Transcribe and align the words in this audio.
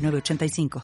906985. 0.00 0.82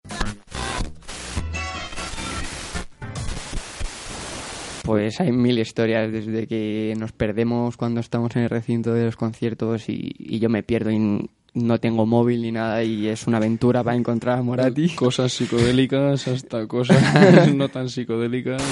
Pues 4.84 5.20
hay 5.20 5.32
mil 5.32 5.58
historias 5.58 6.12
desde 6.12 6.46
que 6.46 6.94
nos 6.96 7.10
perdemos 7.10 7.76
cuando 7.76 8.00
estamos 8.00 8.36
en 8.36 8.42
el 8.42 8.50
recinto 8.50 8.92
de 8.92 9.04
los 9.06 9.16
conciertos 9.16 9.88
y, 9.88 10.14
y 10.16 10.38
yo 10.38 10.48
me 10.48 10.62
pierdo 10.62 10.92
y 10.92 11.28
no 11.56 11.80
tengo 11.80 12.06
móvil 12.06 12.42
ni 12.42 12.52
nada 12.52 12.84
y 12.84 13.08
es 13.08 13.26
una 13.26 13.38
aventura 13.38 13.82
para 13.82 13.96
encontrar 13.96 14.38
a 14.38 14.42
Morati. 14.42 14.90
Cosas 14.94 15.32
psicodélicas 15.32 16.28
hasta 16.28 16.66
cosas 16.66 17.52
no 17.54 17.68
tan 17.68 17.88
psicodélicas. 17.88 18.62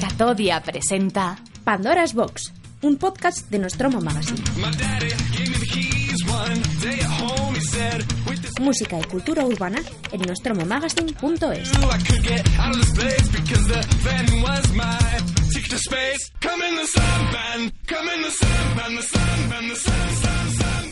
Catodia 0.00 0.60
presenta 0.60 1.38
Pandora's 1.64 2.14
Box, 2.14 2.52
un 2.82 2.96
podcast 2.96 3.48
de 3.50 3.60
Nostromo 3.60 4.00
Magazine. 4.00 4.42
Música 8.60 9.00
y 9.00 9.04
cultura 9.04 9.44
urbana 9.46 9.78
en 10.12 10.20
nostromomagazine.es. 10.20 11.72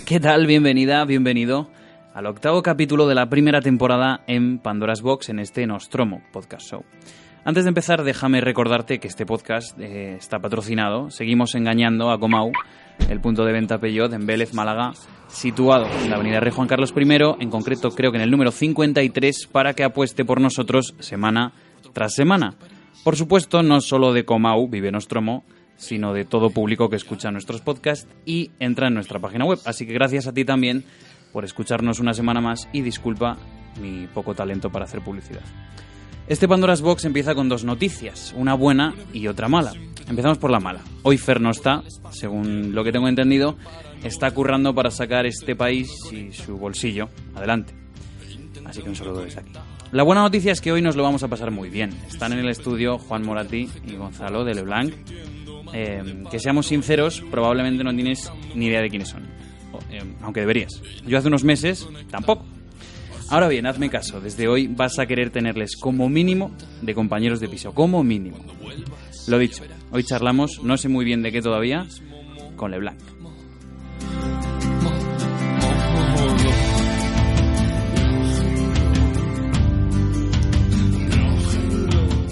¿Qué 0.06 0.20
tal? 0.20 0.46
Bienvenida, 0.46 1.04
bienvenido 1.04 1.70
al 2.14 2.24
octavo 2.24 2.62
capítulo 2.62 3.06
de 3.06 3.14
la 3.14 3.28
primera 3.28 3.60
temporada 3.60 4.22
en 4.26 4.58
Pandora's 4.60 5.02
Box 5.02 5.28
en 5.28 5.38
este 5.38 5.66
Nostromo 5.66 6.22
Podcast 6.32 6.70
Show. 6.70 6.84
Antes 7.48 7.64
de 7.64 7.68
empezar, 7.68 8.04
déjame 8.04 8.42
recordarte 8.42 8.98
que 8.98 9.08
este 9.08 9.24
podcast 9.24 9.74
eh, 9.80 10.16
está 10.16 10.38
patrocinado. 10.38 11.10
Seguimos 11.10 11.54
engañando 11.54 12.10
a 12.10 12.20
Comau, 12.20 12.52
el 13.08 13.22
punto 13.22 13.46
de 13.46 13.54
venta 13.54 13.78
Peugeot 13.78 14.12
en 14.12 14.26
Vélez, 14.26 14.52
Málaga, 14.52 14.92
situado 15.28 15.86
en 15.86 16.10
la 16.10 16.16
avenida 16.16 16.40
Rey 16.40 16.52
Juan 16.52 16.68
Carlos 16.68 16.92
I, 16.94 17.42
en 17.42 17.48
concreto 17.48 17.92
creo 17.92 18.12
que 18.12 18.18
en 18.18 18.24
el 18.24 18.30
número 18.30 18.50
53, 18.50 19.46
para 19.50 19.72
que 19.72 19.82
apueste 19.82 20.26
por 20.26 20.42
nosotros 20.42 20.94
semana 20.98 21.54
tras 21.94 22.12
semana. 22.12 22.52
Por 23.02 23.16
supuesto, 23.16 23.62
no 23.62 23.80
solo 23.80 24.12
de 24.12 24.26
Comau 24.26 24.68
vive 24.68 24.92
Nostromo, 24.92 25.46
sino 25.78 26.12
de 26.12 26.26
todo 26.26 26.50
público 26.50 26.90
que 26.90 26.96
escucha 26.96 27.30
nuestros 27.30 27.62
podcasts 27.62 28.14
y 28.26 28.50
entra 28.58 28.88
en 28.88 28.94
nuestra 28.94 29.20
página 29.20 29.46
web. 29.46 29.58
Así 29.64 29.86
que 29.86 29.94
gracias 29.94 30.26
a 30.26 30.34
ti 30.34 30.44
también 30.44 30.84
por 31.32 31.46
escucharnos 31.46 31.98
una 31.98 32.12
semana 32.12 32.42
más 32.42 32.68
y 32.74 32.82
disculpa 32.82 33.38
mi 33.80 34.06
poco 34.06 34.34
talento 34.34 34.68
para 34.68 34.84
hacer 34.84 35.00
publicidad. 35.00 35.40
Este 36.28 36.46
Pandora's 36.46 36.82
Box 36.82 37.06
empieza 37.06 37.34
con 37.34 37.48
dos 37.48 37.64
noticias, 37.64 38.34
una 38.36 38.52
buena 38.52 38.94
y 39.14 39.28
otra 39.28 39.48
mala. 39.48 39.72
Empezamos 40.08 40.36
por 40.36 40.50
la 40.50 40.60
mala. 40.60 40.80
Hoy 41.02 41.16
Fer 41.16 41.40
no 41.40 41.50
está, 41.50 41.82
según 42.10 42.74
lo 42.74 42.84
que 42.84 42.92
tengo 42.92 43.08
entendido, 43.08 43.56
está 44.02 44.30
currando 44.32 44.74
para 44.74 44.90
sacar 44.90 45.24
este 45.24 45.56
país 45.56 45.90
y 46.12 46.32
su 46.32 46.58
bolsillo 46.58 47.08
adelante. 47.34 47.72
Así 48.66 48.82
que 48.82 48.90
un 48.90 48.96
saludo 48.96 49.22
desde 49.22 49.40
aquí. 49.40 49.52
La 49.90 50.02
buena 50.02 50.20
noticia 50.20 50.52
es 50.52 50.60
que 50.60 50.70
hoy 50.70 50.82
nos 50.82 50.96
lo 50.96 51.02
vamos 51.02 51.22
a 51.22 51.28
pasar 51.28 51.50
muy 51.50 51.70
bien. 51.70 51.94
Están 52.08 52.34
en 52.34 52.40
el 52.40 52.50
estudio 52.50 52.98
Juan 52.98 53.24
Moratí 53.24 53.70
y 53.86 53.96
Gonzalo 53.96 54.44
de 54.44 54.54
Leblanc. 54.54 54.92
Eh, 55.72 56.24
que 56.30 56.38
seamos 56.38 56.66
sinceros, 56.66 57.22
probablemente 57.30 57.82
no 57.84 57.94
tienes 57.94 58.30
ni 58.54 58.66
idea 58.66 58.82
de 58.82 58.90
quiénes 58.90 59.08
son. 59.08 59.22
Eh, 59.90 60.02
aunque 60.20 60.40
deberías. 60.40 60.82
Yo 61.06 61.16
hace 61.16 61.28
unos 61.28 61.44
meses 61.44 61.88
tampoco. 62.10 62.44
Ahora 63.30 63.48
bien, 63.48 63.66
hazme 63.66 63.90
caso, 63.90 64.20
desde 64.20 64.48
hoy 64.48 64.68
vas 64.68 64.98
a 64.98 65.06
querer 65.06 65.30
tenerles 65.30 65.76
como 65.76 66.08
mínimo 66.08 66.50
de 66.80 66.94
compañeros 66.94 67.40
de 67.40 67.48
piso, 67.48 67.72
como 67.72 68.02
mínimo. 68.02 68.38
Lo 69.26 69.38
dicho, 69.38 69.62
hoy 69.90 70.02
charlamos, 70.02 70.62
no 70.62 70.78
sé 70.78 70.88
muy 70.88 71.04
bien 71.04 71.22
de 71.22 71.30
qué 71.30 71.42
todavía, 71.42 71.86
con 72.56 72.70
Leblanc. 72.70 72.98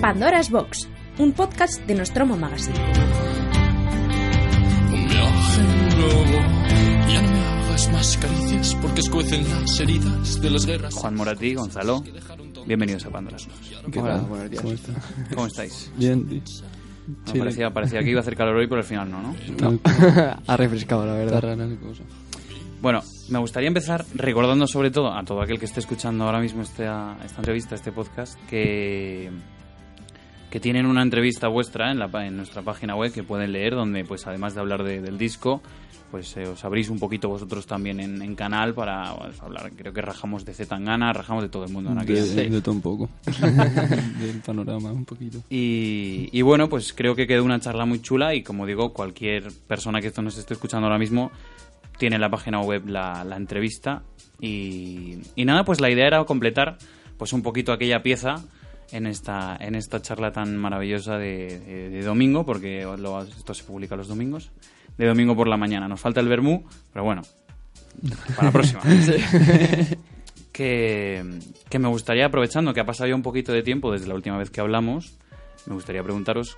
Pandora's 0.01 0.51
Box, 0.51 0.89
un 1.19 1.33
podcast 1.33 1.85
de 1.87 1.95
Nostromo 1.95 2.37
Magazine. 2.37 2.79
Más 7.97 8.19
caricias 8.19 8.75
porque 8.83 9.01
escuecen 9.01 9.43
las 9.63 9.81
heridas 9.81 10.43
de 10.43 10.51
las 10.51 10.67
guerras. 10.67 10.93
Juan 10.95 11.15
Moratí, 11.15 11.55
Gonzalo, 11.55 12.03
bienvenidos 12.67 13.07
a. 13.07 13.09
¿Qué 13.91 13.99
Hola, 14.01 14.17
tal? 14.17 14.27
buenos 14.27 14.51
días. 14.51 14.63
¿Cómo 14.63 14.75
está? 14.75 14.93
¿Cómo 15.35 15.47
estáis? 15.47 15.91
Bien, 15.97 16.27
tío. 16.29 16.43
No, 17.09 17.33
Sí, 17.33 17.39
parecía, 17.39 17.71
parecía 17.71 18.01
que 18.01 18.11
iba 18.11 18.19
a 18.19 18.21
hacer 18.21 18.37
calor 18.37 18.57
hoy, 18.57 18.67
pero 18.67 18.81
al 18.83 18.87
final 18.87 19.11
no, 19.11 19.23
¿no? 19.23 19.35
No, 19.61 19.81
ha 20.47 20.57
refrescado, 20.59 21.07
la 21.07 21.15
verdad. 21.15 21.57
Bueno, 22.83 23.01
me 23.31 23.39
gustaría 23.39 23.69
empezar 23.69 24.05
recordando 24.15 24.67
sobre 24.67 24.91
todo 24.91 25.15
a 25.15 25.25
todo 25.25 25.41
aquel 25.41 25.59
que 25.59 25.65
esté 25.65 25.81
escuchando 25.81 26.25
ahora 26.25 26.41
mismo 26.41 26.61
esta, 26.63 27.17
esta 27.25 27.39
entrevista, 27.39 27.77
este 27.77 27.93
podcast, 27.93 28.39
que, 28.47 29.31
que 30.51 30.61
tienen 30.61 30.85
una 30.85 31.01
entrevista 31.01 31.49
vuestra 31.49 31.91
en, 31.93 31.99
la, 31.99 32.09
pa- 32.09 32.27
en 32.27 32.37
nuestra 32.37 32.61
página 32.61 32.95
web 32.95 33.11
que 33.11 33.23
pueden 33.23 33.53
leer, 33.53 33.75
donde 33.75 34.05
pues 34.05 34.27
además 34.27 34.55
de 34.55 34.61
hablar 34.61 34.83
de- 34.85 35.01
del 35.01 35.17
disco, 35.17 35.63
pues 36.11 36.37
eh, 36.37 36.47
os 36.47 36.65
abrís 36.65 36.89
un 36.89 36.99
poquito 36.99 37.29
vosotros 37.29 37.67
también 37.67 38.01
en, 38.01 38.23
en 38.23 38.35
canal 38.37 38.75
para 38.75 39.15
pues, 39.17 39.41
hablar, 39.43 39.73
creo 39.77 39.93
que 39.93 40.01
rajamos 40.03 40.45
de 40.45 40.55
Zetangana, 40.55 41.13
rajamos 41.13 41.43
de 41.43 41.49
todo 41.49 41.65
el 41.65 41.73
mundo 41.73 41.91
en 41.93 41.99
aquella. 41.99 42.23
De, 42.25 42.49
de 42.49 42.61
todo 42.63 42.75
un 42.75 42.81
poco. 42.81 43.09
Del 44.21 44.41
panorama 44.45 44.93
un 44.93 45.05
poquito. 45.05 45.39
Y, 45.51 46.29
y 46.33 46.43
bueno, 46.43 46.69
pues 46.69 46.93
creo 46.93 47.15
que 47.15 47.27
quedó 47.27 47.45
una 47.45 47.61
charla 47.61 47.85
muy 47.87 48.01
chula 48.01 48.35
y 48.35 48.43
como 48.43 48.67
digo, 48.67 48.93
cualquier 48.93 49.53
persona 49.67 50.01
que 50.01 50.09
esto 50.09 50.23
nos 50.23 50.37
esté 50.39 50.55
escuchando 50.55 50.87
ahora 50.87 50.99
mismo 50.99 51.31
tiene 51.99 52.17
en 52.17 52.21
la 52.21 52.31
página 52.31 52.61
web 52.61 52.87
la, 52.89 53.25
la 53.25 53.37
entrevista 53.37 54.03
y, 54.41 55.19
y 55.35 55.45
nada, 55.45 55.65
pues 55.65 55.81
la 55.81 55.91
idea 55.91 56.07
era 56.07 56.25
completar 56.25 56.77
pues 57.17 57.33
un 57.33 57.43
poquito 57.43 57.73
aquella 57.73 58.03
pieza 58.03 58.45
en 58.93 59.07
esta, 59.07 59.57
en 59.59 59.75
esta 59.75 60.01
charla 60.03 60.31
tan 60.33 60.57
maravillosa 60.57 61.17
de, 61.19 61.59
de- 61.59 61.91
de 61.91 62.03
domingo, 62.03 62.45
porque 62.45 62.83
lo- 62.99 63.23
esto 63.23 63.55
se 63.55 63.65
publica 63.65 63.97
los 63.97 64.09
domingos, 64.09 64.51
de 64.99 65.07
domingo 65.07 65.35
por 65.37 65.49
la 65.49 65.57
mañana. 65.57 65.89
Nos 65.89 66.01
falta 66.01 66.21
el 66.21 66.29
vermú, 66.29 66.65
pero 66.93 67.05
bueno, 67.05 67.23
para 68.35 68.45
la 68.49 68.53
próxima. 68.53 68.81
que, 70.53 71.25
que 71.69 71.79
me 71.79 71.89
gustaría, 71.89 72.27
aprovechando 72.27 72.73
que 72.75 72.81
ha 72.81 72.87
pasado 72.87 73.09
ya 73.09 73.15
un 73.15 73.23
poquito 73.23 73.53
de 73.53 73.63
tiempo 73.63 73.93
desde 73.93 74.07
la 74.09 74.15
última 74.15 74.39
vez 74.39 74.51
que 74.51 74.61
hablamos, 74.61 75.15
me 75.67 75.75
gustaría 75.75 76.03
preguntaros 76.03 76.57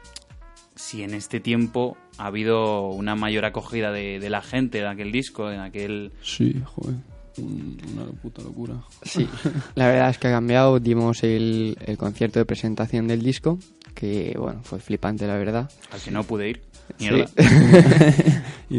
si 0.74 1.02
en 1.02 1.14
este 1.14 1.40
tiempo 1.40 1.96
ha 2.18 2.26
habido 2.26 2.88
una 2.88 3.16
mayor 3.16 3.44
acogida 3.44 3.90
de, 3.90 4.20
de 4.20 4.30
la 4.30 4.42
gente 4.42 4.78
de 4.78 4.86
aquel 4.86 5.10
disco, 5.10 5.50
en 5.50 5.60
aquel... 5.60 6.12
Sí, 6.22 6.62
joder. 6.64 6.94
un- 7.38 7.76
Una 7.94 8.04
puta 8.22 8.42
locura. 8.42 8.74
Sí, 9.02 9.28
la 9.74 9.88
verdad 9.88 10.10
es 10.10 10.18
que 10.18 10.28
ha 10.28 10.32
cambiado. 10.32 10.78
Dimos 10.78 11.24
el, 11.24 11.76
el 11.84 11.98
concierto 11.98 12.38
de 12.38 12.44
presentación 12.44 13.08
del 13.08 13.22
disco, 13.22 13.58
que 13.94 14.36
bueno, 14.38 14.60
fue 14.62 14.78
flipante, 14.78 15.26
la 15.26 15.36
verdad. 15.36 15.68
al 15.90 16.00
que 16.00 16.12
no 16.12 16.22
pude 16.22 16.50
ir. 16.50 16.62
Sí. 16.96 17.04
Mierda. 17.10 17.30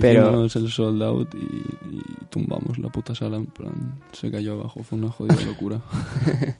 Pero- 0.02 0.46
Hicimos 0.46 0.56
el 0.56 0.70
sold 0.70 1.03
out 1.03 1.34
y, 1.36 1.96
y 1.96 2.02
tumbamos 2.30 2.78
la 2.80 2.90
puta 2.90 3.14
sala. 3.16 3.38
En 3.38 3.46
plan, 3.47 4.00
se 4.12 4.30
cayó 4.31 4.53
abajo. 4.53 4.84
Fue 4.84 4.97
una 4.97 5.09
jodida 5.09 5.36
locura. 5.46 5.79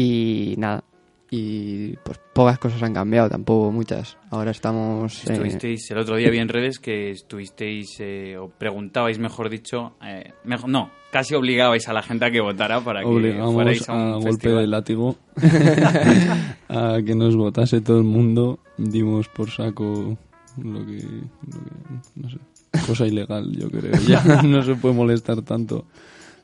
Y 0.00 0.54
nada, 0.58 0.84
y 1.28 1.96
pues 2.04 2.20
pocas 2.32 2.58
cosas 2.60 2.80
han 2.84 2.94
cambiado, 2.94 3.28
tampoco 3.28 3.72
muchas. 3.72 4.16
Ahora 4.30 4.52
estamos... 4.52 5.26
eh, 5.28 5.32
Estuvisteis, 5.32 5.90
el 5.90 5.98
otro 5.98 6.14
día 6.16 6.30
vi 6.30 6.38
en 6.38 6.48
redes 6.48 6.78
que 6.78 7.10
estuvisteis, 7.10 7.96
eh, 7.98 8.36
o 8.38 8.48
preguntabais, 8.48 9.18
mejor 9.18 9.50
dicho, 9.50 9.96
eh, 10.04 10.34
mejor, 10.44 10.68
no, 10.70 10.90
casi 11.10 11.34
obligabais 11.34 11.88
a 11.88 11.92
la 11.94 12.02
gente 12.02 12.26
a 12.26 12.30
que 12.30 12.40
votara 12.40 12.80
para 12.80 13.00
que 13.00 13.06
fuerais 13.52 13.88
a 13.88 13.92
a, 13.92 13.96
un 13.96 14.12
golpe 14.22 14.30
festival. 14.30 14.60
de 14.60 14.66
látigo 14.68 15.16
a 16.68 16.98
que 17.04 17.14
nos 17.16 17.34
votase 17.34 17.80
todo 17.80 17.98
el 17.98 18.04
mundo. 18.04 18.60
Dimos 18.76 19.28
por 19.28 19.50
saco 19.50 20.16
lo 20.64 20.84
que, 20.86 20.96
lo 20.96 21.60
que- 21.64 22.10
no 22.16 22.30
sé, 22.30 22.38
cosa 22.86 23.06
ilegal, 23.06 23.50
yo 23.56 23.70
creo. 23.70 23.92
Ya 24.08 24.42
no 24.42 24.62
se 24.62 24.74
puede 24.74 24.94
molestar 24.94 25.42
tanto. 25.42 25.84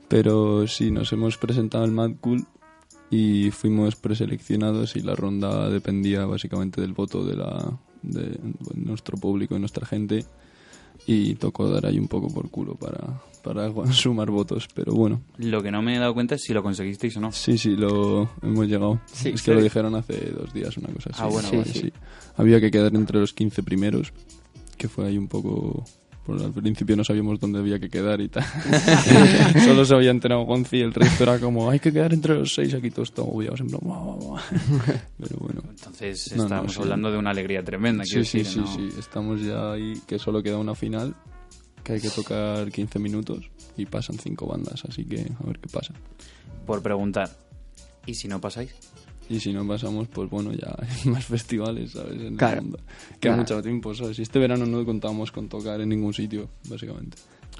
Pero 0.08 0.66
sí, 0.68 0.90
nos 0.90 1.12
hemos 1.12 1.38
presentado 1.38 1.84
al 1.84 1.90
Mad 1.92 2.12
Cool 2.20 2.44
y 3.10 3.50
fuimos 3.50 3.96
preseleccionados 3.96 4.96
y 4.96 5.00
la 5.00 5.14
ronda 5.14 5.68
dependía 5.70 6.24
básicamente 6.26 6.80
del 6.80 6.92
voto 6.92 7.24
de, 7.24 7.36
la, 7.36 7.78
de 8.02 8.38
nuestro 8.74 9.16
público 9.18 9.56
y 9.56 9.60
nuestra 9.60 9.86
gente. 9.86 10.24
Y 11.06 11.34
tocó 11.34 11.68
dar 11.68 11.86
ahí 11.86 11.98
un 11.98 12.08
poco 12.08 12.28
por 12.32 12.48
culo 12.50 12.74
para, 12.74 13.20
para 13.42 13.70
sumar 13.92 14.30
votos, 14.30 14.68
pero 14.74 14.92
bueno. 14.94 15.20
Lo 15.38 15.62
que 15.62 15.70
no 15.70 15.82
me 15.82 15.96
he 15.96 15.98
dado 15.98 16.14
cuenta 16.14 16.34
es 16.36 16.42
si 16.42 16.52
lo 16.54 16.62
conseguisteis 16.62 17.16
o 17.16 17.20
no. 17.20 17.32
Sí, 17.32 17.58
sí, 17.58 17.76
lo 17.76 18.28
hemos 18.42 18.66
llegado. 18.66 19.00
Sí, 19.12 19.30
es 19.30 19.42
que 19.42 19.50
sí. 19.50 19.54
lo 19.54 19.62
dijeron 19.62 19.94
hace 19.94 20.30
dos 20.30 20.52
días, 20.52 20.76
una 20.76 20.88
cosa 20.88 21.10
así. 21.10 21.20
Ah, 21.22 21.26
bueno, 21.26 21.48
Sí, 21.48 21.56
vale. 21.56 21.72
sí. 21.72 21.92
Había 22.36 22.60
que 22.60 22.70
quedar 22.70 22.94
entre 22.94 23.18
los 23.20 23.32
15 23.32 23.62
primeros, 23.62 24.12
que 24.76 24.88
fue 24.88 25.06
ahí 25.06 25.18
un 25.18 25.28
poco... 25.28 25.84
Bueno, 26.26 26.44
al 26.46 26.52
principio 26.52 26.96
no 26.96 27.04
sabíamos 27.04 27.38
dónde 27.38 27.58
había 27.58 27.78
que 27.78 27.90
quedar 27.90 28.20
y 28.20 28.28
tal. 28.28 28.44
Solo 29.64 29.84
se 29.84 29.94
había 29.94 30.10
enterado 30.10 30.42
Gonzi 30.44 30.78
y 30.78 30.80
el 30.80 30.94
resto 30.94 31.22
era 31.24 31.38
como, 31.38 31.68
hay 31.70 31.78
que 31.80 31.92
quedar 31.92 32.14
entre 32.14 32.34
los 32.34 32.54
seis, 32.54 32.72
aquí 32.72 32.90
todos 32.90 33.10
estamos 33.10 33.30
agobiados, 33.30 33.60
en 33.60 33.66
plan. 33.68 33.80
Pero 35.18 35.36
bueno. 35.38 35.62
Entonces 35.68 36.30
No, 36.32 36.38
no, 36.38 36.42
estábamos 36.44 36.72
sí. 36.72 36.80
hablando 36.80 37.12
de 37.12 37.18
una 37.18 37.30
alegría 37.30 37.62
tremenda. 37.62 38.04
Sí, 38.04 38.24
sí, 38.24 38.38
decir, 38.38 38.46
sí, 38.46 38.58
¿no? 38.60 38.66
sí. 38.66 38.88
Estamos 38.98 39.42
ya 39.42 39.72
ahí, 39.72 40.00
que 40.06 40.18
solo 40.18 40.42
queda 40.42 40.56
una 40.56 40.74
final, 40.74 41.14
que 41.82 41.92
hay 41.94 42.00
que 42.00 42.10
tocar 42.10 42.70
15 42.70 42.98
minutos 42.98 43.50
y 43.76 43.84
pasan 43.86 44.16
cinco 44.18 44.46
bandas, 44.46 44.82
así 44.88 45.04
que 45.04 45.20
a 45.42 45.46
ver 45.46 45.58
qué 45.58 45.68
pasa. 45.68 45.92
Por 46.66 46.80
preguntar. 46.82 47.28
¿Y 48.06 48.14
si 48.14 48.28
no 48.28 48.40
pasáis? 48.40 48.74
Y 49.28 49.40
si 49.40 49.52
no 49.52 49.66
pasamos, 49.66 50.08
pues 50.08 50.28
bueno, 50.28 50.52
ya 50.52 50.74
hay 51.04 51.10
más 51.10 51.24
festivales, 51.24 51.92
¿sabes? 51.92 52.12
En 52.14 52.26
el 52.26 52.36
Claro. 52.36 52.62
mundo. 52.62 52.78
Queda 52.78 53.18
Claro. 53.20 53.36
mucho 53.38 53.62
tiempo, 53.62 53.94
¿sabes? 53.94 54.18
Y 54.18 54.22
este 54.22 54.38
verano 54.38 54.66
no 54.66 54.84
contábamos 54.84 55.30
con 55.32 55.48
tocar 55.48 55.80
en 55.80 55.88
ningún 55.88 56.12
sitio, 56.12 56.48
básicamente. 56.68 57.16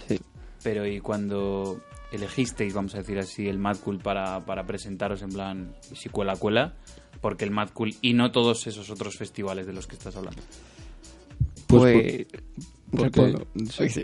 Sí. 0.08 0.18
Pero 0.62 0.86
¿y 0.86 1.00
cuando 1.00 1.80
elegisteis, 2.12 2.72
vamos 2.74 2.94
a 2.94 2.98
decir 2.98 3.18
así, 3.18 3.48
el 3.48 3.58
Mad 3.58 3.76
Cool 3.78 3.98
para, 3.98 4.44
para 4.44 4.64
presentaros 4.66 5.22
en 5.22 5.30
plan 5.30 5.74
si 5.94 6.08
cuela, 6.08 6.36
cuela? 6.36 6.74
Porque 7.20 7.44
el 7.44 7.50
Mad 7.50 7.70
Cool 7.72 7.94
y 8.02 8.12
no 8.12 8.30
todos 8.30 8.66
esos 8.66 8.90
otros 8.90 9.16
festivales 9.16 9.66
de 9.66 9.72
los 9.72 9.86
que 9.86 9.96
estás 9.96 10.16
hablando. 10.16 10.42
Pues... 11.66 12.26
porque- 12.26 12.26
respondo. 12.92 13.46
sí. 13.70 13.88
Sí. 13.88 14.02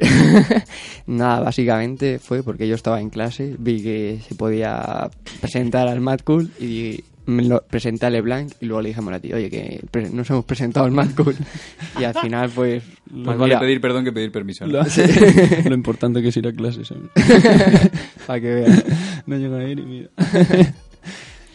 Nada, 1.07 1.41
básicamente 1.41 2.19
fue 2.19 2.43
porque 2.43 2.67
yo 2.67 2.75
estaba 2.75 3.01
en 3.01 3.11
clase, 3.11 3.55
vi 3.59 3.83
que 3.83 4.21
se 4.27 4.35
podía 4.35 5.11
presentar 5.41 5.87
al 5.89 6.01
Mad 6.01 6.21
Cool 6.25 6.51
y 6.59 7.05
me 7.27 7.45
lo 7.45 7.63
presenté 7.63 8.07
a 8.07 8.11
LeBlanc 8.11 8.53
y 8.61 8.67
luego 8.67 8.83
le 8.83 8.89
dije 8.89 9.01
a 9.01 9.03
Morati, 9.03 9.33
oye, 9.33 9.51
que 9.51 9.81
nos 10.13 10.29
hemos 10.31 10.45
presentado 10.45 10.87
al 10.87 10.93
Mad 10.93 11.11
Cool. 11.17 11.37
Y 12.01 12.05
al 12.05 12.15
final, 12.15 12.51
pues... 12.55 12.83
Más 13.11 13.25
pues 13.25 13.39
vale 13.39 13.59
pedir 13.59 13.81
perdón 13.81 14.05
que 14.05 14.13
pedir 14.13 14.31
permiso. 14.33 14.67
¿no? 14.67 14.73
Lo, 14.73 14.85
lo 15.69 15.75
importante 15.75 16.23
que 16.23 16.29
es 16.29 16.37
ir 16.37 16.47
a 16.47 16.53
clases. 16.53 16.93
Para 18.27 18.41
que 18.41 18.55
veas. 18.55 18.85
No 19.27 19.37
llega 19.37 19.59
a 19.59 19.65
ir 19.69 19.79
y 19.79 19.85
mira. 19.85 20.11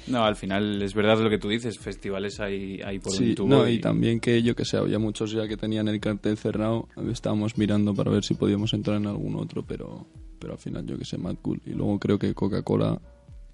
No, 0.07 0.23
al 0.23 0.35
final 0.35 0.79
es 0.83 0.93
verdad 0.93 1.17
lo 1.19 1.31
que 1.31 1.39
tú 1.39 1.49
dices, 1.49 1.79
festivales 1.79 2.39
hay, 2.39 2.79
hay 2.85 2.99
por 2.99 3.11
Sí, 3.11 3.29
un 3.29 3.35
tubo. 3.35 3.47
no, 3.47 3.67
y 3.67 3.79
también 3.79 4.19
que 4.19 4.43
yo 4.43 4.55
que 4.55 4.63
sé, 4.63 4.77
había 4.77 4.99
muchos 4.99 5.31
ya 5.31 5.47
que 5.47 5.57
tenían 5.57 5.87
el 5.87 5.99
cartel 5.99 6.37
cerrado, 6.37 6.87
estábamos 7.11 7.57
mirando 7.57 7.91
para 7.95 8.11
ver 8.11 8.23
si 8.23 8.35
podíamos 8.35 8.71
entrar 8.75 8.97
en 8.97 9.07
algún 9.07 9.35
otro, 9.35 9.63
pero, 9.65 10.05
pero 10.37 10.53
al 10.53 10.59
final 10.59 10.85
yo 10.85 10.95
que 10.99 11.05
sé, 11.05 11.17
Mad 11.17 11.37
Cool. 11.41 11.59
Y 11.65 11.71
luego 11.71 11.97
creo 11.97 12.19
que 12.19 12.35
Coca-Cola 12.35 13.01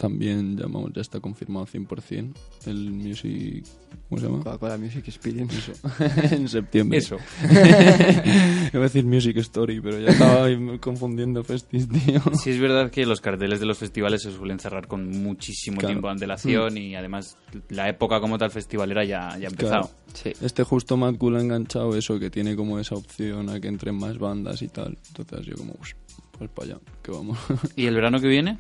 también 0.01 0.57
llamamos, 0.57 0.91
ya 0.95 1.01
está 1.01 1.19
confirmado 1.19 1.67
100% 1.67 2.33
el 2.65 2.89
Music, 2.91 3.63
¿cómo 4.09 4.19
se 4.19 4.25
llama? 4.27 4.39
Coca-Cola 4.39 4.75
Music 4.79 5.03
Experience. 5.07 5.55
Eso, 5.55 5.73
en 6.35 6.49
septiembre. 6.49 6.97
Eso. 6.97 7.17
Iba 8.73 8.79
a 8.79 8.87
decir 8.87 9.05
Music 9.05 9.37
Story, 9.37 9.79
pero 9.79 9.99
ya 9.99 10.09
estaba 10.09 10.45
ahí 10.45 10.77
confundiendo 10.79 11.43
festis, 11.43 11.87
tío. 11.87 12.19
Sí 12.41 12.49
es 12.49 12.59
verdad 12.59 12.89
que 12.89 13.05
los 13.05 13.21
carteles 13.21 13.59
de 13.59 13.67
los 13.67 13.77
festivales 13.77 14.23
se 14.23 14.31
suelen 14.31 14.59
cerrar 14.59 14.87
con 14.87 15.07
muchísimo 15.21 15.77
Claro. 15.77 15.89
tiempo 15.93 16.07
de 16.07 16.13
antelación 16.13 16.77
y 16.77 16.95
además 16.95 17.37
la 17.69 17.87
época 17.87 18.19
como 18.19 18.37
tal 18.39 18.49
festivalera 18.51 19.03
ya, 19.05 19.37
ya 19.37 19.47
ha 19.47 19.51
empezado. 19.51 19.81
Claro. 19.83 19.95
Sí. 20.13 20.33
Este 20.43 20.63
justo 20.63 20.97
Mad 20.97 21.15
Cool 21.17 21.37
ha 21.37 21.41
enganchado 21.41 21.95
eso, 21.95 22.19
que 22.19 22.29
tiene 22.31 22.55
como 22.55 22.79
esa 22.79 22.95
opción 22.95 23.49
a 23.49 23.59
que 23.59 23.67
entren 23.67 23.95
más 23.95 24.17
bandas 24.17 24.61
y 24.63 24.67
tal. 24.67 24.97
Entonces 25.15 25.45
yo 25.45 25.55
como, 25.55 25.75
"Ush, 25.79 25.91
pues 26.37 26.49
para 26.49 26.71
allá, 26.73 26.79
que 27.03 27.11
vamos. 27.11 27.37
¿Y 27.75 27.85
el 27.85 27.93
verano 27.95 28.19
que 28.19 28.27
viene? 28.27 28.57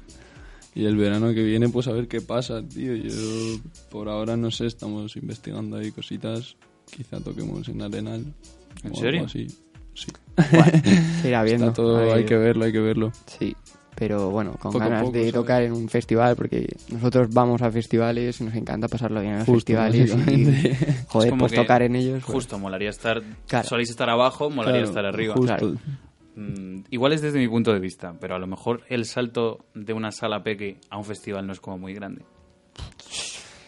Y 0.73 0.85
el 0.85 0.95
verano 0.95 1.33
que 1.33 1.43
viene, 1.43 1.69
pues 1.69 1.87
a 1.87 1.91
ver 1.91 2.07
qué 2.07 2.21
pasa, 2.21 2.61
tío. 2.67 2.95
Yo 2.95 3.11
por 3.89 4.07
ahora 4.09 4.37
no 4.37 4.51
sé, 4.51 4.65
estamos 4.67 5.15
investigando 5.17 5.77
ahí 5.77 5.91
cositas. 5.91 6.55
Quizá 6.89 7.19
toquemos 7.19 7.67
en 7.69 7.81
Arenal. 7.81 8.25
¿En 8.83 8.91
o 8.91 8.95
serio? 8.95 9.19
algo 9.21 9.25
así. 9.27 9.47
Sí. 9.93 10.07
Se 11.21 11.27
irá 11.29 11.43
viendo. 11.43 11.67
Está 11.67 11.75
todo, 11.75 12.13
hay 12.13 12.25
que 12.25 12.35
verlo, 12.37 12.65
hay 12.65 12.71
que 12.71 12.79
verlo. 12.79 13.11
Sí, 13.25 13.55
pero 13.95 14.29
bueno, 14.31 14.53
con 14.53 14.71
Poco 14.71 14.83
a 14.85 14.87
ganas 14.87 15.03
poco, 15.03 15.13
de 15.13 15.19
¿sabes? 15.19 15.33
tocar 15.33 15.61
en 15.63 15.73
un 15.73 15.87
festival, 15.89 16.35
porque 16.35 16.67
nosotros 16.89 17.27
vamos 17.31 17.61
a 17.61 17.69
festivales 17.69 18.39
y 18.41 18.45
nos 18.45 18.55
encanta 18.55 18.87
pasarlo 18.87 19.19
bien 19.21 19.33
en 19.33 19.39
los 19.39 19.47
Justo, 19.47 19.73
festivales. 19.73 20.09
Y, 20.27 21.05
joder, 21.07 21.33
pues 21.37 21.53
tocar 21.53 21.81
en 21.83 21.95
ellos. 21.97 22.23
pues, 22.23 22.33
Justo, 22.33 22.57
molaría 22.57 22.89
estar... 22.89 23.21
Claro. 23.47 23.67
Soléis 23.67 23.89
estar 23.89 24.09
abajo, 24.09 24.49
molaría 24.49 24.79
Claro, 24.81 24.87
estar 24.89 25.05
arriba. 25.05 25.33
justo. 25.35 25.55
Claro. 25.57 25.75
Mm, 26.35 26.83
igual 26.91 27.13
es 27.13 27.21
desde 27.21 27.39
mi 27.39 27.47
punto 27.47 27.73
de 27.73 27.79
vista, 27.79 28.13
pero 28.19 28.35
a 28.35 28.39
lo 28.39 28.47
mejor 28.47 28.83
el 28.89 29.05
salto 29.05 29.65
de 29.73 29.93
una 29.93 30.11
sala 30.11 30.43
peque 30.43 30.77
a 30.89 30.97
un 30.97 31.03
festival 31.05 31.45
no 31.45 31.53
es 31.53 31.59
como 31.59 31.77
muy 31.77 31.93
grande. 31.93 32.23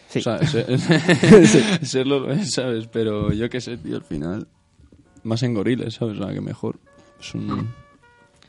Sí. 0.08 0.20
O 0.20 0.22
sea, 0.22 0.38
se- 0.46 1.84
serlo 1.84 2.20
lo 2.20 2.32
es, 2.32 2.52
¿sabes? 2.54 2.86
Pero 2.86 3.32
yo 3.32 3.48
qué 3.48 3.60
sé, 3.60 3.76
tío, 3.76 3.96
al 3.96 4.04
final. 4.04 4.46
Más 5.24 5.42
en 5.42 5.54
goriles, 5.54 5.94
¿sabes? 5.94 6.18
O 6.18 6.24
sea, 6.24 6.32
que 6.32 6.40
mejor. 6.40 6.78
Es 7.20 7.34
un. 7.34 7.68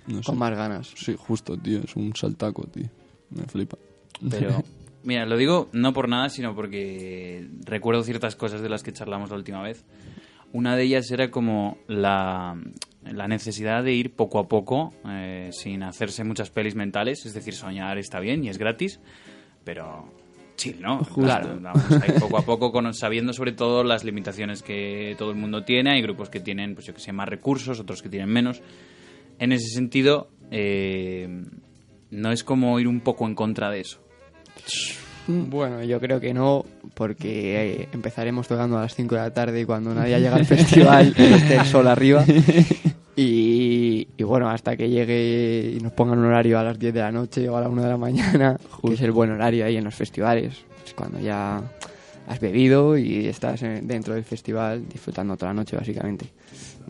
No 0.08 0.18
sé. 0.18 0.24
con 0.24 0.38
más 0.38 0.56
ganas. 0.56 0.94
Sí, 0.96 1.16
justo, 1.18 1.58
tío. 1.58 1.80
Es 1.80 1.96
un 1.96 2.16
saltaco, 2.16 2.68
tío. 2.68 2.88
Me 3.32 3.44
flipa. 3.46 3.78
Pero, 4.30 4.64
mira, 5.04 5.26
lo 5.26 5.36
digo 5.38 5.70
no 5.74 5.94
por 5.94 6.08
nada, 6.08 6.30
sino 6.30 6.54
porque 6.54 7.48
recuerdo 7.66 8.04
ciertas 8.04 8.36
cosas 8.36 8.62
de 8.62 8.70
las 8.70 8.84
que 8.84 8.94
charlamos 8.94 9.30
la 9.32 9.38
última 9.38 9.62
vez. 9.64 9.84
Una 10.56 10.78
de 10.78 10.84
ellas 10.84 11.12
era 11.12 11.32
como 11.32 11.80
la, 11.86 12.58
la 13.04 13.28
necesidad 13.28 13.84
de 13.84 13.92
ir 13.92 14.14
poco 14.16 14.40
a 14.40 14.48
poco, 14.48 14.94
eh, 15.06 15.50
sin 15.52 15.84
hacerse 15.84 16.24
muchas 16.24 16.50
pelis 16.50 16.76
mentales. 16.76 17.26
Es 17.26 17.34
decir, 17.34 17.54
soñar 17.54 17.98
está 17.98 18.22
bien 18.22 18.42
y 18.42 18.48
es 18.48 18.58
gratis, 18.58 19.02
pero 19.66 20.10
chill, 20.56 20.80
¿no? 20.80 21.02
Claro, 21.14 21.60
vamos 21.60 21.92
a 21.92 22.08
ir 22.08 22.22
poco 22.22 22.38
a 22.38 22.46
poco 22.46 22.72
con, 22.72 22.94
sabiendo 22.94 23.34
sobre 23.34 23.52
todo 23.52 23.84
las 23.84 24.06
limitaciones 24.06 24.64
que 24.64 25.16
todo 25.18 25.32
el 25.32 25.36
mundo 25.36 25.66
tiene. 25.66 25.92
Hay 25.92 26.02
grupos 26.02 26.30
que 26.30 26.40
tienen, 26.40 26.74
pues 26.74 26.88
yo 26.88 26.94
que 26.94 27.02
sé, 27.02 27.12
más 27.12 27.28
recursos, 27.28 27.82
otros 27.82 28.02
que 28.02 28.08
tienen 28.08 28.30
menos. 28.30 28.62
En 29.40 29.52
ese 29.52 29.68
sentido, 29.76 30.30
eh, 30.52 31.28
no 32.12 32.32
es 32.32 32.46
como 32.46 32.80
ir 32.80 32.88
un 32.88 33.02
poco 33.02 33.28
en 33.28 33.36
contra 33.36 33.70
de 33.72 33.82
eso. 33.82 34.00
Bueno, 35.28 35.84
yo 35.84 36.00
creo 36.00 36.20
que 36.20 36.34
no, 36.34 36.66
porque 36.94 37.82
eh, 37.84 37.90
empezaremos 37.94 38.48
tocando 38.48 38.78
a 38.78 38.82
las 38.82 38.96
5 38.96 39.16
de 39.16 39.22
la 39.22 39.34
tarde 39.34 39.62
y 39.62 39.66
cuando 39.66 39.94
nadie 39.94 40.20
llega 40.20 40.36
al 40.36 40.46
festival 40.46 41.14
esté 41.18 41.56
el 41.56 41.66
sol 41.66 41.88
arriba. 41.88 42.24
Y, 43.18 44.08
y 44.18 44.24
bueno, 44.24 44.50
hasta 44.50 44.76
que 44.76 44.90
llegue 44.90 45.76
y 45.78 45.80
nos 45.82 45.94
pongan 45.94 46.20
un 46.20 46.26
horario 46.26 46.60
a 46.60 46.64
las 46.64 46.78
10 46.78 46.94
de 46.94 47.00
la 47.00 47.12
noche 47.12 47.48
o 47.48 47.56
a 47.56 47.62
la 47.62 47.70
1 47.70 47.82
de 47.84 47.90
la 47.90 47.98
mañana, 47.98 48.58
que 48.86 48.94
es 48.94 49.02
el 49.02 49.12
buen 49.12 49.32
horario 49.32 49.66
ahí 49.66 49.78
en 49.78 49.86
los 49.86 49.96
festivales, 49.96 50.54
es 50.86 50.94
cuando 50.94 51.20
ya 51.20 51.62
has 52.28 52.40
bebido 52.42 52.98
y 52.98 53.28
estás 53.28 53.62
en- 53.64 53.88
dentro 53.88 54.16
del 54.16 54.24
festival 54.26 54.84
disfrutando 54.90 55.38
toda 55.38 55.52
la 55.54 55.62
noche 55.62 55.78
básicamente. 55.78 56.26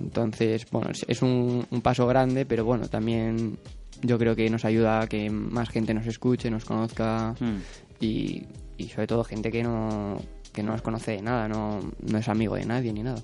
Entonces, 0.01 0.65
bueno, 0.71 0.89
es, 1.07 1.21
un, 1.21 1.65
un 1.69 1.81
paso 1.81 2.07
grande, 2.07 2.45
pero 2.45 2.65
bueno, 2.65 2.87
también 2.89 3.57
yo 4.01 4.17
creo 4.17 4.35
que 4.35 4.49
nos 4.49 4.65
ayuda 4.65 5.01
a 5.01 5.07
que 5.07 5.29
más 5.29 5.69
gente 5.69 5.93
nos 5.93 6.07
escuche, 6.07 6.49
nos 6.49 6.65
conozca 6.65 7.35
Hmm. 7.39 7.57
Y, 7.99 8.43
y 8.77 8.89
sobre 8.89 9.07
todo 9.07 9.23
gente 9.23 9.51
que 9.51 9.63
no, 9.63 10.19
que 10.53 10.63
no 10.63 10.71
nos 10.73 10.81
conoce 10.81 11.11
de 11.11 11.21
nada, 11.21 11.47
no, 11.47 11.79
no 12.01 12.17
es 12.17 12.27
amigo 12.29 12.55
de 12.55 12.65
nadie 12.65 12.91
ni 12.93 13.03
nada. 13.03 13.21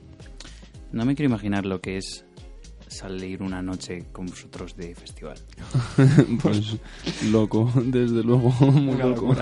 No 0.92 1.06
me 1.06 1.16
quiero 1.16 1.30
imaginar 1.30 1.66
lo 1.66 1.80
que 1.82 1.98
es 1.98 2.26
salir 2.88 3.42
una 3.42 3.62
noche 3.62 4.04
con 4.12 4.26
vosotros 4.26 4.76
de 4.76 4.94
festival. 4.96 5.38
Pues 6.42 6.76
loco, 7.32 7.72
desde 7.86 8.22
luego, 8.24 8.50
muy 8.72 8.96
Una 8.96 9.06
loco. 9.06 9.34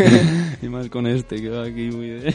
y 0.62 0.68
más 0.68 0.88
con 0.90 1.06
este 1.08 1.40
que 1.42 1.48
va 1.48 1.64
aquí 1.64 1.90
muy 1.90 2.08
de. 2.10 2.34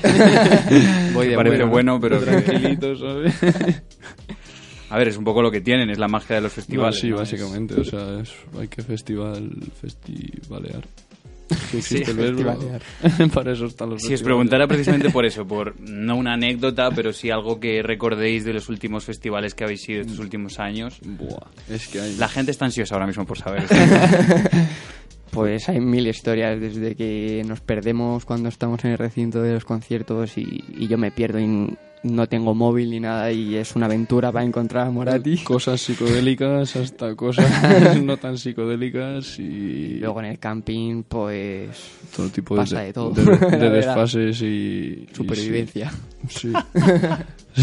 Voy 1.13 1.27
de 1.29 1.35
parece 1.35 1.63
bueno, 1.63 1.69
bueno, 1.69 1.99
pero 2.01 2.19
tranquilito, 2.19 2.95
¿sabes? 2.97 3.35
A 4.89 4.97
ver, 4.97 5.07
es 5.09 5.17
un 5.17 5.23
poco 5.23 5.41
lo 5.43 5.51
que 5.51 5.61
tienen, 5.61 5.89
es 5.91 5.99
la 5.99 6.07
magia 6.07 6.35
de 6.37 6.41
los 6.41 6.51
No, 6.51 6.55
festivales. 6.55 6.99
sí, 6.99 7.09
¿no? 7.09 7.15
Es- 7.15 7.21
básicamente, 7.21 7.79
o 7.79 7.83
sea, 7.85 8.19
es- 8.19 8.33
hay 8.59 8.67
que 8.67 8.81
festival, 8.81 9.51
festivalear. 9.79 10.83
Existe 11.49 12.05
Sí, 12.13 12.21
el. 12.21 13.29
Para 13.33 13.53
eso 13.53 13.65
están 13.65 13.89
los 13.91 14.01
Si 14.01 14.13
os 14.13 14.21
preguntara 14.21 14.67
precisamente 14.67 15.09
por 15.09 15.25
eso, 15.27 15.45
por 15.45 15.79
no 15.79 16.15
una 16.15 16.33
anécdota, 16.33 16.89
pero 16.91 17.13
sí 17.13 17.29
algo 17.29 17.59
que 17.59 17.81
recordéis 17.83 18.45
de 18.45 18.53
los 18.53 18.69
últimos 18.69 19.05
festivales 19.05 19.55
que 19.55 19.63
habéis 19.63 19.87
ido 19.89 20.01
estos 20.01 20.19
últimos 20.19 20.59
años. 20.59 20.99
Buah, 21.03 21.47
es 21.69 21.87
que 21.87 22.01
hay... 22.01 22.15
La 22.15 22.27
gente 22.27 22.51
está 22.51 22.65
ansiosa 22.65 22.95
ahora 22.95 23.07
mismo 23.07 23.25
por 23.25 23.37
saber. 23.37 23.63
Pues 25.31 25.69
hay 25.69 25.79
mil 25.79 26.07
historias 26.07 26.59
desde 26.59 26.95
que 26.95 27.43
nos 27.45 27.61
perdemos 27.61 28.25
cuando 28.25 28.49
estamos 28.49 28.83
en 28.83 28.91
el 28.91 28.97
recinto 28.97 29.41
de 29.41 29.53
los 29.53 29.63
conciertos 29.63 30.37
y, 30.37 30.63
y 30.75 30.87
yo 30.87 30.97
me 30.97 31.11
pierdo 31.11 31.39
no 32.03 32.27
tengo 32.27 32.55
móvil 32.55 32.91
ni 32.91 32.99
nada 32.99 33.31
y 33.31 33.55
es 33.55 33.75
una 33.75 33.87
aventura 33.87 34.31
para 34.31 34.45
encontrar 34.45 34.87
a 34.87 34.91
Morati. 34.91 35.37
Cosas 35.43 35.81
psicodélicas 35.81 36.75
hasta 36.77 37.13
cosas 37.15 37.99
no 38.03 38.15
tan 38.17 38.37
psicodélicas 38.37 39.37
y 39.39 39.97
luego 39.99 40.19
en 40.21 40.25
el 40.27 40.39
camping, 40.39 41.03
pues 41.03 41.69
todo 42.15 42.29
tipo 42.29 42.55
pasa 42.55 42.79
de, 42.79 42.85
de 42.87 42.93
todo. 42.93 43.11
de- 43.11 43.69
desfases 43.69 44.41
y... 44.41 44.45
y 44.45 45.07
supervivencia. 45.13 45.91
Sí. 46.29 46.51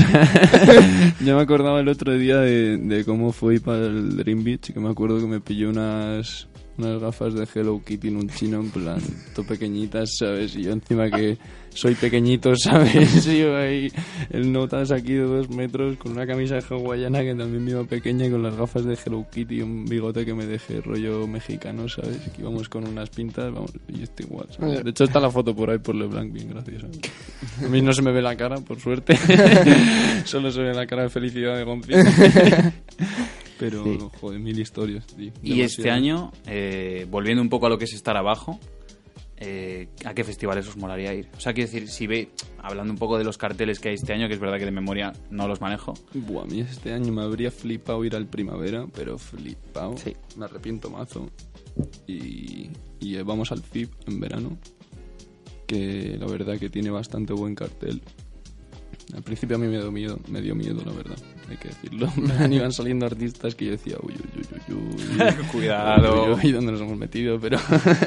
Yo 1.24 1.36
me 1.36 1.42
acordaba 1.42 1.80
el 1.80 1.88
otro 1.88 2.12
día 2.18 2.38
de, 2.38 2.76
de 2.76 3.04
cómo 3.04 3.32
fui 3.32 3.58
para 3.58 3.86
el 3.86 4.16
Dream 4.16 4.44
Beach, 4.44 4.72
que 4.72 4.80
me 4.80 4.90
acuerdo 4.90 5.18
que 5.20 5.26
me 5.26 5.40
pilló 5.40 5.70
unas, 5.70 6.46
unas 6.78 7.00
gafas 7.00 7.34
de 7.34 7.46
Hello 7.52 7.80
Kitty 7.84 8.08
en 8.08 8.16
un 8.16 8.28
chino, 8.28 8.60
en 8.60 8.70
plan, 8.70 9.00
todo 9.34 9.46
pequeñitas, 9.46 10.16
¿sabes? 10.18 10.56
Y 10.56 10.64
yo 10.64 10.72
encima 10.72 11.10
que 11.10 11.38
soy 11.70 11.94
pequeñito, 11.94 12.56
¿sabes? 12.56 13.26
Y 13.26 13.38
yo 13.40 13.56
ahí, 13.56 13.92
el 14.30 14.52
notas 14.52 14.90
aquí 14.90 15.12
de 15.12 15.24
dos 15.24 15.50
metros, 15.50 15.96
con 15.98 16.12
una 16.12 16.26
camisa 16.26 16.58
hawaiana 16.58 17.20
que 17.20 17.34
también 17.34 17.64
me 17.64 17.70
iba 17.72 17.84
pequeña 17.84 18.26
y 18.26 18.30
con 18.30 18.42
las 18.42 18.56
gafas 18.56 18.84
de 18.84 18.96
Hello 19.04 19.26
Kitty 19.30 19.56
y 19.56 19.62
un 19.62 19.84
bigote 19.84 20.24
que 20.24 20.34
me 20.34 20.46
dejé 20.46 20.80
rollo 20.80 21.26
mexicano, 21.26 21.88
¿sabes? 21.88 22.18
Que 22.34 22.42
íbamos 22.42 22.68
con 22.68 22.86
unas 22.86 23.10
pintas, 23.10 23.52
vamos, 23.52 23.72
y 23.88 24.02
esto 24.02 24.22
igual, 24.22 24.46
¿sabes? 24.50 24.84
De 24.84 24.90
hecho 24.90 25.04
está 25.04 25.20
la 25.20 25.30
foto 25.30 25.54
por 25.54 25.70
ahí 25.70 25.78
por 25.78 25.94
LeBlanc, 25.94 26.32
bien 26.32 26.48
graciosa. 26.48 26.86
A 27.64 27.68
mí 27.68 27.80
no 27.82 27.92
se 27.92 28.02
me 28.02 28.12
ve 28.12 28.22
la 28.22 28.36
cara, 28.36 28.56
por 28.56 28.80
suerte. 28.80 29.16
Solo 30.24 30.50
se 30.50 30.62
ve 30.62 30.74
la 30.74 30.86
cara 30.86 31.02
de 31.02 31.10
felicidad 31.10 31.56
de 31.56 31.64
Gonzi. 31.64 31.92
Pero, 33.58 33.84
Sí. 33.84 33.98
joder, 34.20 34.38
mil 34.40 34.58
historias, 34.58 35.06
tío. 35.06 35.32
Y 35.42 35.60
este 35.62 35.90
año, 35.90 36.32
eh, 36.46 37.06
volviendo 37.10 37.42
un 37.42 37.48
poco 37.48 37.66
a 37.66 37.68
lo 37.70 37.78
que 37.78 37.84
es 37.86 37.94
estar 37.94 38.16
abajo, 38.16 38.60
eh, 39.38 39.88
¿a 40.04 40.14
qué 40.14 40.24
festivales 40.24 40.66
os 40.68 40.76
molaría 40.76 41.14
ir? 41.14 41.28
O 41.36 41.40
sea, 41.40 41.52
quiero 41.54 41.70
decir, 41.70 41.88
si 41.88 42.06
ve, 42.06 42.30
hablando 42.58 42.92
un 42.92 42.98
poco 42.98 43.16
de 43.18 43.24
los 43.24 43.38
carteles 43.38 43.80
que 43.80 43.88
hay 43.90 43.94
este 43.94 44.12
año, 44.12 44.28
que 44.28 44.34
es 44.34 44.40
verdad 44.40 44.58
que 44.58 44.64
de 44.66 44.70
memoria 44.70 45.12
no 45.30 45.46
los 45.48 45.60
manejo, 45.60 45.94
Buah, 46.14 46.42
a 46.44 46.46
mí 46.46 46.60
este 46.60 46.92
año 46.92 47.12
me 47.12 47.22
habría 47.22 47.50
flipado 47.50 48.04
ir 48.04 48.14
al 48.16 48.26
primavera, 48.26 48.86
pero 48.94 49.18
flipado. 49.18 49.96
Sí. 49.96 50.14
Me 50.36 50.44
arrepiento 50.46 50.90
mazo. 50.90 51.30
Y, 52.06 52.70
y 53.00 53.16
vamos 53.22 53.52
al 53.52 53.62
FIP 53.62 53.90
en 54.08 54.20
verano, 54.20 54.56
que 55.66 56.16
la 56.18 56.26
verdad 56.26 56.58
que 56.58 56.70
tiene 56.70 56.90
bastante 56.90 57.32
buen 57.32 57.54
cartel. 57.54 58.00
Al 59.14 59.22
principio 59.22 59.56
a 59.56 59.58
mí 59.58 59.68
me 59.68 59.78
dio 59.78 59.92
miedo, 59.92 60.18
me 60.28 60.42
dio 60.42 60.54
miedo, 60.54 60.82
la 60.84 60.92
verdad, 60.92 61.16
hay 61.48 61.56
que 61.56 61.68
decirlo. 61.68 62.12
Me 62.48 62.56
iban 62.56 62.72
saliendo 62.72 63.06
artistas 63.06 63.54
que 63.54 63.66
yo 63.66 63.70
decía, 63.72 63.96
uy, 64.02 64.14
uy, 64.14 64.42
uy, 64.68 64.74
uy. 64.74 65.46
Cuidado. 65.52 66.34
Uy, 66.34 66.50
¿dónde 66.50 66.72
nos 66.72 66.80
hemos 66.80 66.98
metido? 66.98 67.38
Pero, 67.38 67.58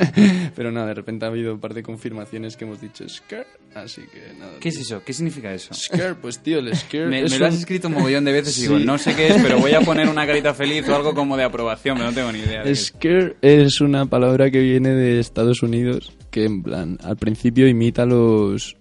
pero 0.55 0.71
nada, 0.71 0.87
de 0.87 0.93
repente 0.95 1.25
ha 1.25 1.29
habido 1.29 1.53
un 1.53 1.59
par 1.59 1.73
de 1.73 1.83
confirmaciones 1.83 2.57
que 2.57 2.65
hemos 2.65 2.81
dicho 2.81 3.07
scare, 3.07 3.47
así 3.75 4.01
que 4.01 4.37
nada. 4.37 4.53
¿qué 4.59 4.69
es 4.69 4.77
eso? 4.77 5.01
¿Qué 5.05 5.13
significa 5.13 5.53
eso? 5.53 5.73
Scare, 5.73 6.15
pues 6.15 6.39
tío, 6.39 6.59
el 6.59 6.75
scare 6.75 7.07
Me, 7.07 7.29
lo 7.29 7.45
has 7.45 7.55
escrito 7.55 7.87
un 7.87 7.93
mogollón 7.93 8.25
de 8.25 8.33
veces 8.33 8.57
y 8.57 8.61
digo, 8.63 8.77
no 8.77 8.97
sé 8.97 9.15
qué 9.15 9.27
es, 9.27 9.41
pero 9.41 9.59
voy 9.59 9.73
a 9.73 9.81
poner 9.81 10.09
una 10.09 10.27
carita 10.27 10.53
feliz 10.53 10.87
o 10.89 10.95
algo 10.95 11.13
como 11.13 11.37
de 11.37 11.43
aprobación, 11.43 11.95
pero 11.97 12.09
no 12.09 12.15
tengo 12.15 12.31
ni 12.33 12.39
idea. 12.39 12.63
Scare 12.75 13.37
es 13.41 13.79
una 13.79 14.05
palabra 14.05 14.51
que 14.51 14.59
viene 14.59 14.89
de 14.89 15.19
Estados 15.19 15.63
Unidos 15.63 16.11
que 16.29 16.45
en 16.45 16.61
plan 16.61 16.97
al 17.03 17.17
principio 17.17 17.67
imita 17.67 18.05
los 18.05 18.75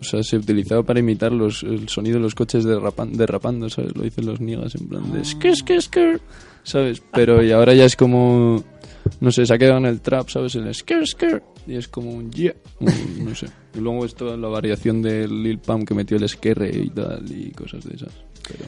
o 0.00 0.04
sea, 0.04 0.22
se 0.22 0.36
utilizaba 0.36 0.82
para 0.82 1.00
imitar 1.00 1.32
los, 1.32 1.62
el 1.62 1.88
sonido 1.88 2.16
de 2.16 2.22
los 2.22 2.34
coches 2.34 2.64
derrapan- 2.64 3.12
derrapando, 3.12 3.68
¿sabes? 3.68 3.96
Lo 3.96 4.02
dicen 4.04 4.26
los 4.26 4.40
niegas 4.40 4.74
en 4.74 4.88
plan 4.88 5.12
de 5.12 5.24
skr, 5.24 5.56
skr, 5.56 5.82
skr, 5.82 6.20
¿sabes? 6.62 7.02
Pero 7.12 7.42
y 7.42 7.50
ahora 7.52 7.74
ya 7.74 7.84
es 7.84 7.96
como 7.96 8.62
no 9.20 9.32
sé, 9.32 9.46
se 9.46 9.54
ha 9.54 9.58
quedado 9.58 9.78
en 9.78 9.86
el 9.86 10.00
trap, 10.00 10.28
¿sabes? 10.28 10.54
El 10.54 10.72
skr, 10.74 11.06
skr 11.06 11.42
y 11.66 11.76
es 11.76 11.88
como 11.88 12.10
un 12.10 12.30
yeah, 12.30 12.54
no 12.80 13.34
sé. 13.34 13.46
Y 13.74 13.80
luego 13.80 14.04
es 14.04 14.14
toda 14.14 14.36
la 14.36 14.48
variación 14.48 15.02
del 15.02 15.42
Lil 15.42 15.58
Pump 15.58 15.86
que 15.86 15.94
metió 15.94 16.16
el 16.16 16.28
skr 16.28 16.70
y 16.74 16.90
tal 16.90 17.24
y 17.30 17.50
cosas 17.50 17.84
de 17.84 17.96
esas. 17.96 18.12
Pero 18.46 18.64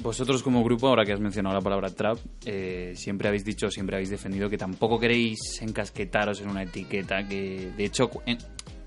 Vosotros 0.00 0.44
como 0.44 0.62
grupo, 0.62 0.86
ahora 0.86 1.04
que 1.04 1.12
has 1.12 1.18
mencionado 1.18 1.56
la 1.56 1.60
palabra 1.60 1.90
trap, 1.90 2.18
eh, 2.46 2.92
siempre 2.94 3.26
habéis 3.26 3.44
dicho, 3.44 3.68
siempre 3.68 3.96
habéis 3.96 4.10
defendido 4.10 4.48
que 4.48 4.56
tampoco 4.56 4.96
queréis 5.00 5.60
encasquetaros 5.60 6.40
en 6.40 6.50
una 6.50 6.62
etiqueta, 6.62 7.26
que 7.26 7.72
de 7.76 7.84
hecho, 7.84 8.08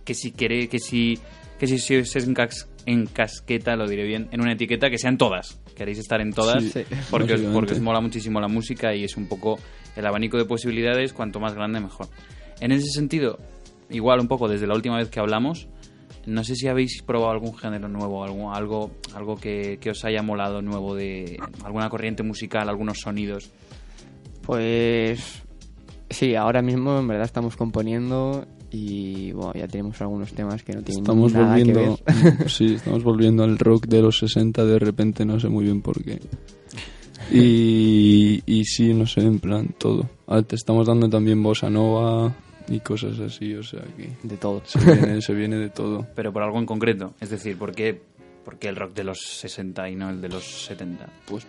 que 0.06 0.14
si 0.14 0.32
queréis, 0.32 0.70
que 0.70 0.80
si, 0.80 1.20
que 1.62 1.68
si, 1.68 1.78
si 1.78 1.96
os 1.98 2.16
encas- 2.16 2.68
encasqueta, 2.88 3.76
lo 3.76 3.88
diré 3.88 4.04
bien, 4.04 4.28
en 4.32 4.42
una 4.42 4.54
etiqueta 4.54 4.90
que 4.90 4.98
sean 4.98 5.20
todas. 5.20 5.62
Queréis 5.76 6.00
estar 6.00 6.20
en 6.20 6.34
todas 6.34 6.64
Sí, 6.64 6.82
porque, 7.12 7.36
os, 7.36 7.42
porque 7.54 7.74
os 7.74 7.80
mola 7.82 8.02
muchísimo 8.02 8.42
la 8.42 8.48
música 8.48 8.96
y 8.96 9.04
es 9.04 9.16
un 9.16 9.28
poco 9.28 9.60
el 9.96 10.04
abanico 10.08 10.38
de 10.40 10.46
posibilidades, 10.46 11.14
cuanto 11.14 11.40
más 11.40 11.54
grande 11.54 11.80
mejor. 11.80 12.08
En 12.60 12.72
ese 12.72 12.88
sentido, 12.90 13.38
igual 13.92 14.20
un 14.22 14.28
poco 14.28 14.48
desde 14.48 14.66
la 14.66 14.74
última 14.74 14.98
vez 14.98 15.10
que 15.10 15.20
hablamos, 15.20 15.68
no 16.26 16.44
sé 16.44 16.56
si 16.56 16.68
habéis 16.68 17.04
probado 17.04 17.30
algún 17.32 17.56
género 17.56 17.88
nuevo, 17.88 18.24
algo, 18.24 18.52
algo, 18.52 18.92
algo 19.14 19.36
que, 19.36 19.78
que 19.80 19.92
os 19.92 20.04
haya 20.04 20.24
molado 20.24 20.64
nuevo 20.64 20.96
de 20.96 21.38
alguna 21.64 21.90
corriente 21.90 22.24
musical, 22.24 22.70
algunos 22.70 22.98
sonidos. 23.02 23.52
Pues 24.44 25.44
sí, 26.10 26.34
ahora 26.36 26.64
mismo 26.64 26.98
en 26.98 27.08
verdad 27.08 27.26
estamos 27.26 27.56
componiendo 27.56 28.48
y 28.72 29.32
bueno, 29.34 29.54
ya 29.54 29.68
tenemos 29.68 30.00
algunos 30.02 30.32
temas 30.34 30.64
que 30.64 30.74
no 30.74 30.82
tienen 30.82 31.04
Estamos 31.04 31.34
nada 31.34 31.56
que 31.56 31.64
volviendo, 31.66 32.00
ver. 32.06 32.50
sí, 32.50 32.76
estamos 32.76 33.04
volviendo 33.04 33.44
al 33.44 33.60
rock 33.60 33.86
de 33.88 34.02
los 34.02 34.18
60 34.20 34.66
de 34.66 34.80
repente, 34.80 35.26
no 35.26 35.40
sé 35.40 35.50
muy 35.50 35.66
bien 35.66 35.82
por 35.82 36.02
qué. 36.04 36.20
Y, 37.32 38.42
y 38.46 38.66
sí, 38.66 38.94
no 38.94 39.06
sé, 39.06 39.22
en 39.22 39.40
plan 39.40 39.74
todo. 39.78 40.10
Ah, 40.28 40.42
te 40.42 40.56
estamos 40.56 40.88
dando 40.88 41.10
también 41.10 41.42
bossa 41.44 41.70
nova 41.70 42.34
y 42.68 42.80
cosas 42.80 43.20
así, 43.20 43.54
o 43.54 43.64
sea 43.64 43.82
que 43.98 44.10
de 44.24 44.38
todo. 44.38 44.62
se 44.66 44.80
viene, 44.80 45.22
se 45.22 45.34
viene 45.34 45.58
de 45.58 45.70
todo. 45.70 46.08
Pero 46.16 46.32
por 46.32 46.44
algo 46.44 46.58
en 46.58 46.66
concreto. 46.66 47.14
Es 47.20 47.30
decir, 47.30 47.58
¿por 47.58 47.74
qué, 47.74 48.02
por 48.46 48.58
qué 48.58 48.70
el 48.70 48.78
rock 48.78 48.94
de 48.94 49.04
los 49.04 49.20
60 49.20 49.90
y 49.90 49.96
no 49.96 50.10
el 50.10 50.22
de 50.22 50.30
los 50.30 50.66
70? 50.66 51.08
Pues 51.26 51.46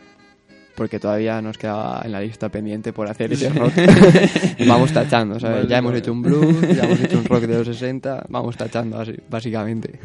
Porque 0.74 0.98
todavía 0.98 1.42
nos 1.42 1.58
quedaba 1.58 2.00
en 2.04 2.12
la 2.12 2.20
lista 2.20 2.48
pendiente 2.48 2.92
por 2.92 3.08
hacer 3.08 3.32
ese 3.32 3.50
rock. 3.50 3.72
vamos 4.66 4.92
tachando, 4.92 5.38
¿sabes? 5.38 5.56
Vale, 5.56 5.68
ya 5.68 5.78
hemos 5.78 5.94
hecho 5.94 6.12
un 6.12 6.22
blues, 6.22 6.60
ya 6.74 6.84
hemos 6.84 7.00
hecho 7.00 7.18
un 7.18 7.24
rock 7.24 7.42
de 7.42 7.58
los 7.58 7.66
60, 7.78 8.26
vamos 8.28 8.56
tachando 8.56 8.98
así, 8.98 9.14
básicamente. 9.28 9.98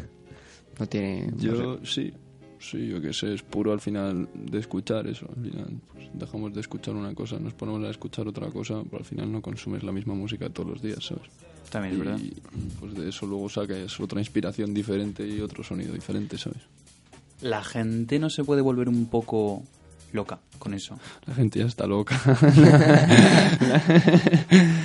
No 0.78 0.86
tiene... 0.86 1.26
no 1.26 1.38
yo 1.38 1.84
sí, 1.84 2.12
sí, 2.58 2.88
yo 2.88 3.00
que 3.00 3.12
sé, 3.12 3.34
es 3.34 3.42
puro 3.42 3.72
al 3.72 3.80
final 3.80 4.28
de 4.34 4.58
escuchar 4.58 5.06
eso. 5.06 5.26
Al 5.34 5.42
final 5.42 5.80
pues, 5.92 6.08
dejamos 6.12 6.52
de 6.52 6.60
escuchar 6.60 6.94
una 6.94 7.14
cosa, 7.14 7.38
nos 7.38 7.54
ponemos 7.54 7.84
a 7.84 7.90
escuchar 7.90 8.28
otra 8.28 8.48
cosa, 8.48 8.82
pero 8.84 8.98
al 8.98 9.04
final 9.04 9.32
no 9.32 9.40
consumes 9.40 9.82
la 9.82 9.92
misma 9.92 10.14
música 10.14 10.48
todos 10.50 10.70
los 10.70 10.82
días, 10.82 11.04
¿sabes? 11.04 11.24
También 11.70 11.94
es 11.94 11.98
verdad. 11.98 12.18
Y 12.18 12.34
pues 12.80 12.94
de 12.94 13.08
eso 13.08 13.26
luego 13.26 13.48
sacas 13.48 13.98
otra 14.00 14.20
inspiración 14.20 14.72
diferente 14.72 15.26
y 15.26 15.40
otro 15.40 15.62
sonido 15.62 15.92
diferente, 15.92 16.38
¿sabes? 16.38 16.62
La 17.40 17.62
gente 17.62 18.18
no 18.18 18.30
se 18.30 18.44
puede 18.44 18.62
volver 18.62 18.88
un 18.88 19.06
poco 19.06 19.62
loca 20.12 20.38
con 20.58 20.74
eso. 20.74 20.98
La 21.26 21.34
gente 21.34 21.58
ya 21.60 21.66
está 21.66 21.86
loca. 21.86 22.20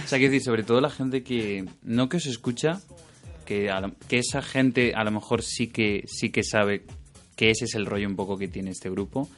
O 0.04 0.08
sea, 0.08 0.18
quiero 0.20 0.32
decir, 0.32 0.44
sobre 0.44 0.64
todo 0.64 0.82
la 0.82 0.90
gente 0.90 1.24
que 1.24 1.66
no 1.84 2.10
que 2.10 2.18
os 2.18 2.26
escucha, 2.26 2.82
que, 3.46 3.70
a 3.70 3.80
lo- 3.82 3.94
que 4.08 4.20
esa 4.20 4.42
gente 4.42 4.94
a 4.96 5.04
lo 5.04 5.12
mejor 5.12 5.42
sí 5.42 5.68
que 5.68 6.04
sí 6.08 6.30
que 6.30 6.44
sabe 6.44 6.84
que 7.36 7.50
ese 7.52 7.66
es 7.66 7.76
el 7.76 7.86
rollo 7.86 8.08
un 8.08 8.16
poco 8.16 8.38
que 8.38 8.48
tiene 8.48 8.72
este 8.72 8.90
grupo, 8.90 9.30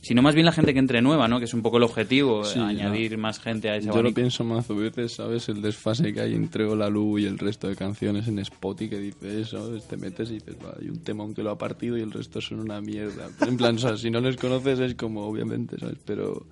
sino 0.00 0.22
más 0.22 0.34
bien 0.34 0.46
la 0.46 0.52
gente 0.52 0.72
que 0.72 0.78
entre 0.78 1.02
nueva, 1.02 1.26
¿no? 1.28 1.38
Que 1.38 1.46
es 1.46 1.54
un 1.54 1.62
poco 1.62 1.78
el 1.78 1.82
objetivo, 1.82 2.44
Sí, 2.44 2.58
añadir 2.58 3.18
más 3.18 3.40
gente 3.40 3.68
a 3.68 3.76
ese 3.76 3.88
Yo 3.88 4.02
lo 4.02 4.12
pienso 4.12 4.44
más 4.44 4.68
veces, 4.68 5.12
¿sabes? 5.12 5.48
El 5.48 5.60
desfase 5.60 6.12
que 6.12 6.20
hay 6.20 6.34
entre 6.34 6.64
Hola 6.64 6.88
Lu 6.88 7.18
y 7.18 7.26
el 7.26 7.38
resto 7.38 7.68
de 7.68 7.76
canciones 7.76 8.28
en 8.28 8.38
Spotify 8.38 8.90
que 8.90 8.98
dice 8.98 9.40
eso, 9.40 9.66
¿sabes? 9.66 9.88
Te 9.88 9.96
metes 9.96 10.30
y 10.30 10.34
dices, 10.34 10.56
va, 10.64 10.74
hay 10.80 10.88
un 10.88 11.00
tema 11.02 11.24
aunque 11.24 11.42
lo 11.42 11.50
ha 11.50 11.58
partido 11.58 11.98
y 11.98 12.02
el 12.02 12.12
resto 12.12 12.40
son 12.40 12.60
una 12.60 12.80
mierda. 12.80 13.28
En 13.40 13.56
plan, 13.56 13.76
o 13.76 13.78
sea, 13.78 13.96
si 13.96 14.10
no 14.10 14.20
les 14.20 14.36
conoces 14.36 14.78
es 14.80 14.94
como, 14.94 15.26
obviamente, 15.26 15.78
¿sabes? 15.78 15.98
Pero, 16.04 16.46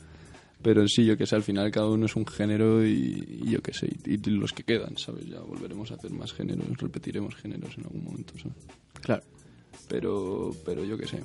pero 0.61 0.87
sí, 0.89 1.05
yo 1.05 1.17
que 1.17 1.27
sé, 1.27 1.37
al 1.37 1.43
final 1.43 1.71
cada 1.71 1.89
uno 1.89 2.07
es 2.07 2.17
un 2.17 2.27
género 2.27 2.85
y, 2.85 3.43
y 3.45 3.51
yo 3.51 3.63
que 3.63 3.73
sé, 3.73 3.89
y, 4.05 4.15
y 4.15 4.31
los 4.31 4.53
que 4.53 4.65
quedan, 4.65 4.99
¿sabes? 4.99 5.27
Ya 5.27 5.41
volveremos 5.41 5.93
a 5.93 5.95
hacer 5.95 6.11
más 6.11 6.33
géneros, 6.33 6.67
repetiremos 6.79 7.37
géneros 7.37 7.79
en 7.79 7.85
algún 7.85 8.05
momento, 8.05 8.33
¿sabes? 8.39 8.57
Claro. 9.03 9.23
Pero, 9.89 10.51
pero 10.65 10.85
yo 10.85 10.99
que 10.99 11.07
sé. 11.07 11.23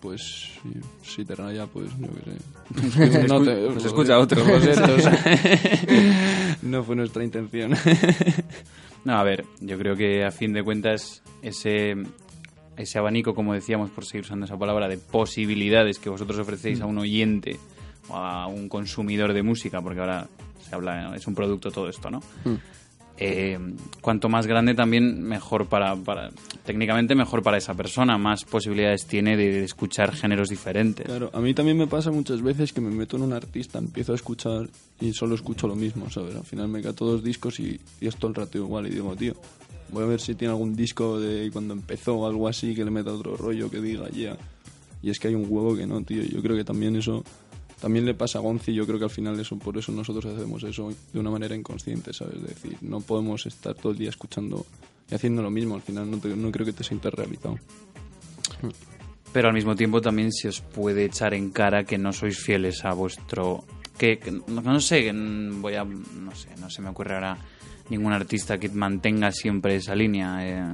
Pues 0.00 0.50
si, 0.62 1.14
si 1.16 1.24
te 1.24 1.34
raya, 1.34 1.66
pues 1.66 1.88
yo 1.98 2.06
que 2.08 2.90
sé. 2.98 3.26
No 3.28 3.42
te- 3.42 3.68
Nos 3.74 3.84
escucha 3.84 4.18
otro. 4.18 4.42
No 6.62 6.82
fue 6.82 6.96
nuestra 6.96 7.22
intención. 7.24 7.74
No, 9.04 9.16
a 9.18 9.22
ver, 9.22 9.44
yo 9.60 9.78
creo 9.78 9.94
que 9.96 10.24
a 10.24 10.30
fin 10.32 10.52
de 10.52 10.64
cuentas 10.64 11.22
ese, 11.42 11.94
ese 12.76 12.98
abanico, 12.98 13.34
como 13.34 13.54
decíamos, 13.54 13.90
por 13.90 14.04
seguir 14.04 14.24
usando 14.24 14.46
esa 14.46 14.58
palabra, 14.58 14.88
de 14.88 14.98
posibilidades 14.98 15.98
que 16.00 16.08
vosotros 16.10 16.38
ofrecéis 16.40 16.80
a 16.80 16.86
un 16.86 16.98
oyente 16.98 17.56
o 18.08 18.16
a 18.16 18.48
un 18.48 18.68
consumidor 18.68 19.32
de 19.32 19.42
música, 19.44 19.80
porque 19.80 20.00
ahora 20.00 20.26
se 20.68 20.74
habla, 20.74 21.14
es 21.14 21.24
un 21.28 21.36
producto 21.36 21.70
todo 21.70 21.88
esto, 21.88 22.10
¿no? 22.10 22.20
Eh, 23.18 23.58
cuanto 24.02 24.28
más 24.28 24.46
grande 24.46 24.74
también 24.74 25.22
mejor 25.22 25.66
para, 25.68 25.96
para 25.96 26.30
técnicamente 26.66 27.14
mejor 27.14 27.42
para 27.42 27.56
esa 27.56 27.72
persona 27.72 28.18
más 28.18 28.44
posibilidades 28.44 29.06
tiene 29.06 29.38
de, 29.38 29.50
de 29.52 29.64
escuchar 29.64 30.14
géneros 30.14 30.50
diferentes 30.50 31.06
Claro, 31.06 31.30
a 31.32 31.40
mí 31.40 31.54
también 31.54 31.78
me 31.78 31.86
pasa 31.86 32.10
muchas 32.10 32.42
veces 32.42 32.74
que 32.74 32.82
me 32.82 32.90
meto 32.90 33.16
en 33.16 33.22
un 33.22 33.32
artista, 33.32 33.78
empiezo 33.78 34.12
a 34.12 34.16
escuchar 34.16 34.68
y 35.00 35.14
solo 35.14 35.34
escucho 35.34 35.66
lo 35.66 35.74
mismo, 35.74 36.10
¿sabes? 36.10 36.36
Al 36.36 36.44
final 36.44 36.68
me 36.68 36.82
cato 36.82 37.06
dos 37.06 37.24
discos 37.24 37.58
y, 37.58 37.80
y 38.00 38.06
es 38.06 38.16
todo 38.16 38.28
el 38.28 38.34
rato 38.34 38.58
igual 38.58 38.86
y 38.86 38.90
digo, 38.90 39.16
tío, 39.16 39.34
voy 39.90 40.04
a 40.04 40.06
ver 40.06 40.20
si 40.20 40.34
tiene 40.34 40.52
algún 40.52 40.74
disco 40.74 41.20
de 41.20 41.50
cuando 41.50 41.74
empezó 41.74 42.16
o 42.16 42.26
algo 42.26 42.48
así 42.48 42.74
que 42.74 42.84
le 42.84 42.90
meta 42.90 43.12
otro 43.12 43.36
rollo 43.36 43.70
que 43.70 43.80
diga, 43.80 44.08
ya. 44.10 44.36
Y 45.02 45.10
es 45.10 45.18
que 45.18 45.28
hay 45.28 45.34
un 45.34 45.46
huevo 45.48 45.76
que 45.76 45.86
no, 45.86 46.02
tío. 46.02 46.22
Yo 46.22 46.42
creo 46.42 46.56
que 46.56 46.64
también 46.64 46.96
eso 46.96 47.22
también 47.80 48.04
le 48.04 48.14
pasa 48.14 48.38
a 48.38 48.42
Gonzi. 48.42 48.72
Yo 48.74 48.86
creo 48.86 48.98
que 48.98 49.04
al 49.04 49.10
final 49.10 49.38
eso, 49.38 49.58
por 49.58 49.76
eso 49.76 49.92
nosotros 49.92 50.34
hacemos 50.34 50.62
eso 50.64 50.92
de 51.12 51.20
una 51.20 51.30
manera 51.30 51.54
inconsciente, 51.54 52.12
¿sabes? 52.12 52.36
Es 52.36 52.42
decir, 52.42 52.78
no 52.80 53.00
podemos 53.00 53.46
estar 53.46 53.74
todo 53.74 53.92
el 53.92 53.98
día 53.98 54.10
escuchando 54.10 54.64
y 55.10 55.14
haciendo 55.14 55.42
lo 55.42 55.50
mismo. 55.50 55.74
Al 55.74 55.82
final 55.82 56.10
no, 56.10 56.16
no 56.16 56.50
creo 56.50 56.66
que 56.66 56.72
te 56.72 56.84
sientas 56.84 57.12
realizado. 57.14 57.58
pero 59.32 59.48
al 59.48 59.54
mismo 59.54 59.76
tiempo 59.76 60.00
también 60.00 60.32
se 60.32 60.48
os 60.48 60.60
puede 60.60 61.04
echar 61.04 61.34
en 61.34 61.50
cara 61.50 61.84
que 61.84 61.98
no 61.98 62.12
sois 62.12 62.38
fieles 62.38 62.84
a 62.84 62.94
vuestro 62.94 63.64
que, 63.98 64.18
no, 64.46 64.80
sé 64.80 65.12
voy 65.12 65.74
a 65.74 65.84
no 65.84 66.34
sé 66.34 66.48
no 66.58 66.70
se 66.70 66.80
me 66.80 66.88
ocurre 66.88 67.14
ahora 67.14 67.36
ningún 67.90 68.12
artista 68.12 68.58
que 68.58 68.68
mantenga 68.70 69.32
siempre 69.32 69.76
esa 69.76 69.94
línea 69.94 70.38
eh, 70.40 70.64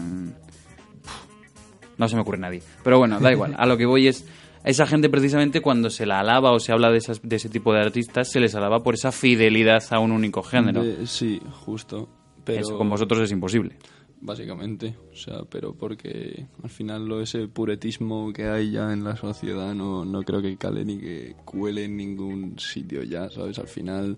no 1.98 2.08
se 2.08 2.14
me 2.14 2.22
ocurre 2.22 2.38
nadie 2.38 2.62
pero 2.84 2.98
bueno 2.98 3.18
da 3.18 3.32
igual 3.32 3.54
a 3.58 3.66
lo 3.66 3.76
que 3.76 3.86
voy 3.86 4.08
es 4.08 4.24
a 4.64 4.68
esa 4.68 4.86
gente 4.86 5.08
precisamente 5.08 5.60
cuando 5.60 5.90
se 5.90 6.06
la 6.06 6.20
alaba 6.20 6.52
o 6.52 6.60
se 6.60 6.72
habla 6.72 6.90
de, 6.90 6.98
esas, 6.98 7.20
de 7.22 7.36
ese 7.36 7.48
tipo 7.48 7.72
de 7.72 7.80
artistas 7.80 8.30
se 8.30 8.40
les 8.40 8.54
alaba 8.54 8.80
por 8.82 8.94
esa 8.94 9.12
fidelidad 9.12 9.82
a 9.90 9.98
un 9.98 10.12
único 10.12 10.42
género 10.42 10.82
De- 10.82 11.06
sí, 11.06 11.40
justo. 11.64 12.08
Pero 12.44 12.60
eso 12.60 12.76
con 12.76 12.90
vosotros 12.90 13.20
es 13.20 13.30
imposible 13.30 13.76
Básicamente, 14.24 14.94
o 15.12 15.16
sea, 15.16 15.42
pero 15.50 15.74
porque 15.74 16.46
al 16.62 16.70
final 16.70 17.06
lo 17.06 17.20
ese 17.20 17.48
puretismo 17.48 18.32
que 18.32 18.44
hay 18.44 18.70
ya 18.70 18.92
en 18.92 19.02
la 19.02 19.16
sociedad 19.16 19.74
no, 19.74 20.04
no 20.04 20.22
creo 20.22 20.40
que 20.40 20.56
cale 20.56 20.84
ni 20.84 20.98
que 20.98 21.34
cuele 21.44 21.86
en 21.86 21.96
ningún 21.96 22.56
sitio 22.56 23.02
ya, 23.02 23.28
¿sabes? 23.30 23.58
Al 23.58 23.66
final, 23.66 24.16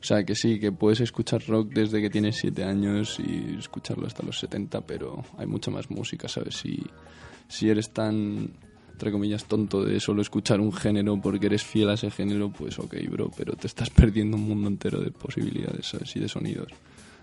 o 0.00 0.04
sea, 0.04 0.24
que 0.24 0.34
sí, 0.34 0.58
que 0.58 0.72
puedes 0.72 0.98
escuchar 0.98 1.44
rock 1.46 1.72
desde 1.72 2.00
que 2.00 2.10
tienes 2.10 2.38
siete 2.38 2.64
años 2.64 3.20
y 3.20 3.54
escucharlo 3.56 4.08
hasta 4.08 4.24
los 4.24 4.36
70, 4.40 4.80
pero 4.80 5.22
hay 5.38 5.46
mucha 5.46 5.70
más 5.70 5.92
música, 5.92 6.26
¿sabes? 6.26 6.56
Si, 6.56 6.82
si 7.46 7.70
eres 7.70 7.92
tan, 7.92 8.50
entre 8.96 9.12
comillas, 9.12 9.44
tonto 9.44 9.84
de 9.84 10.00
solo 10.00 10.22
escuchar 10.22 10.58
un 10.58 10.72
género 10.72 11.20
porque 11.20 11.46
eres 11.46 11.62
fiel 11.62 11.90
a 11.90 11.94
ese 11.94 12.10
género, 12.10 12.50
pues 12.50 12.78
ok, 12.78 12.94
bro, 13.10 13.30
pero 13.36 13.52
te 13.52 13.66
estás 13.66 13.90
perdiendo 14.00 14.38
un 14.38 14.48
mundo 14.48 14.68
entero 14.68 15.00
de 15.00 15.10
posibilidades, 15.10 15.86
¿sabes? 15.86 16.16
Y 16.16 16.20
de 16.20 16.28
sonidos 16.28 16.72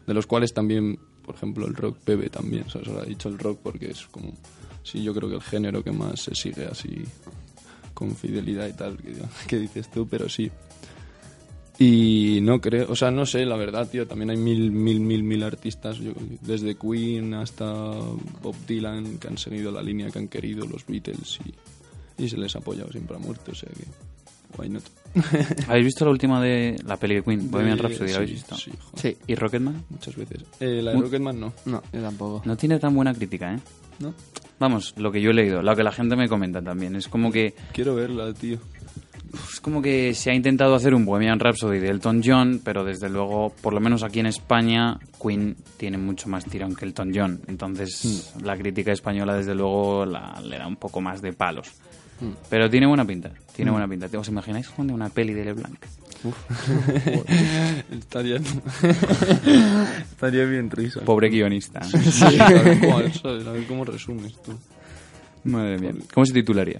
de 0.05 0.13
los 0.13 0.27
cuales 0.27 0.53
también, 0.53 0.99
por 1.25 1.35
ejemplo, 1.35 1.65
el 1.65 1.75
rock 1.75 1.97
bebe 2.05 2.29
también, 2.29 2.69
¿sabes? 2.69 2.87
Ahora 2.87 3.03
he 3.03 3.09
dicho 3.09 3.29
el 3.29 3.39
rock 3.39 3.59
porque 3.63 3.91
es 3.91 4.05
como, 4.07 4.33
sí, 4.83 5.03
yo 5.03 5.13
creo 5.13 5.29
que 5.29 5.35
el 5.35 5.41
género 5.41 5.83
que 5.83 5.91
más 5.91 6.21
se 6.21 6.35
sigue 6.35 6.65
así 6.65 7.03
con 7.93 8.15
fidelidad 8.15 8.67
y 8.67 8.73
tal, 8.73 8.97
que, 8.97 9.15
que 9.47 9.57
dices 9.57 9.89
tú, 9.89 10.07
pero 10.07 10.29
sí. 10.29 10.51
Y 11.79 12.39
no 12.41 12.61
creo, 12.61 12.85
o 12.91 12.95
sea, 12.95 13.09
no 13.09 13.25
sé, 13.25 13.45
la 13.45 13.57
verdad, 13.57 13.89
tío, 13.89 14.05
también 14.07 14.29
hay 14.29 14.37
mil, 14.37 14.71
mil, 14.71 14.99
mil, 14.99 15.23
mil 15.23 15.41
artistas, 15.43 15.97
yo- 15.97 16.13
desde 16.41 16.75
Queen 16.75 17.33
hasta 17.33 17.65
Bob 18.41 18.55
Dylan, 18.67 19.17
que 19.17 19.27
han 19.27 19.37
seguido 19.37 19.71
la 19.71 19.81
línea 19.81 20.09
que 20.11 20.19
han 20.19 20.27
querido, 20.27 20.67
los 20.67 20.85
Beatles, 20.85 21.39
y, 22.17 22.23
y 22.23 22.29
se 22.29 22.37
les 22.37 22.55
ha 22.55 22.59
apoyado 22.59 22.91
siempre 22.91 23.15
a 23.15 23.19
muerte, 23.19 23.51
o 23.51 23.55
sea 23.55 23.69
que, 23.69 23.85
why 24.61 24.69
not? 24.69 24.83
¿habéis 25.67 25.85
visto 25.85 26.05
la 26.05 26.11
última 26.11 26.41
de 26.41 26.75
la 26.85 26.97
peli 26.97 27.15
de 27.15 27.23
Queen? 27.23 27.49
Bohemian 27.51 27.77
Rhapsody 27.77 28.09
¿la 28.11 28.15
habéis 28.17 28.29
sí, 28.29 28.35
visto? 28.35 28.55
Sí. 28.97 29.17
¿y 29.27 29.35
Rocketman? 29.35 29.83
muchas 29.89 30.15
veces. 30.15 30.43
Eh, 30.59 30.81
la 30.83 30.91
de 30.91 30.97
Mu- 30.97 31.03
Rocketman 31.03 31.39
no, 31.39 31.53
No, 31.65 31.81
yo 31.91 32.01
tampoco. 32.01 32.41
No 32.45 32.55
tiene 32.55 32.77
tan 32.79 32.93
buena 32.95 33.13
crítica, 33.15 33.53
¿eh? 33.53 33.59
¿no? 33.99 34.13
Vamos, 34.59 34.93
lo 34.97 35.11
que 35.11 35.19
yo 35.21 35.31
he 35.31 35.33
leído, 35.33 35.61
lo 35.61 35.75
que 35.75 35.83
la 35.83 35.91
gente 35.91 36.15
me 36.15 36.29
comenta 36.29 36.61
también. 36.61 36.95
Es 36.95 37.07
como 37.07 37.31
que 37.31 37.53
Quiero 37.73 37.95
verla, 37.95 38.31
tío. 38.33 38.59
Es 39.51 39.59
como 39.59 39.81
que 39.81 40.13
se 40.13 40.31
ha 40.31 40.33
intentado 40.35 40.75
hacer 40.75 40.93
un 40.93 41.05
Bohemian 41.05 41.39
Rhapsody 41.39 41.79
de 41.79 41.89
Elton 41.89 42.21
John, 42.23 42.61
pero 42.63 42.83
desde 42.83 43.09
luego, 43.09 43.51
por 43.61 43.73
lo 43.73 43.79
menos 43.79 44.03
aquí 44.03 44.19
en 44.19 44.27
España, 44.27 44.97
Queen 45.21 45.55
tiene 45.77 45.97
mucho 45.97 46.29
más 46.29 46.45
tirón 46.45 46.75
que 46.75 46.85
Elton 46.85 47.11
John. 47.13 47.41
Entonces, 47.47 48.33
la 48.41 48.55
crítica 48.57 48.91
española, 48.91 49.35
desde 49.35 49.55
luego, 49.55 50.05
la- 50.05 50.39
le 50.43 50.57
da 50.57 50.67
un 50.67 50.75
poco 50.75 51.01
más 51.01 51.21
de 51.21 51.33
palos. 51.33 51.71
Pero 52.49 52.69
tiene 52.69 52.85
buena 52.87 53.03
pinta, 53.03 53.31
tiene 53.53 53.69
buena 53.71 53.85
pinta. 53.87 54.07
¿Os 54.17 54.27
imagináis 54.29 54.67
Juan, 54.69 54.87
de 54.87 54.93
una 54.93 55.09
peli 55.09 55.33
de 55.33 55.43
LeBlanc? 55.45 55.77
Estaría, 57.91 58.37
estaría 60.11 60.45
bien 60.45 60.69
risa. 60.71 61.01
Pobre 61.01 61.29
guionista. 61.29 61.81
Sí, 61.83 61.97
¿sabes? 62.11 63.25
A 63.25 63.31
ver 63.51 63.65
cómo 63.67 63.83
resumes 63.83 64.33
tú. 64.41 64.53
Madre 65.43 65.77
mía. 65.79 65.91
¿Cómo 66.13 66.25
se 66.25 66.33
titularía? 66.33 66.79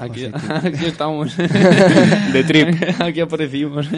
Aquí, 0.00 0.26
aquí 0.48 0.86
estamos. 0.86 1.34
The 2.32 2.44
Trip. 2.44 2.68
Aquí 3.00 3.20
aparecimos. 3.20 3.88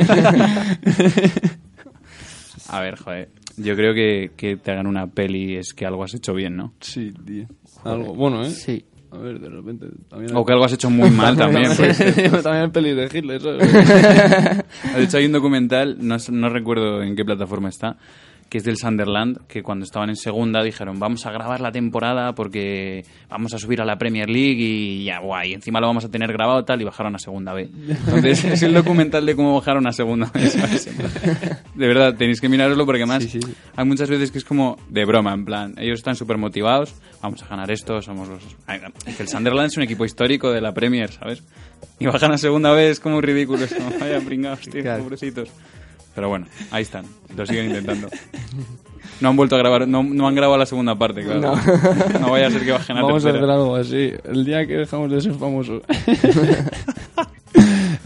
A 2.68 2.80
ver, 2.80 2.97
joder. 2.97 3.28
Yo 3.56 3.75
creo 3.76 3.92
que, 3.94 4.30
que 4.37 4.56
te 4.56 4.70
hagan 4.70 4.87
una 4.87 5.06
peli 5.09 5.56
es 5.56 5.75
que 5.75 5.85
algo 5.85 6.05
has 6.05 6.14
hecho 6.14 6.33
bien, 6.35 6.57
¿no? 6.57 6.72
Sí, 6.81 7.12
tío. 7.26 7.46
Algo, 7.85 8.14
bueno, 8.14 8.42
¿eh? 8.44 8.50
Sí. 8.50 8.85
A 9.11 9.18
ver, 9.18 9.40
de 9.40 9.48
repente. 9.48 9.87
También 10.09 10.37
O 10.37 10.44
que 10.46 10.53
algo 10.53 10.64
has 10.64 10.72
hecho 10.72 10.88
muy 10.88 11.11
mal 11.11 11.37
también. 11.37 11.72
pues. 11.76 11.98
también 12.42 12.64
hay 12.64 12.68
pelis 12.70 12.96
de 12.96 13.18
Hitler, 13.18 13.42
¿sabes? 13.42 13.72
De 14.94 15.03
hecho, 15.03 15.16
hay 15.18 15.26
un 15.26 15.33
documental, 15.33 15.96
no, 16.00 16.16
no 16.31 16.48
recuerdo 16.48 17.03
en 17.03 17.16
qué 17.16 17.24
plataforma 17.24 17.68
está, 17.68 17.96
que 18.50 18.58
es 18.58 18.64
del 18.64 18.76
Sunderland, 18.76 19.46
que 19.46 19.62
cuando 19.62 19.84
estaban 19.84 20.10
en 20.10 20.16
segunda 20.16 20.62
dijeron, 20.62 20.98
vamos 20.98 21.24
a 21.24 21.30
grabar 21.30 21.60
la 21.60 21.70
temporada 21.72 22.34
porque 22.34 23.04
vamos 23.30 23.54
a 23.54 23.58
subir 23.58 23.80
a 23.80 23.84
la 23.86 23.96
Premier 23.96 24.28
League 24.28 24.60
y 24.60 25.04
ya, 25.04 25.20
guay, 25.20 25.54
encima 25.54 25.80
lo 25.80 25.86
vamos 25.86 26.04
a 26.04 26.10
tener 26.10 26.32
grabado 26.32 26.64
tal, 26.64 26.82
y 26.82 26.84
bajaron 26.84 27.14
a 27.14 27.18
segunda 27.18 27.54
B. 27.54 27.70
Entonces, 27.88 28.44
es 28.44 28.62
el 28.62 28.74
documental 28.74 29.24
de 29.24 29.34
cómo 29.36 29.54
bajaron 29.54 29.86
a 29.86 29.92
segunda 29.92 30.30
B. 30.34 30.46
¿sabes? 30.48 30.90
De 31.74 31.86
verdad, 31.86 32.14
tenéis 32.16 32.40
que 32.40 32.48
mirarlo 32.48 32.84
porque 32.84 33.06
Sí, 33.20 33.40
sí. 33.40 33.40
hay 33.76 33.84
muchas 33.86 34.10
veces 34.10 34.30
que 34.30 34.38
es 34.38 34.44
como 34.44 34.76
de 34.88 35.04
broma, 35.04 35.32
en 35.32 35.44
plan, 35.44 35.74
ellos 35.78 36.00
están 36.00 36.16
súper 36.16 36.36
motivados, 36.36 36.92
vamos 37.22 37.42
a 37.42 37.46
ganar 37.46 37.70
esto, 37.70 38.02
somos 38.02 38.28
los... 38.28 38.42
Ay, 38.66 38.80
Es 39.06 39.16
que 39.16 39.22
el 39.22 39.28
Sunderland 39.28 39.68
es 39.70 39.76
un 39.76 39.84
equipo 39.84 40.04
histórico 40.04 40.50
de 40.50 40.60
la 40.60 40.74
Premier, 40.74 41.10
¿sabes? 41.12 41.42
Y 42.00 42.06
bajan 42.06 42.32
a 42.32 42.38
segunda 42.38 42.72
vez, 42.72 42.98
como 43.00 43.20
ridículo, 43.20 43.64
vaya 44.00 44.20
pringados, 44.20 44.60
tío, 44.68 44.82
Claro. 44.82 45.04
pobrecitos. 45.04 45.48
Pero 46.14 46.29
bueno, 46.29 46.46
ahí 46.70 46.83
están, 46.83 47.07
lo 47.37 47.46
siguen 47.46 47.66
intentando. 47.66 48.09
No 49.20 49.29
han 49.29 49.37
vuelto 49.37 49.55
a 49.55 49.59
grabar, 49.59 49.87
no, 49.87 50.03
no 50.03 50.27
han 50.27 50.35
grabado 50.35 50.59
la 50.59 50.66
segunda 50.66 50.94
parte, 50.96 51.23
claro. 51.23 51.55
No, 52.20 52.31
vaya 52.31 52.46
a 52.46 52.51
ser 52.51 52.64
que 52.64 52.73
bajen 52.73 52.96
a 52.96 53.03
Vamos 53.03 53.25
a 53.25 53.29
hacer 53.29 53.44
algo 53.44 53.77
así. 53.77 54.12
El 54.25 54.44
día 54.46 54.66
que 54.66 54.77
dejamos 54.77 55.11
de 55.11 55.20
ser 55.20 55.35
famosos. 55.35 55.83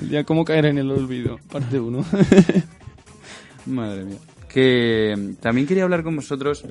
El 0.03 0.09
día 0.11 0.25
cómo 0.25 0.45
caer 0.45 0.67
en 0.67 0.79
el 0.79 0.91
olvido. 0.91 1.39
Parte 1.51 1.79
1. 1.79 2.05
Madre 3.67 4.05
mía. 4.05 4.19
Que 4.49 5.15
mm, 5.17 5.35
también 5.37 5.67
quería 5.67 5.85
hablar 5.85 6.03
con 6.03 6.17
vosotros, 6.17 6.65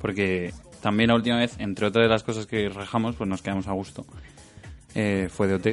porque 0.00 0.52
también 0.80 1.08
la 1.08 1.16
última 1.16 1.36
vez, 1.36 1.56
entre 1.58 1.86
otras 1.86 2.04
de 2.04 2.08
las 2.08 2.22
cosas 2.22 2.46
que 2.46 2.68
rajamos, 2.68 3.16
pues 3.16 3.28
nos 3.28 3.42
quedamos 3.42 3.66
a 3.68 3.72
gusto. 3.72 4.06
Eh, 4.94 5.28
fue 5.30 5.46
de 5.46 5.54
OT. 5.54 5.66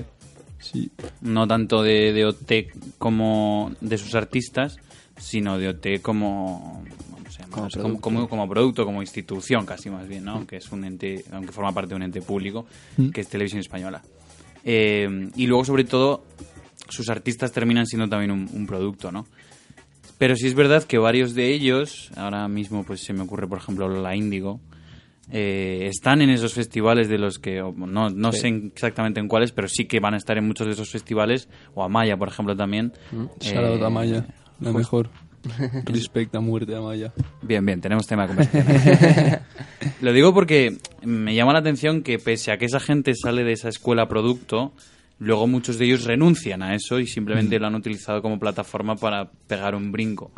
Sí. 0.59 0.91
No 1.21 1.47
tanto 1.47 1.83
de, 1.83 2.13
de 2.13 2.25
OT 2.25 2.51
como 2.97 3.71
de 3.81 3.97
sus 3.97 4.15
artistas, 4.15 4.77
sino 5.17 5.57
de 5.57 5.69
OT 5.69 6.01
como. 6.01 6.83
Como 7.49 7.69
producto. 7.69 8.01
como, 8.01 8.27
como 8.27 8.49
producto, 8.49 8.85
como 8.85 9.01
institución 9.01 9.65
casi 9.65 9.89
más 9.89 10.07
bien, 10.07 10.25
¿no? 10.25 10.45
Que 10.45 10.57
es 10.57 10.71
un 10.71 10.83
ente, 10.83 11.23
aunque 11.31 11.53
forma 11.53 11.71
parte 11.71 11.89
de 11.89 11.95
un 11.95 12.03
ente 12.03 12.21
público, 12.21 12.65
que 13.13 13.21
es 13.21 13.29
Televisión 13.29 13.61
Española. 13.61 14.01
Eh, 14.63 15.29
y 15.35 15.47
luego, 15.47 15.63
sobre 15.63 15.85
todo, 15.85 16.25
sus 16.89 17.09
artistas 17.09 17.53
terminan 17.53 17.85
siendo 17.85 18.09
también 18.09 18.31
un, 18.31 18.49
un 18.51 18.67
producto, 18.67 19.11
¿no? 19.11 19.25
Pero 20.17 20.35
sí 20.35 20.47
es 20.47 20.53
verdad 20.53 20.83
que 20.83 20.97
varios 20.97 21.33
de 21.33 21.53
ellos, 21.53 22.09
ahora 22.15 22.47
mismo 22.47 22.83
pues 22.83 23.01
se 23.03 23.13
me 23.13 23.21
ocurre 23.21 23.47
por 23.47 23.57
ejemplo 23.57 23.89
la 23.89 24.15
Índigo, 24.15 24.61
eh, 25.31 25.87
están 25.89 26.21
en 26.21 26.29
esos 26.29 26.53
festivales 26.53 27.09
de 27.09 27.17
los 27.17 27.39
que, 27.39 27.59
no, 27.75 28.09
no 28.09 28.31
sé 28.31 28.47
exactamente 28.73 29.19
en 29.19 29.27
cuáles, 29.27 29.51
pero 29.51 29.67
sí 29.67 29.85
que 29.85 29.99
van 29.99 30.13
a 30.13 30.17
estar 30.17 30.37
en 30.37 30.45
muchos 30.45 30.67
de 30.67 30.73
esos 30.73 30.89
festivales, 30.89 31.49
o 31.73 31.83
Amaya 31.83 32.17
por 32.17 32.27
ejemplo 32.27 32.55
también. 32.55 32.93
Shout 33.39 33.57
out 33.65 33.81
Eh, 33.81 33.85
a 33.85 33.89
Maya. 33.89 34.25
La 34.59 34.71
mejor. 34.71 35.09
Respect 35.85 36.33
a 36.35 36.39
muerte 36.39 36.75
a 36.75 36.81
Maya. 36.81 37.13
Bien, 37.41 37.63
bien, 37.65 37.79
tenemos 37.81 38.07
tema 38.07 38.23
de 38.23 38.27
conversación. 38.35 39.39
Lo 40.01 40.11
digo 40.13 40.33
porque 40.33 40.77
me 41.03 41.35
llama 41.35 41.53
la 41.53 41.59
atención 41.59 42.01
que 42.01 42.17
pese 42.17 42.51
a 42.51 42.57
que 42.57 42.65
esa 42.65 42.79
gente 42.79 43.13
sale 43.15 43.43
de 43.43 43.51
esa 43.51 43.69
escuela 43.69 44.07
producto, 44.07 44.73
luego 45.19 45.45
muchos 45.47 45.77
de 45.77 45.85
ellos 45.85 46.03
renuncian 46.05 46.63
a 46.63 46.73
eso 46.73 46.99
y 46.99 47.05
simplemente 47.07 47.59
lo 47.59 47.67
han 47.67 47.75
utilizado 47.75 48.21
como 48.23 48.39
plataforma 48.39 48.95
para 48.95 49.29
pegar 49.47 49.75
un 49.75 49.91
brinco. 49.91 50.31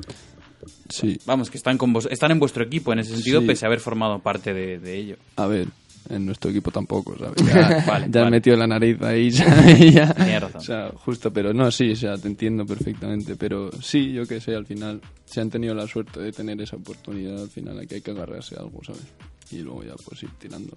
Sí. 0.89 1.17
Vamos, 1.26 1.50
que 1.50 1.58
están, 1.58 1.78
con 1.78 1.93
vos, 1.93 2.08
están 2.12 2.32
en 2.32 2.39
vuestro 2.39 2.63
equipo 2.63 2.93
en 2.93 3.00
ese 3.00 3.13
sentido, 3.15 3.41
Sí. 3.41 3.47
pese 3.47 3.65
a 3.65 3.67
haber 3.67 3.80
formado 3.80 4.19
parte 4.19 4.54
de, 4.54 4.80
de 4.80 4.97
ello. 4.97 5.15
A 5.36 5.45
ver, 5.47 5.67
en 6.10 6.26
nuestro 6.26 6.50
equipo 6.52 6.71
tampoco, 6.71 7.17
¿sabes? 7.17 7.36
Ya, 7.45 7.84
vale, 7.86 8.08
ya 8.10 8.19
vale. 8.21 8.32
metido 8.32 8.56
la 8.56 8.67
nariz 8.67 9.02
ahí, 9.02 9.32
¿sabes? 9.34 9.93
Ya. 9.93 10.13
Tienes 10.13 10.41
razón. 10.41 10.62
O 10.62 10.63
sea, 10.63 10.91
justo, 10.95 11.32
pero 11.34 11.54
no, 11.54 11.69
sí, 11.71 11.91
o 11.91 11.95
sea, 11.95 12.17
te 12.17 12.28
entiendo 12.28 12.65
perfectamente. 12.65 13.36
Pero 13.36 13.71
sí, 13.82 14.13
yo 14.13 14.26
que 14.26 14.39
sé, 14.39 14.56
al 14.56 14.65
final, 14.65 15.02
si 15.26 15.39
han 15.39 15.50
tenido 15.50 15.73
la 15.76 15.88
suerte 15.88 16.19
de 16.21 16.32
tener 16.32 16.62
esa 16.62 16.78
oportunidad, 16.78 17.41
al 17.41 17.50
final 17.50 17.78
aquí 17.80 17.95
hay 17.95 18.02
que 18.02 18.12
agarrarse 18.12 18.56
a 18.56 18.60
algo, 18.60 18.82
¿sabes? 18.86 19.04
Y 19.52 19.58
luego 19.60 19.84
ya 19.84 19.95
pues 19.95 20.23
ir 20.23 20.30
tirando. 20.39 20.76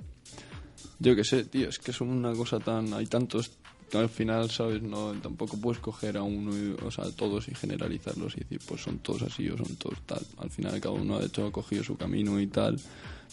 Yo 0.98 1.16
que 1.16 1.24
sé, 1.24 1.44
tío, 1.44 1.68
es 1.68 1.78
que 1.78 1.92
son 1.92 2.08
una 2.10 2.32
cosa 2.32 2.58
tan... 2.58 2.92
Hay 2.94 3.06
tantos... 3.06 3.50
Al 3.92 4.08
final, 4.08 4.50
¿sabes? 4.50 4.82
No, 4.82 5.12
tampoco 5.20 5.56
puedes 5.60 5.80
coger 5.80 6.16
a 6.16 6.22
uno, 6.22 6.56
y- 6.56 6.76
o 6.84 6.90
sea, 6.90 7.04
a 7.06 7.10
todos 7.10 7.48
y 7.48 7.54
generalizarlos 7.54 8.36
y 8.36 8.40
decir, 8.40 8.60
pues 8.66 8.82
son 8.82 8.98
todos 8.98 9.22
así 9.22 9.48
o 9.48 9.56
son 9.56 9.74
todos 9.76 9.98
tal. 10.06 10.24
Al 10.38 10.50
final, 10.50 10.80
cada 10.80 10.94
uno 10.94 11.16
ha 11.18 11.24
hecho, 11.24 11.46
ha 11.46 11.50
cogido 11.52 11.82
su 11.82 11.96
camino 11.96 12.40
y 12.40 12.46
tal. 12.46 12.80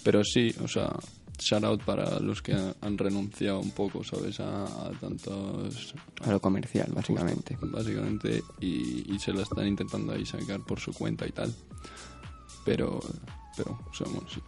Pero 0.04 0.24
sí, 0.24 0.54
o 0.64 0.68
sea, 0.68 0.96
shout 1.40 1.64
out 1.64 1.84
para 1.84 2.20
los 2.20 2.42
que 2.42 2.54
han, 2.54 2.74
han 2.82 2.98
renunciado 2.98 3.60
un 3.60 3.72
poco, 3.72 4.04
¿sabes? 4.04 4.40
A, 4.40 4.64
a 4.88 4.92
tantos... 5.00 5.94
A 6.22 6.32
lo 6.32 6.40
comercial, 6.40 6.92
básicamente. 6.94 7.56
Básicamente, 7.62 8.42
y, 8.60 9.14
y 9.14 9.20
se 9.20 9.34
la 9.34 9.44
están 9.44 9.68
intentando 9.68 10.14
ahí 10.14 10.26
sacar 10.26 10.62
por 10.62 10.80
su 10.80 10.92
cuenta 10.94 11.28
y 11.28 11.32
tal. 11.32 11.54
Pero 12.66 13.00
pero, 13.58 13.78
o 13.90 13.94
sea, 13.94 14.08
bueno, 14.08 14.28
sí. 14.30 14.40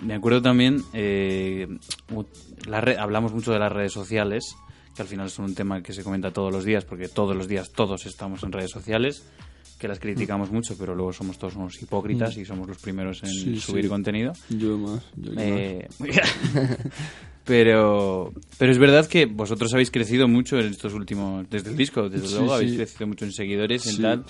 Me 0.00 0.14
acuerdo 0.14 0.42
también, 0.42 0.82
eh, 0.92 1.66
la 2.66 2.78
hablamos 3.00 3.32
mucho 3.32 3.52
de 3.52 3.58
las 3.58 3.72
redes 3.72 3.92
sociales, 3.92 4.54
que 4.94 5.02
al 5.02 5.08
final 5.08 5.30
son 5.30 5.46
un 5.46 5.54
tema 5.54 5.82
que 5.82 5.92
se 5.92 6.04
comenta 6.04 6.30
todos 6.30 6.52
los 6.52 6.64
días, 6.64 6.84
porque 6.84 7.08
todos 7.08 7.34
los 7.36 7.48
días 7.48 7.70
todos 7.72 8.06
estamos 8.06 8.42
en 8.44 8.52
redes 8.52 8.70
sociales, 8.70 9.24
que 9.78 9.88
las 9.88 9.98
criticamos 9.98 10.52
mucho, 10.52 10.76
pero 10.78 10.94
luego 10.94 11.12
somos 11.12 11.38
todos 11.38 11.56
unos 11.56 11.82
hipócritas 11.82 12.36
y 12.36 12.44
somos 12.44 12.68
los 12.68 12.78
primeros 12.78 13.22
en 13.24 13.30
Sí, 13.30 13.56
subir 13.58 13.84
sí. 13.84 13.88
contenido. 13.88 14.32
Yo 14.50 14.78
más. 14.78 15.02
Yo 15.16 15.32
más. 15.32 15.42
Eh, 15.44 15.88
pero, 17.44 18.32
pero 18.58 18.70
es 18.72 18.78
verdad 18.78 19.06
que 19.08 19.26
vosotros 19.26 19.72
habéis 19.74 19.90
crecido 19.90 20.28
mucho 20.28 20.58
en 20.60 20.66
estos 20.66 20.94
últimos, 20.94 21.48
desde 21.50 21.70
el 21.70 21.76
disco, 21.76 22.08
desde 22.08 22.28
Sí, 22.28 22.34
luego, 22.34 22.54
habéis 22.54 22.76
crecido 22.76 23.06
mucho 23.08 23.24
en 23.24 23.32
seguidores, 23.32 23.84
en 23.86 23.92
Sí. 23.96 24.02
tal. 24.02 24.24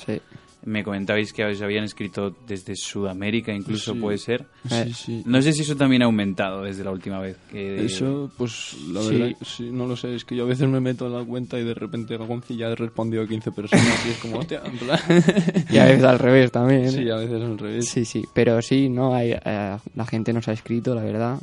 Me 0.64 0.84
comentabais 0.84 1.32
que 1.32 1.44
os 1.44 1.60
habían 1.60 1.82
escrito 1.84 2.36
desde 2.46 2.76
Sudamérica, 2.76 3.52
incluso 3.52 3.94
Sí. 3.94 3.98
puede 3.98 4.18
ser. 4.18 4.46
Sí, 4.68 4.92
sí. 4.94 5.22
No 5.26 5.42
sé 5.42 5.52
si 5.52 5.62
eso 5.62 5.76
también 5.76 6.02
ha 6.02 6.04
aumentado 6.04 6.62
desde 6.62 6.84
la 6.84 6.92
última 6.92 7.18
vez. 7.18 7.36
Que... 7.50 7.84
Eso, 7.84 8.30
pues 8.38 8.76
la 8.92 9.02
Sí. 9.02 9.16
verdad, 9.16 9.36
sí, 9.44 9.70
no 9.72 9.86
lo 9.88 9.96
sé. 9.96 10.14
Es 10.14 10.24
que 10.24 10.36
yo 10.36 10.44
a 10.44 10.46
veces 10.46 10.68
me 10.68 10.78
meto 10.80 11.06
en 11.08 11.14
la 11.14 11.24
cuenta 11.24 11.58
y 11.58 11.64
de 11.64 11.74
repente 11.74 12.16
Gagonzi 12.16 12.56
ya 12.56 12.68
ha 12.70 12.74
respondido 12.76 13.24
a 13.24 13.26
15 13.26 13.50
personas 13.50 14.06
y 14.06 14.10
es 14.10 14.18
como, 14.18 14.38
hostia, 14.38 14.62
en 14.64 14.78
plan. 14.78 14.98
Y 15.70 15.78
a 15.78 15.84
veces 15.86 16.04
al 16.04 16.18
revés 16.20 16.52
también. 16.52 16.90
Sí, 16.92 17.10
a 17.10 17.16
veces 17.16 17.42
al 17.42 17.58
revés. 17.58 17.88
Sí, 17.88 18.04
sí, 18.04 18.24
pero 18.32 18.62
sí, 18.62 18.88
no 18.88 19.14
hay, 19.16 19.32
eh, 19.32 19.76
la 19.96 20.06
gente 20.06 20.32
nos 20.32 20.46
ha 20.46 20.52
escrito, 20.52 20.94
la 20.94 21.02
verdad, 21.02 21.38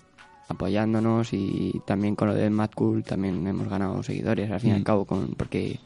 apoyándonos 0.50 1.32
y 1.34 1.82
también 1.86 2.16
con 2.16 2.28
lo 2.28 2.34
de 2.36 2.50
Mad 2.50 2.72
Cool 2.76 3.04
también 3.04 3.46
hemos 3.48 3.70
ganado 3.70 4.04
seguidores, 4.04 4.52
al 4.52 4.60
fin 4.60 4.72
y 4.72 4.74
al 4.74 4.82
Mm. 4.82 4.84
cabo, 4.84 5.06
con, 5.06 5.28
porque 5.36 5.80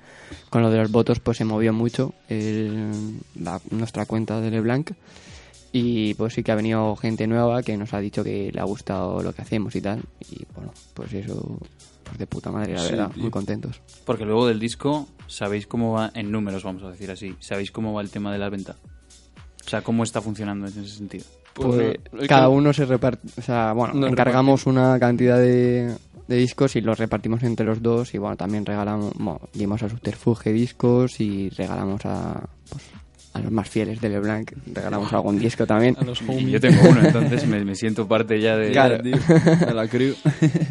con 0.50 0.62
lo 0.62 0.72
de 0.72 0.78
los 0.78 0.90
votos 0.92 1.20
pues 1.20 1.38
se 1.38 1.46
movió 1.46 1.74
mucho 1.74 2.14
el- 2.30 3.18
la- 3.36 3.62
nuestra 3.72 4.06
cuenta 4.06 4.40
de 4.42 4.50
LeBlanc 4.52 4.92
y 5.72 6.14
pues 6.16 6.34
sí 6.34 6.44
que 6.44 6.52
ha 6.52 6.56
venido 6.56 6.96
gente 6.96 7.28
nueva 7.28 7.62
que 7.64 7.76
nos 7.78 7.94
ha 7.94 8.00
dicho 8.00 8.24
que 8.24 8.52
le 8.54 8.60
ha 8.60 8.64
gustado 8.64 9.22
lo 9.22 9.34
que 9.34 9.42
hacemos 9.42 9.76
y 9.76 9.82
tal 9.82 10.02
y 10.30 10.44
bueno, 10.56 10.72
pues 10.94 11.14
eso, 11.14 11.58
pues 12.04 12.18
de 12.18 12.28
puta 12.28 12.52
madre, 12.52 12.74
la 12.74 12.80
Sí, 12.82 12.92
verdad, 12.92 13.12
muy 13.16 13.32
contentos. 13.32 13.82
Porque 14.06 14.26
luego 14.26 14.48
del 14.48 14.60
disco, 14.60 15.08
¿sabéis 15.28 15.66
cómo 15.68 15.94
va, 15.94 16.12
en 16.14 16.32
números 16.32 16.64
vamos 16.64 16.84
a 16.84 16.92
decir 16.92 17.10
así, 17.12 17.36
¿sabéis 17.40 17.72
cómo 17.72 17.94
va 17.94 18.02
el 18.02 18.10
tema 18.12 18.32
de 18.32 18.38
la 18.40 18.50
venta? 18.50 18.76
O 19.66 19.70
sea, 19.70 19.82
¿cómo 19.82 20.04
está 20.04 20.22
funcionando 20.22 20.68
en 20.68 20.74
ese 20.84 20.96
sentido? 20.96 21.26
Pues 21.54 21.98
es 22.20 22.28
cada 22.28 22.48
que- 22.48 22.52
uno 22.54 22.74
se 22.74 22.86
reparte, 22.86 23.28
o 23.38 23.42
sea, 23.42 23.74
bueno, 23.74 23.94
Nos 23.94 24.12
encargamos 24.12 24.66
una 24.66 24.98
cantidad 25.00 25.38
de, 25.38 25.94
de 26.28 26.36
discos 26.36 26.76
y 26.76 26.82
los 26.82 26.98
repartimos 26.98 27.44
entre 27.44 27.66
los 27.66 27.82
dos 27.82 28.14
y 28.14 28.18
bueno, 28.18 28.36
también 28.36 28.66
regalamos, 28.66 29.14
bueno, 29.16 29.40
dimos 29.54 29.84
a 29.84 29.90
Subterfuge 29.90 30.52
discos 30.52 31.20
y 31.22 31.50
regalamos 31.50 32.06
a, 32.06 32.42
pues, 32.70 32.84
a 33.34 33.40
los 33.40 33.52
más 33.52 33.70
fieles 33.70 34.02
de 34.02 34.10
LeBlanc, 34.10 34.52
regalamos 34.74 35.14
algún 35.14 35.38
disco 35.40 35.66
también 35.68 35.96
A 36.00 36.04
los 36.04 36.22
Y 36.24 36.26
homies. 36.30 36.50
yo 36.54 36.60
tengo 36.60 36.82
uno, 36.90 37.02
entonces 37.06 37.46
me, 37.48 37.64
me 37.64 37.76
siento 37.76 38.08
parte 38.08 38.42
ya 38.42 38.58
de... 38.58 38.72
Claro. 38.72 39.02
tío, 39.04 39.16
de 39.68 39.74
la 39.76 39.88
crew. 39.88 40.16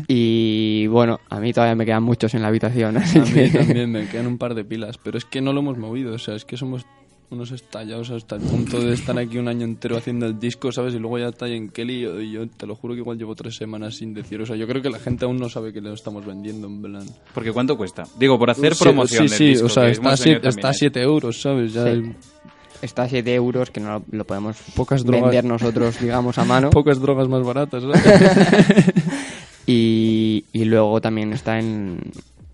y 0.09 0.87
bueno, 0.89 1.21
a 1.31 1.39
mí 1.41 1.53
todavía 1.53 1.75
me 1.77 1.87
quedan 1.87 2.03
muchos 2.03 2.35
en 2.35 2.43
la 2.43 2.49
habitación, 2.49 2.97
así 2.97 3.19
A 3.19 3.23
mí 3.25 3.31
que 3.33 3.49
también 3.51 3.91
me 3.93 4.07
quedan 4.09 4.27
un 4.27 4.39
par 4.39 4.55
de 4.55 4.65
pilas, 4.65 4.99
pero 4.99 5.17
es 5.17 5.25
que 5.25 5.41
no 5.41 5.53
lo 5.53 5.61
hemos 5.61 5.79
movido, 5.79 6.15
o 6.15 6.19
sea, 6.19 6.35
es 6.35 6.45
que 6.45 6.57
somos 6.57 6.85
unos 7.33 7.51
estallados 7.51 8.11
hasta 8.11 8.37
el 8.37 8.43
punto 8.43 8.79
de 8.81 8.93
estar 8.95 9.19
aquí 9.19 9.39
un 9.39 9.49
año 9.49 9.65
entero 9.65 9.97
haciendo 9.97 10.27
el 10.27 10.39
disco, 10.39 10.71
¿sabes? 10.71 10.95
Y 10.95 10.99
luego 10.99 11.19
ya 11.19 11.29
está 11.29 11.47
ahí 11.47 11.55
en 11.57 11.69
Kelly 11.71 11.95
y 11.95 12.01
yo, 12.03 12.21
y 12.21 12.31
yo 12.33 12.47
te 12.49 12.67
lo 12.67 12.75
juro 12.77 12.95
que 12.95 13.01
igual 13.01 13.17
llevo 13.19 13.35
tres 13.35 13.57
semanas 13.57 13.97
sin 13.97 14.13
decir, 14.15 14.41
o 14.41 14.47
sea, 14.47 14.55
yo 14.57 14.67
creo 14.69 14.83
que 14.83 14.91
la 14.91 14.99
gente 14.99 15.25
aún 15.25 15.39
no 15.39 15.49
sabe 15.49 15.73
que 15.73 15.81
lo 15.81 15.93
estamos 15.95 16.25
vendiendo, 16.27 16.67
en 16.67 16.83
plan. 16.83 17.07
Porque 17.35 17.51
¿cuánto 17.53 17.77
cuesta? 17.77 18.05
Digo, 18.19 18.39
por 18.39 18.51
hacer 18.51 18.75
Sí, 18.75 18.85
promoción 18.85 19.29
Sí, 19.29 19.31
del 19.31 19.39
sí, 19.39 19.45
disco, 19.47 19.67
o 19.67 19.69
sea, 19.71 19.89
está, 19.89 20.17
siete- 20.17 20.49
está 20.49 20.69
a 20.69 20.73
también 20.73 20.79
7 20.79 21.03
euros, 21.03 21.41
¿sabes? 21.41 21.73
Ya 21.73 21.85
Sí. 21.85 21.89
el- 21.91 22.15
está 22.83 23.03
a 23.05 23.09
7 23.09 23.35
euros 23.35 23.71
que 23.71 23.81
no 23.81 24.01
lo, 24.01 24.05
lo 24.11 24.25
podemos 24.27 24.57
Pocas 24.77 25.05
drogas. 25.05 25.23
vender 25.31 25.45
nosotros, 25.45 26.01
digamos, 26.01 26.37
a 26.39 26.45
mano. 26.45 26.71
pocas 26.71 27.01
drogas 27.01 27.29
más 27.29 27.43
baratas, 27.45 27.83
¿sabes? 27.83 28.03
Y, 29.67 30.45
y 30.53 30.65
luego 30.65 31.01
también 31.01 31.33
está 31.33 31.59
en 31.61 32.01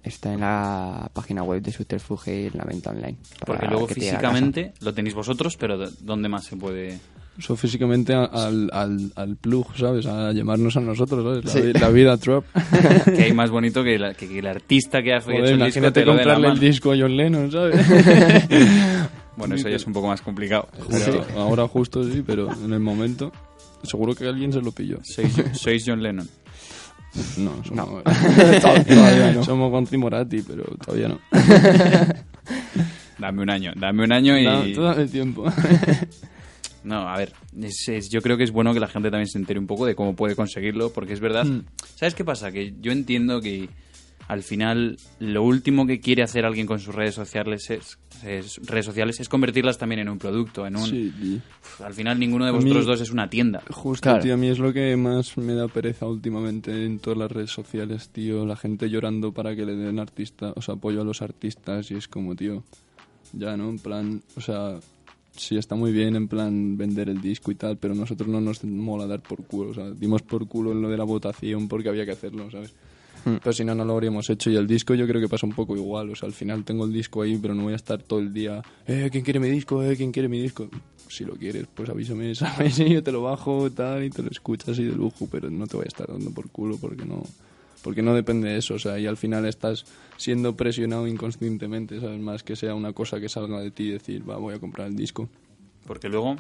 está 0.08 0.32
en 0.32 0.40
la 0.40 1.10
página 1.12 1.42
web 1.42 1.62
de 1.62 1.72
Subterfuge 1.72 2.46
en 2.48 2.52
la 2.58 2.64
venta 2.64 2.90
online. 2.90 3.16
Porque 3.46 3.66
luego 3.66 3.86
te 3.86 3.94
físicamente 3.94 4.72
lo 4.80 4.92
tenéis 4.94 5.14
vosotros, 5.14 5.56
pero 5.56 5.78
¿de- 5.78 5.90
¿dónde 6.00 6.28
más 6.28 6.44
se 6.44 6.56
puede...? 6.56 6.98
Eso 7.38 7.54
físicamente 7.56 8.14
al, 8.14 8.68
al, 8.72 9.12
al 9.14 9.36
plug, 9.36 9.68
¿sabes? 9.76 10.06
A 10.06 10.32
llamarnos 10.32 10.76
a 10.76 10.80
nosotros, 10.80 11.22
¿sabes? 11.22 11.44
La, 11.44 11.50
Sí. 11.52 11.60
vi- 11.68 11.72
la 11.78 11.88
vida 11.90 12.16
trap. 12.16 12.44
que 13.14 13.22
hay 13.22 13.32
más 13.32 13.50
bonito 13.50 13.84
que, 13.84 13.96
la- 13.96 14.12
que- 14.14 14.26
que 14.28 14.40
el 14.40 14.46
artista 14.48 15.02
que 15.02 15.12
ha 15.12 15.18
hecho 15.18 15.26
Joder, 15.26 15.40
el 15.40 15.46
disco 15.50 15.56
imagínate 15.78 16.00
te 16.00 16.04
lo 16.06 16.12
dé 16.14 16.24
la 16.24 16.34
comprarle 16.34 16.48
el 16.48 16.58
disco 16.58 16.90
a 16.92 16.96
John 16.98 17.16
Lennon, 17.16 17.52
¿sabes? 17.52 17.76
Bueno, 19.36 19.54
eso 19.54 19.68
ya 19.68 19.76
es 19.76 19.86
un 19.86 19.92
poco 19.92 20.08
más 20.08 20.20
complicado. 20.20 20.68
Ahora 21.36 21.68
justo 21.68 22.02
sí, 22.02 22.24
pero 22.26 22.50
en 22.52 22.72
el 22.72 22.80
momento 22.80 23.30
seguro 23.84 24.12
que 24.16 24.26
alguien 24.26 24.52
se 24.52 24.60
lo 24.60 24.72
pilló. 24.72 24.98
Sois, 25.04 25.32
sois 25.52 25.84
John 25.86 26.02
Lennon. 26.02 26.28
No, 27.38 27.64
somos, 27.64 28.02
Todavía 28.62 29.32
no. 29.34 29.42
somos 29.42 29.70
Gonzi 29.70 29.96
Morati, 29.96 30.42
pero 30.42 30.64
todavía 30.84 31.08
no. 31.08 31.18
Dame 33.18 33.42
un 33.42 33.50
año, 33.50 33.72
dame 33.76 34.04
un 34.04 34.12
año 34.12 34.38
y... 34.38 34.44
Da- 34.44 34.64
tú 34.74 34.82
dame 34.82 35.06
tiempo. 35.06 35.44
No, 36.84 37.08
a 37.08 37.18
ver, 37.18 37.32
es- 37.60 37.88
es- 37.88 38.08
yo 38.08 38.22
creo 38.22 38.36
que 38.38 38.44
es 38.44 38.52
bueno 38.52 38.72
que 38.72 38.78
la 38.80 38.86
gente 38.86 39.10
también 39.10 39.26
se 39.26 39.36
entere 39.36 39.58
un 39.58 39.66
poco 39.66 39.84
de 39.84 39.94
cómo 39.96 40.14
puede 40.14 40.36
conseguirlo, 40.36 40.90
porque 40.92 41.12
es 41.12 41.20
verdad. 41.20 41.44
Mm. 41.44 41.64
¿Sabes 41.96 42.14
qué 42.14 42.24
pasa? 42.24 42.52
Que 42.52 42.72
yo 42.80 42.92
entiendo 42.92 43.40
que 43.40 43.68
al 44.28 44.42
final 44.42 44.96
lo 45.20 45.42
último 45.42 45.86
que 45.86 46.00
quiere 46.00 46.22
hacer 46.22 46.44
alguien 46.44 46.66
con 46.66 46.78
sus 46.78 46.94
redes 46.94 47.14
sociales 47.14 47.68
es, 47.70 47.98
es- 48.24 48.60
redes 48.66 48.84
sociales 48.86 49.18
es 49.20 49.28
convertirlas 49.28 49.78
también 49.78 50.00
en 50.02 50.08
un 50.10 50.18
producto, 50.18 50.66
en 50.66 50.76
un... 50.76 50.86
Sí. 50.86 51.12
Uf, 51.62 51.80
Al 51.80 51.94
final 51.94 52.18
ninguno 52.18 52.44
de 52.44 52.50
A 52.50 52.52
mí- 52.52 52.58
vosotros 52.60 52.84
dos 52.86 53.00
es 53.00 53.10
una 53.10 53.30
tienda. 53.30 53.62
Justo, 53.70 54.02
Claro. 54.10 54.22
tío, 54.22 54.34
a 54.34 54.36
mí 54.36 54.48
es 54.48 54.58
lo 54.58 54.72
que 54.72 54.96
más 54.96 55.36
me 55.38 55.54
da 55.54 55.66
pereza 55.68 56.06
últimamente 56.06 56.84
en 56.84 56.98
todas 56.98 57.18
las 57.18 57.32
redes 57.32 57.50
sociales, 57.50 58.10
tío. 58.10 58.44
La 58.46 58.56
gente 58.56 58.90
llorando 58.90 59.32
para 59.32 59.56
que 59.56 59.64
le 59.64 59.74
den 59.74 59.98
artista, 59.98 60.52
o 60.54 60.60
sea, 60.62 60.74
apoyo 60.74 61.00
a 61.00 61.04
los 61.04 61.22
artistas 61.22 61.90
y 61.90 61.94
es 61.94 62.06
como, 62.06 62.36
tío, 62.36 62.62
ya, 63.32 63.56
¿no? 63.56 63.70
En 63.70 63.78
plan, 63.78 64.22
o 64.36 64.40
sea, 64.42 64.78
sí 65.34 65.56
está 65.56 65.74
muy 65.74 65.92
bien 65.92 66.16
en 66.16 66.28
plan 66.28 66.76
vender 66.76 67.08
el 67.08 67.20
disco 67.22 67.50
y 67.50 67.54
tal, 67.54 67.76
pero 67.78 67.94
nosotros 67.94 68.28
no 68.28 68.40
nos 68.40 68.62
mola 68.64 69.06
dar 69.06 69.22
por 69.22 69.44
culo, 69.44 69.70
o 69.70 69.74
sea, 69.74 69.90
dimos 69.90 70.20
por 70.22 70.46
culo 70.48 70.72
en 70.72 70.82
lo 70.82 70.90
de 70.90 70.96
la 70.98 71.04
votación 71.04 71.68
porque 71.68 71.88
había 71.88 72.04
que 72.04 72.10
hacerlo, 72.12 72.50
¿sabes? 72.50 72.74
Pero 73.24 73.52
si 73.52 73.64
no, 73.64 73.74
no 73.74 73.84
lo 73.84 73.94
habríamos 73.94 74.28
hecho. 74.30 74.50
Y 74.50 74.56
el 74.56 74.66
disco 74.66 74.94
yo 74.94 75.06
creo 75.06 75.20
que 75.20 75.28
pasa 75.28 75.46
un 75.46 75.52
poco 75.52 75.76
igual. 75.76 76.10
O 76.10 76.16
sea, 76.16 76.26
al 76.26 76.32
final 76.32 76.64
tengo 76.64 76.84
el 76.84 76.92
disco 76.92 77.22
ahí, 77.22 77.36
pero 77.36 77.54
no 77.54 77.64
voy 77.64 77.72
a 77.72 77.76
estar 77.76 78.02
todo 78.02 78.20
el 78.20 78.32
día, 78.32 78.62
eh, 78.86 79.08
¿quién 79.10 79.24
quiere 79.24 79.40
mi 79.40 79.48
disco? 79.48 79.82
Eh, 79.82 79.96
¿quién 79.96 80.12
quiere 80.12 80.28
mi 80.28 80.40
disco? 80.40 80.68
Si 81.08 81.24
lo 81.24 81.34
quieres, 81.34 81.66
pues 81.74 81.88
avísame, 81.88 82.34
¿sabes? 82.34 82.78
Y 82.78 82.90
yo 82.90 83.02
te 83.02 83.12
lo 83.12 83.22
bajo, 83.22 83.70
tal, 83.70 84.04
y 84.04 84.10
te 84.10 84.22
lo 84.22 84.30
escuchas 84.30 84.78
y 84.78 84.84
de 84.84 84.94
lujo, 84.94 85.28
pero 85.30 85.50
no 85.50 85.66
te 85.66 85.76
voy 85.76 85.84
a 85.84 85.88
estar 85.88 86.06
dando 86.06 86.30
por 86.30 86.50
culo 86.50 86.76
porque 86.78 87.04
no 87.04 87.22
porque 87.82 88.02
no 88.02 88.14
depende 88.14 88.48
de 88.48 88.58
eso, 88.58 88.74
o 88.74 88.78
sea, 88.78 88.98
y 88.98 89.06
al 89.06 89.16
final 89.16 89.46
estás 89.46 89.86
siendo 90.16 90.56
presionado 90.56 91.06
inconscientemente, 91.06 92.00
¿sabes? 92.00 92.20
Más 92.20 92.42
que 92.42 92.56
sea 92.56 92.74
una 92.74 92.92
cosa 92.92 93.20
que 93.20 93.28
salga 93.28 93.60
de 93.60 93.70
ti 93.70 93.84
y 93.84 93.90
decir, 93.92 94.28
va, 94.28 94.36
voy 94.36 94.54
a 94.54 94.58
comprar 94.58 94.88
el 94.88 94.96
disco. 94.96 95.28
Porque 95.86 96.08
luego, 96.08 96.36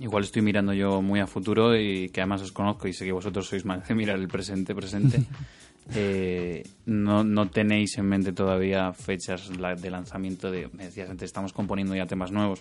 igual 0.00 0.24
estoy 0.24 0.42
mirando 0.42 0.72
yo 0.72 1.02
muy 1.02 1.20
a 1.20 1.26
futuro 1.26 1.76
y 1.76 2.08
que 2.08 2.20
además 2.20 2.42
os 2.42 2.52
conozco 2.52 2.88
y 2.88 2.92
sé 2.92 3.04
que 3.04 3.12
vosotros 3.12 3.46
sois 3.46 3.64
más 3.64 3.86
de 3.86 3.94
mirar 3.94 4.18
el 4.18 4.28
presente, 4.28 4.74
presente. 4.74 5.22
Eh, 5.94 6.64
no, 6.86 7.24
no 7.24 7.48
tenéis 7.48 7.96
en 7.98 8.06
mente 8.06 8.32
todavía 8.32 8.92
fechas 8.92 9.50
de 9.50 9.90
lanzamiento 9.90 10.50
de, 10.50 10.68
me 10.72 10.84
decías 10.84 11.08
antes, 11.08 11.26
estamos 11.26 11.52
componiendo 11.52 11.94
ya 11.94 12.06
temas 12.06 12.30
nuevos. 12.30 12.60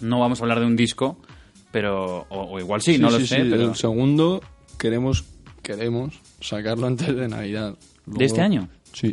No 0.00 0.20
vamos 0.20 0.40
a 0.40 0.44
hablar 0.44 0.60
de 0.60 0.66
un 0.66 0.76
disco, 0.76 1.18
pero, 1.72 2.26
o, 2.28 2.42
o 2.54 2.60
igual 2.60 2.82
sí, 2.82 2.98
no 2.98 3.10
lo 3.10 3.18
sé, 3.20 3.38
pero... 3.48 3.68
El 3.70 3.74
segundo 3.76 4.42
queremos, 4.78 5.24
queremos 5.62 6.20
sacarlo 6.40 6.86
antes 6.86 7.14
de 7.16 7.28
Navidad. 7.28 7.76
Luego- 8.06 8.18
¿De 8.18 8.24
este 8.26 8.40
año? 8.42 8.68
Sí. 8.92 9.12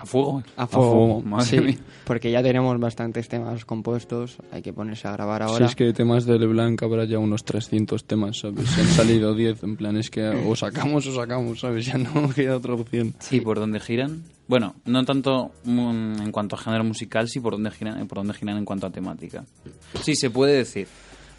A 0.00 0.06
fuego. 0.06 0.42
A 0.56 0.66
fuego, 0.66 0.90
fuego, 0.92 1.22
madre 1.22 1.44
sí, 1.46 1.60
mía. 1.60 1.76
porque 2.04 2.30
ya 2.30 2.42
tenemos 2.42 2.78
bastantes 2.78 3.28
temas 3.28 3.64
compuestos, 3.64 4.36
hay 4.52 4.62
que 4.62 4.72
ponerse 4.72 5.08
a 5.08 5.12
grabar 5.12 5.42
Si 5.44 5.50
ahora. 5.50 5.66
es 5.66 5.74
que 5.74 5.92
temas 5.92 6.24
de 6.24 6.38
LeBlanc 6.38 6.80
habrá 6.82 7.04
ya 7.04 7.18
unos 7.18 7.44
300 7.44 8.04
temas, 8.04 8.38
¿sabes? 8.38 8.68
Se 8.68 8.80
han 8.80 8.86
salido 8.86 9.34
10, 9.34 9.62
en 9.64 9.76
plan, 9.76 9.96
es 9.96 10.08
que 10.10 10.28
o 10.28 10.54
sacamos 10.54 11.06
o 11.06 11.14
sacamos, 11.14 11.60
¿sabes? 11.60 11.86
Ya 11.86 11.98
no 11.98 12.30
queda 12.34 12.56
otra 12.56 12.74
opción. 12.74 13.14
Sí, 13.18 13.40
por 13.40 13.58
dónde 13.58 13.80
giran. 13.80 14.22
Bueno, 14.46 14.74
no 14.86 15.04
tanto 15.04 15.50
mm, 15.64 16.22
en 16.22 16.32
cuanto 16.32 16.56
a 16.56 16.58
género 16.58 16.84
musical, 16.84 17.28
sí 17.28 17.40
por 17.40 17.52
dónde 17.54 17.70
giran, 17.70 18.06
por 18.06 18.18
dónde 18.18 18.34
giran 18.34 18.56
en 18.56 18.64
cuanto 18.64 18.86
a 18.86 18.90
temática. 18.90 19.44
Sí, 20.02 20.14
se 20.14 20.30
puede 20.30 20.56
decir. 20.56 20.86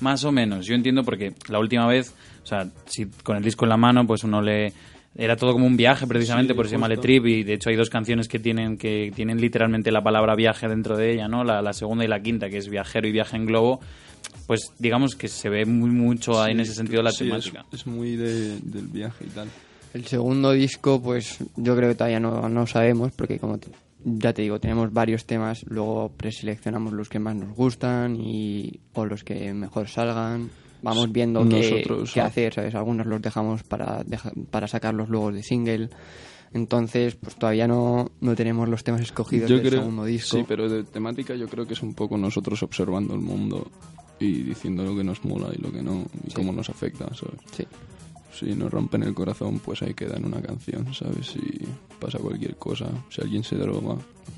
Más 0.01 0.23
o 0.23 0.31
menos. 0.31 0.65
Yo 0.65 0.75
entiendo 0.75 1.03
porque 1.03 1.33
la 1.49 1.59
última 1.59 1.85
vez, 1.87 2.13
o 2.43 2.45
sea, 2.45 2.69
si 2.85 3.05
con 3.23 3.35
el 3.35 3.43
disco 3.43 3.65
en 3.65 3.69
la 3.69 3.77
mano, 3.77 4.05
pues 4.07 4.23
uno 4.23 4.41
le 4.41 4.71
era 5.15 5.35
todo 5.35 5.53
como 5.53 5.65
un 5.65 5.75
viaje 5.77 6.05
precisamente, 6.07 6.53
Sí, 6.53 6.55
por 6.55 6.65
eso 6.65 6.69
se 6.71 6.75
llama 6.75 6.87
Le 6.87 6.95
justo. 6.95 7.01
Trip 7.07 7.25
y 7.25 7.43
de 7.43 7.53
hecho 7.53 7.69
hay 7.69 7.75
dos 7.75 7.89
canciones 7.89 8.27
que 8.27 8.39
tienen 8.39 8.77
que 8.77 9.11
tienen 9.15 9.41
literalmente 9.41 9.91
la 9.91 10.03
palabra 10.03 10.35
viaje 10.35 10.67
dentro 10.67 10.95
de 10.97 11.13
ella, 11.13 11.27
¿no? 11.27 11.43
La, 11.43 11.61
la 11.61 11.73
segunda 11.73 12.05
y 12.05 12.07
la 12.07 12.21
quinta, 12.21 12.49
que 12.49 12.57
es 12.57 12.69
viajero 12.69 13.07
y 13.07 13.11
viaje 13.11 13.35
en 13.35 13.45
globo. 13.45 13.79
Pues 14.47 14.61
digamos 14.79 15.15
que 15.15 15.27
se 15.27 15.49
ve 15.49 15.65
muy 15.65 15.89
mucho 15.91 16.41
ahí 16.41 16.51
en 16.53 16.57
Sí, 16.57 16.63
ese 16.63 16.73
sentido 16.75 17.01
la 17.03 17.11
sí, 17.11 17.23
es- 17.25 17.29
temática. 17.29 17.65
Es, 17.71 17.85
muy 17.87 18.15
de- 18.15 18.59
del 18.59 18.87
viaje 18.87 19.25
y 19.25 19.29
tal. 19.29 19.47
El 19.93 20.05
segundo 20.05 20.51
disco, 20.51 21.01
pues 21.01 21.37
yo 21.55 21.75
creo 21.75 21.89
que 21.89 21.95
todavía 21.95 22.19
no, 22.19 22.47
no 22.47 22.67
sabemos, 22.67 23.11
porque 23.15 23.39
como 23.39 23.57
te, 23.57 23.69
ya 24.05 24.33
te 24.33 24.43
digo, 24.43 24.59
tenemos 24.59 24.93
varios 24.93 25.25
temas, 25.25 25.63
luego 25.67 26.11
preseleccionamos 26.15 26.93
los 26.93 27.09
que 27.09 27.17
más 27.19 27.35
nos 27.35 27.55
gustan 27.55 28.15
y 28.15 28.79
o 28.93 29.05
los 29.05 29.23
que 29.23 29.51
mejor 29.53 29.87
salgan. 29.87 30.49
Vamos 30.81 31.11
viendo 31.11 31.47
qué, 31.47 31.61
Nosotros, 31.71 32.11
qué 32.13 32.21
ah. 32.21 32.25
hacer, 32.27 32.53
¿sabes? 32.53 32.73
Algunos 32.75 33.05
los 33.05 33.21
dejamos 33.21 33.63
para, 33.63 34.03
deja- 34.05 34.31
para 34.49 34.67
sacarlos 34.67 35.09
luego 35.09 35.31
de 35.31 35.43
single. 35.43 35.89
Entonces, 36.53 37.15
pues 37.15 37.35
todavía 37.35 37.67
no, 37.67 38.09
no 38.21 38.35
tenemos 38.35 38.67
los 38.69 38.83
temas 38.83 39.01
escogidos 39.01 39.49
yo 39.49 39.57
del 39.57 39.67
creo, 39.67 39.79
segundo 39.81 40.05
disco. 40.05 40.37
Sí, 40.37 40.45
pero 40.47 40.67
de 40.67 40.83
temática 40.83 41.35
yo 41.35 41.47
creo 41.47 41.65
que 41.67 41.73
es 41.73 41.83
un 41.83 41.93
poco 41.93 42.17
nosotros 42.17 42.63
observando 42.63 43.13
el 43.13 43.19
mundo 43.21 43.67
y 44.19 44.41
diciendo 44.43 44.83
lo 44.83 44.95
que 44.95 45.03
nos 45.03 45.23
mola 45.23 45.49
y 45.55 45.61
lo 45.61 45.71
que 45.71 45.83
no, 45.83 46.05
y 46.27 46.33
cómo 46.33 46.51
nos 46.51 46.69
afecta, 46.69 47.05
¿sabes? 47.13 47.35
Sí. 47.55 47.65
Si 48.31 48.53
nos 48.55 48.71
rompen 48.71 49.03
el 49.03 49.13
corazón, 49.13 49.59
pues 49.59 49.81
ahí 49.81 49.93
queda 49.93 50.17
en 50.17 50.25
una 50.25 50.41
canción, 50.41 50.93
¿sabes? 50.93 51.27
Si 51.27 51.39
pasa 51.99 52.19
cualquier 52.19 52.55
cosa, 52.57 52.87
si 53.09 53.21
alguien 53.21 53.43
se 53.43 53.55
droga, 53.57 53.95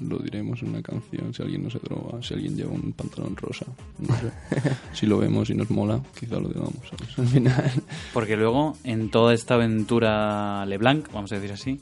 lo 0.08 0.18
diremos 0.20 0.62
en 0.64 0.70
una 0.70 0.82
canción. 0.82 1.34
Si 1.34 1.42
alguien 1.44 1.64
no 1.64 1.70
se 1.70 1.80
droga, 1.80 2.22
si 2.24 2.34
alguien 2.34 2.56
lleva 2.56 2.72
un 2.72 2.94
pantalón 2.94 3.36
rosa, 3.36 3.66
no 4.00 4.16
sé. 4.16 4.32
si 4.94 5.06
lo 5.06 5.18
vemos 5.20 5.50
y 5.50 5.56
nos 5.56 5.70
mola, 5.70 6.02
quizá 6.20 6.40
lo 6.40 6.48
digamos, 6.48 6.76
¿sabes? 6.90 7.20
Al 7.20 7.28
final. 7.28 7.72
Porque 8.14 8.38
luego, 8.38 8.78
en 8.84 9.10
toda 9.10 9.34
esta 9.34 9.56
aventura 9.56 10.66
LeBlanc, 10.66 11.12
vamos 11.12 11.32
a 11.32 11.36
decir 11.36 11.52
así, 11.52 11.80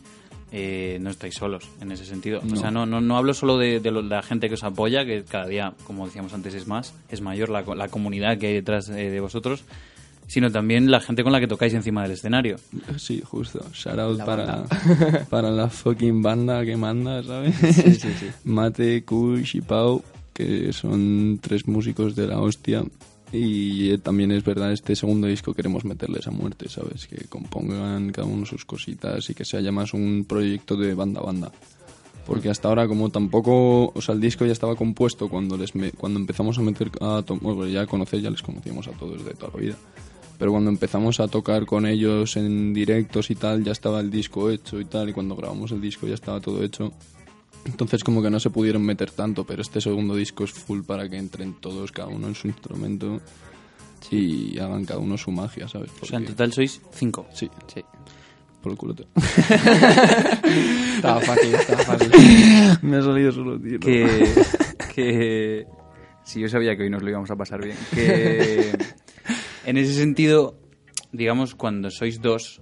eh, 0.51 0.97
no 0.99 1.11
estáis 1.11 1.35
solos 1.35 1.69
en 1.79 1.91
ese 1.91 2.05
sentido. 2.05 2.39
O 2.39 2.45
No. 2.45 2.55
sea, 2.55 2.71
no, 2.71 2.85
no, 2.87 2.99
no 3.01 3.17
hablo 3.17 3.33
solo 3.35 3.57
de, 3.57 3.79
de 3.79 3.91
la 3.91 4.23
gente 4.23 4.47
que 4.47 4.55
os 4.55 4.63
apoya, 4.63 5.05
que 5.05 5.23
cada 5.23 5.45
día, 5.47 5.73
como 5.85 6.05
decíamos 6.07 6.33
antes, 6.33 6.55
es 6.55 6.67
más, 6.67 6.93
es 7.09 7.21
mayor 7.21 7.49
la, 7.49 7.61
la 7.75 7.87
comunidad 7.87 8.39
que 8.39 8.47
hay 8.47 8.53
detrás 8.55 8.89
eh, 8.89 9.09
de 9.11 9.19
vosotros, 9.19 9.63
sino 10.29 10.49
también 10.51 10.89
la 10.89 11.01
gente 11.01 11.23
con 11.23 11.33
la 11.33 11.39
que 11.41 11.47
tocáis 11.47 11.73
encima 11.73 12.03
del 12.03 12.11
escenario. 12.11 12.55
Sí, 12.97 13.21
justo. 13.25 13.59
Shout 13.73 13.99
out 13.99 14.17
La 14.19 14.25
para, 14.25 14.63
para 15.29 15.51
la 15.51 15.69
fucking 15.69 16.21
banda 16.21 16.63
que 16.63 16.77
manda, 16.77 17.21
¿sabes? 17.23 17.55
Sí, 17.57 17.93
sí, 17.95 18.09
sí. 18.19 18.27
Mate, 18.45 19.03
Kush 19.03 19.57
y 19.57 19.61
Pau, 19.61 20.01
que 20.33 20.71
son 20.71 21.39
tres 21.41 21.67
músicos 21.67 22.15
de 22.15 22.27
la 22.27 22.39
hostia. 22.39 22.83
Y 23.31 23.91
eh, 23.91 23.97
también 23.99 24.31
es 24.31 24.43
verdad, 24.43 24.71
este 24.71 24.95
segundo 24.95 25.27
disco 25.27 25.53
queremos 25.53 25.85
meterles 25.85 26.25
a 26.27 26.31
muerte, 26.31 26.67
¿sabes? 26.69 27.05
Que 27.05 27.25
compongan 27.27 28.11
cada 28.11 28.27
uno 28.27 28.45
sus 28.45 28.65
cositas 28.65 29.29
y 29.29 29.35
que 29.35 29.45
se 29.45 29.57
haya 29.57 29.71
más 29.71 29.93
un 29.93 30.25
proyecto 30.27 30.75
de 30.75 30.95
banda 30.95 31.19
a 31.19 31.23
banda. 31.25 31.51
Porque 32.25 32.49
hasta 32.49 32.67
ahora, 32.67 32.87
como 32.87 33.09
tampoco. 33.09 33.91
O 33.95 34.01
sea, 34.01 34.13
el 34.13 34.21
disco 34.21 34.45
ya 34.45 34.51
estaba 34.51 34.75
compuesto 34.75 35.29
cuando 35.29 35.57
les 35.57 35.73
me- 35.75 35.91
cuando 35.91 36.19
empezamos 36.19 36.57
a 36.59 36.61
meter. 36.61 36.91
A 37.01 37.23
bueno, 37.41 37.65
ya 37.67 37.81
a 37.81 37.87
conocer, 37.87 38.21
ya 38.21 38.29
les 38.29 38.41
conocíamos 38.43 38.87
a 38.87 38.91
todos 38.91 39.25
de 39.25 39.31
toda 39.33 39.51
la 39.55 39.59
vida. 39.59 39.75
Pero 40.39 40.51
cuando 40.51 40.69
empezamos 40.71 41.19
a 41.19 41.27
tocar 41.27 41.65
con 41.67 41.85
ellos 41.85 42.35
en 42.37 42.73
directos 42.73 43.29
y 43.29 43.35
tal, 43.35 43.63
ya 43.63 43.73
estaba 43.73 43.99
el 43.99 44.09
disco 44.09 44.49
hecho 44.49 44.79
y 44.79 44.85
tal. 44.85 45.09
Y 45.09 45.13
cuando 45.13 45.35
grabamos 45.35 45.71
el 45.71 45.81
disco 45.81 46.07
ya 46.07 46.13
estaba 46.15 46.39
todo 46.39 46.63
hecho. 46.63 46.91
Entonces 47.65 48.03
como 48.05 48.21
que 48.23 48.29
no 48.29 48.39
se 48.39 48.49
pudieron 48.49 48.81
meter 48.83 49.11
tanto, 49.11 49.43
pero 49.43 49.61
este 49.61 49.81
segundo 49.81 50.15
disco 50.15 50.45
es 50.45 50.51
full 50.51 50.81
para 50.83 51.09
que 51.09 51.17
entren 51.17 51.55
todos, 51.59 51.91
cada 51.91 52.07
uno 52.07 52.27
en 52.27 52.35
su 52.35 52.47
instrumento 52.47 53.19
y 54.09 54.57
hagan 54.57 54.85
cada 54.85 54.99
uno 55.01 55.17
su 55.17 55.29
magia, 55.29 55.67
¿sabes? 55.67 55.91
O 56.01 56.05
sea, 56.05 56.17
en 56.17 56.23
Porque- 56.23 56.35
total 56.37 56.53
sois 56.53 56.81
cinco. 56.93 57.27
Sí, 57.33 57.49
Sí. 57.71 57.81
por 58.63 58.71
el 58.71 58.77
culote. 58.77 59.05
Estaba 60.95 61.21
fácil, 61.21 61.53
estaba 61.55 61.83
fácil. 61.83 62.11
Me 62.81 62.97
ha 62.97 63.01
salido 63.01 63.31
solo, 63.31 63.59
tío. 63.59 63.79
que, 63.79 64.25
que 64.95 65.67
si 66.23 66.39
yo 66.39 66.49
sabía 66.49 66.75
que 66.75 66.83
hoy 66.83 66.89
nos 66.89 67.01
lo 67.03 67.09
íbamos 67.09 67.29
a 67.31 67.35
pasar 67.35 67.63
bien 67.63 67.77
que 67.93 68.71
en 69.69 69.77
ese 69.77 69.93
sentido 69.93 70.59
digamos 71.11 71.55
cuando 71.55 71.89
sois 71.89 72.21
dos 72.21 72.61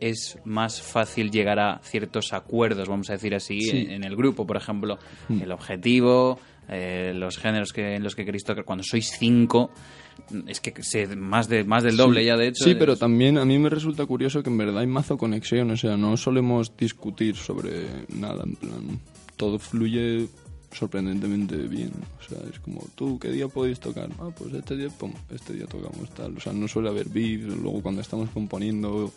es 0.00 0.38
más 0.44 0.82
fácil 0.82 1.30
llegar 1.30 1.58
a 1.58 1.80
ciertos 1.82 2.32
acuerdos 2.32 2.88
vamos 2.88 3.08
a 3.10 3.14
decir 3.14 3.34
así 3.34 3.60
Sí. 3.60 3.76
en, 3.78 3.90
en 3.90 4.04
el 4.04 4.16
grupo 4.16 4.46
por 4.46 4.56
ejemplo 4.56 4.98
el 5.28 5.50
objetivo 5.52 6.38
eh, 6.68 7.12
los 7.14 7.36
géneros 7.38 7.72
que 7.72 7.94
en 7.96 8.02
los 8.02 8.14
que 8.14 8.24
queréis 8.24 8.44
tocar 8.44 8.64
cuando 8.64 8.82
sois 8.84 9.10
cinco 9.18 9.70
es 10.46 10.60
que 10.60 10.72
sé 10.82 11.06
más 11.16 11.48
de 11.48 11.64
más 11.64 11.82
del 11.84 11.96
doble 11.96 12.20
Sí. 12.20 12.26
ya 12.26 12.36
de 12.36 12.48
hecho 12.48 12.64
Sí, 12.64 12.74
pero 12.74 12.94
es- 12.94 12.98
también 12.98 13.36
a 13.38 13.44
mí 13.44 13.58
me 13.58 13.68
resulta 13.70 14.06
curioso 14.06 14.42
que 14.42 14.50
en 14.50 14.58
verdad 14.58 14.78
hay 14.78 14.86
mazo 14.86 15.16
conexión, 15.18 15.70
o 15.70 15.76
sea, 15.76 15.96
no 15.96 16.16
solemos 16.16 16.76
discutir 16.76 17.36
sobre 17.36 17.84
nada, 18.08 18.44
en 18.44 18.54
plan, 18.56 19.00
todo 19.36 19.58
fluye 19.58 20.26
sorprendentemente 20.74 21.56
bien, 21.56 21.90
o 22.18 22.28
sea, 22.28 22.38
es 22.52 22.58
como, 22.60 22.84
tú, 22.94 23.18
¿qué 23.18 23.30
día 23.30 23.48
podéis 23.48 23.80
tocar? 23.80 24.08
Ah, 24.18 24.30
pues 24.36 24.52
este 24.54 24.76
día, 24.76 24.88
pum, 24.88 25.12
este 25.32 25.52
día 25.54 25.66
tocamos 25.66 26.10
tal, 26.10 26.36
o 26.36 26.40
sea, 26.40 26.52
no 26.52 26.66
suele 26.68 26.88
haber 26.88 27.08
beef, 27.08 27.44
luego 27.44 27.80
cuando 27.82 28.00
estamos 28.00 28.28
componiendo 28.30 29.12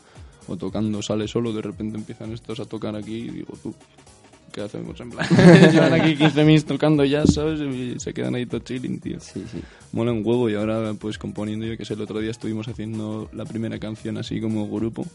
o 0.48 0.58
tocando 0.58 1.02
sale 1.02 1.28
solo, 1.28 1.52
de 1.52 1.62
repente 1.62 1.98
empiezan 1.98 2.32
estos 2.32 2.60
a 2.60 2.66
tocar 2.66 2.96
aquí 2.96 3.16
y 3.16 3.30
digo, 3.30 3.54
tú, 3.62 3.74
¿qué 4.54 4.62
hacemos? 4.62 5.00
En 5.02 5.10
plan, 5.10 5.28
llevan 5.72 5.94
aquí 5.94 6.16
15 6.16 6.44
minutos 6.46 6.66
tocando 6.66 7.04
ya, 7.04 7.26
¿sabes? 7.26 7.60
Y 7.60 8.00
se 8.00 8.14
quedan 8.14 8.36
ahí 8.36 8.46
todo 8.46 8.62
chilling, 8.62 9.00
tío 9.00 9.20
Sí, 9.20 9.44
sí. 9.52 9.60
mola 9.92 10.12
un 10.12 10.26
huevo 10.26 10.50
y 10.50 10.56
ahora 10.56 10.94
pues 10.94 11.18
componiendo 11.18 11.66
yo 11.66 11.78
que 11.78 11.86
sé 11.86 11.96
el 11.96 12.02
otro 12.02 12.20
día 12.20 12.32
estuvimos 12.32 12.68
haciendo 12.68 13.30
la 13.34 13.46
primera 13.46 13.78
canción 13.80 14.18
así 14.18 14.40
como 14.40 14.70
grupo 14.70 15.06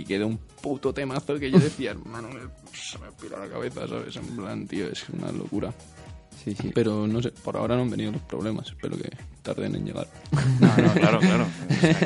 y 0.00 0.04
quedó 0.04 0.26
un 0.26 0.38
puto 0.60 0.92
temazo 0.92 1.38
que 1.38 1.50
yo 1.50 1.58
decía 1.58 1.92
hermano 1.92 2.28
me- 2.28 2.40
se 2.72 2.98
me 2.98 3.06
pira 3.20 3.38
la 3.38 3.48
cabeza 3.48 3.86
sabes 3.88 4.16
en 4.16 4.36
plan 4.36 4.66
tío 4.66 4.86
es 4.88 5.08
una 5.10 5.30
locura. 5.32 5.72
Sí, 6.44 6.54
sí. 6.54 6.70
pero 6.74 7.06
no 7.08 7.20
sé 7.22 7.30
por 7.32 7.56
ahora 7.56 7.74
no 7.76 7.82
han 7.82 7.90
venido 7.90 8.12
los 8.12 8.22
problemas 8.22 8.68
espero 8.68 8.96
que 8.96 9.10
tarden 9.42 9.74
en 9.74 9.84
llegar. 9.86 10.06
No, 10.60 10.68
no, 10.76 10.92
claro 10.94 11.18
claro. 11.18 11.46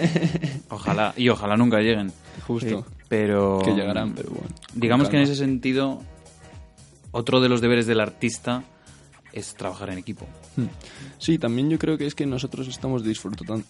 Ojalá 0.70 1.12
y 1.16 1.28
ojalá 1.28 1.56
nunca 1.56 1.78
lleguen. 1.80 2.12
Justo. 2.46 2.86
Pero 3.08 3.60
que 3.64 3.72
llegarán 3.72 4.14
pero 4.14 4.30
bueno 4.30 4.48
Digamos 4.74 5.08
que 5.08 5.16
en 5.16 5.22
ese 5.24 5.34
sentido, 5.36 6.00
otro 7.10 7.40
de 7.40 7.48
los 7.48 7.60
deberes 7.60 7.86
del 7.86 8.00
artista 8.00 8.62
es 9.32 9.54
trabajar 9.54 9.90
en 9.90 9.98
equipo. 9.98 10.26
Hmm. 10.56 10.66
Sí, 11.18 11.38
también 11.38 11.70
yo 11.70 11.78
creo 11.78 11.96
que 11.96 12.06
es 12.06 12.14
que 12.14 12.26
nosotros 12.26 12.68
estamos 12.68 13.04
disfrutando, 13.04 13.64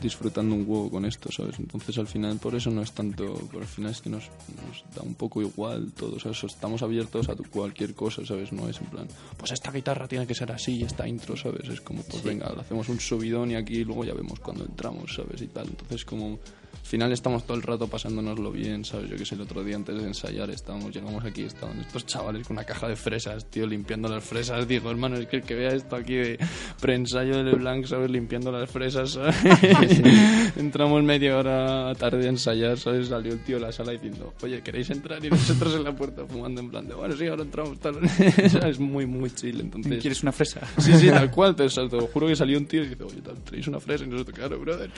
disfrutando 0.00 0.54
un 0.54 0.64
huevo 0.66 0.90
con 0.90 1.04
esto, 1.04 1.30
¿sabes? 1.32 1.58
Entonces 1.58 1.98
al 1.98 2.06
final 2.06 2.38
por 2.38 2.54
eso 2.54 2.70
no 2.70 2.82
es 2.82 2.92
tanto, 2.92 3.34
por 3.34 3.62
al 3.62 3.68
final 3.68 3.92
es 3.92 4.00
que 4.00 4.10
nos, 4.10 4.24
nos 4.66 4.84
da 4.94 5.02
un 5.02 5.14
poco 5.14 5.40
igual 5.42 5.92
todo, 5.92 6.18
¿sabes? 6.18 6.42
Estamos 6.44 6.82
abiertos 6.82 7.28
a 7.28 7.36
cualquier 7.50 7.94
cosa, 7.94 8.24
¿sabes? 8.24 8.52
No 8.52 8.68
es 8.68 8.80
en 8.80 8.86
plan, 8.86 9.08
pues 9.36 9.52
esta 9.52 9.70
guitarra 9.70 10.08
tiene 10.08 10.26
que 10.26 10.34
ser 10.34 10.52
así, 10.52 10.82
esta 10.82 11.06
intro, 11.06 11.36
¿sabes? 11.36 11.68
Es 11.68 11.80
como, 11.80 12.02
pues 12.02 12.22
venga, 12.22 12.46
hacemos 12.58 12.88
un 12.88 13.00
subidón 13.00 13.50
y 13.50 13.56
aquí 13.56 13.84
luego 13.84 14.04
ya 14.04 14.14
vemos 14.14 14.40
cuando 14.40 14.64
entramos, 14.64 15.14
¿sabes? 15.14 15.40
Y 15.42 15.48
tal. 15.48 15.68
Entonces 15.68 16.04
como 16.04 16.38
al 16.82 16.88
final 16.92 17.12
estamos 17.12 17.44
todo 17.44 17.56
el 17.56 17.62
rato 17.62 17.86
pasándonoslo 17.86 18.50
bien, 18.50 18.84
¿sabes? 18.84 19.08
Yo 19.08 19.16
que 19.16 19.24
sé, 19.24 19.36
el 19.36 19.40
otro 19.40 19.64
día 19.64 19.76
antes 19.76 19.96
de 19.96 20.06
ensayar 20.06 20.50
estábamos, 20.50 20.92
llegamos 20.92 21.24
aquí, 21.24 21.42
estaban 21.42 21.80
estos 21.80 22.04
chavales 22.04 22.46
con 22.46 22.56
una 22.56 22.64
caja 22.64 22.88
de 22.88 22.96
fresas, 22.96 23.46
tío, 23.46 23.66
limpiando 23.66 24.08
las 24.08 24.22
fresas. 24.22 24.66
Digo, 24.68 24.90
hermano, 24.90 25.16
es 25.16 25.26
que 25.26 25.36
el 25.36 25.42
que 25.42 25.54
vea 25.54 25.72
esto 25.72 25.96
aquí 25.96 26.14
de 26.14 26.38
preensayo 26.80 27.36
de 27.36 27.44
LeBlanc, 27.44 27.86
¿sabes? 27.86 28.10
Limpiando 28.10 28.50
las 28.52 28.68
fresas, 28.68 29.12
¿sabes? 29.12 29.34
Entramos 30.56 31.02
media 31.02 31.38
hora 31.38 31.94
tarde 31.94 32.26
a 32.26 32.30
ensayar, 32.30 32.78
¿sabes? 32.78 33.08
Salió 33.08 33.32
el 33.32 33.42
tío 33.44 33.56
de 33.56 33.62
la 33.62 33.72
sala 33.72 33.92
diciendo, 33.92 34.34
oye, 34.42 34.60
¿queréis 34.60 34.90
entrar? 34.90 35.24
Y 35.24 35.30
nosotros 35.30 35.74
en 35.76 35.84
la 35.84 35.94
puerta 35.94 36.26
fumando 36.26 36.60
en 36.60 36.68
plan 36.68 36.86
de, 36.88 36.94
bueno, 36.94 37.16
sí, 37.16 37.26
ahora 37.26 37.42
entramos, 37.42 37.78
tal. 37.78 37.94
es 38.18 38.80
muy, 38.80 39.06
muy 39.06 39.30
chill, 39.30 39.60
entonces... 39.60 40.00
¿Quieres 40.00 40.22
una 40.22 40.32
fresa? 40.32 40.60
Sí, 40.78 40.92
sí, 40.94 41.08
tal 41.08 41.30
cual, 41.30 41.54
te, 41.54 41.68
te 41.68 41.96
lo 41.96 42.08
juro 42.08 42.26
que 42.26 42.36
salió 42.36 42.58
un 42.58 42.66
tío 42.66 42.82
y 42.82 42.88
dice, 42.88 43.04
oye, 43.04 43.22
¿tenéis 43.44 43.68
una 43.68 43.78
fresa? 43.78 44.04
Y 44.04 44.08
nosotros, 44.08 44.36
claro, 44.36 44.58
brother. 44.58 44.90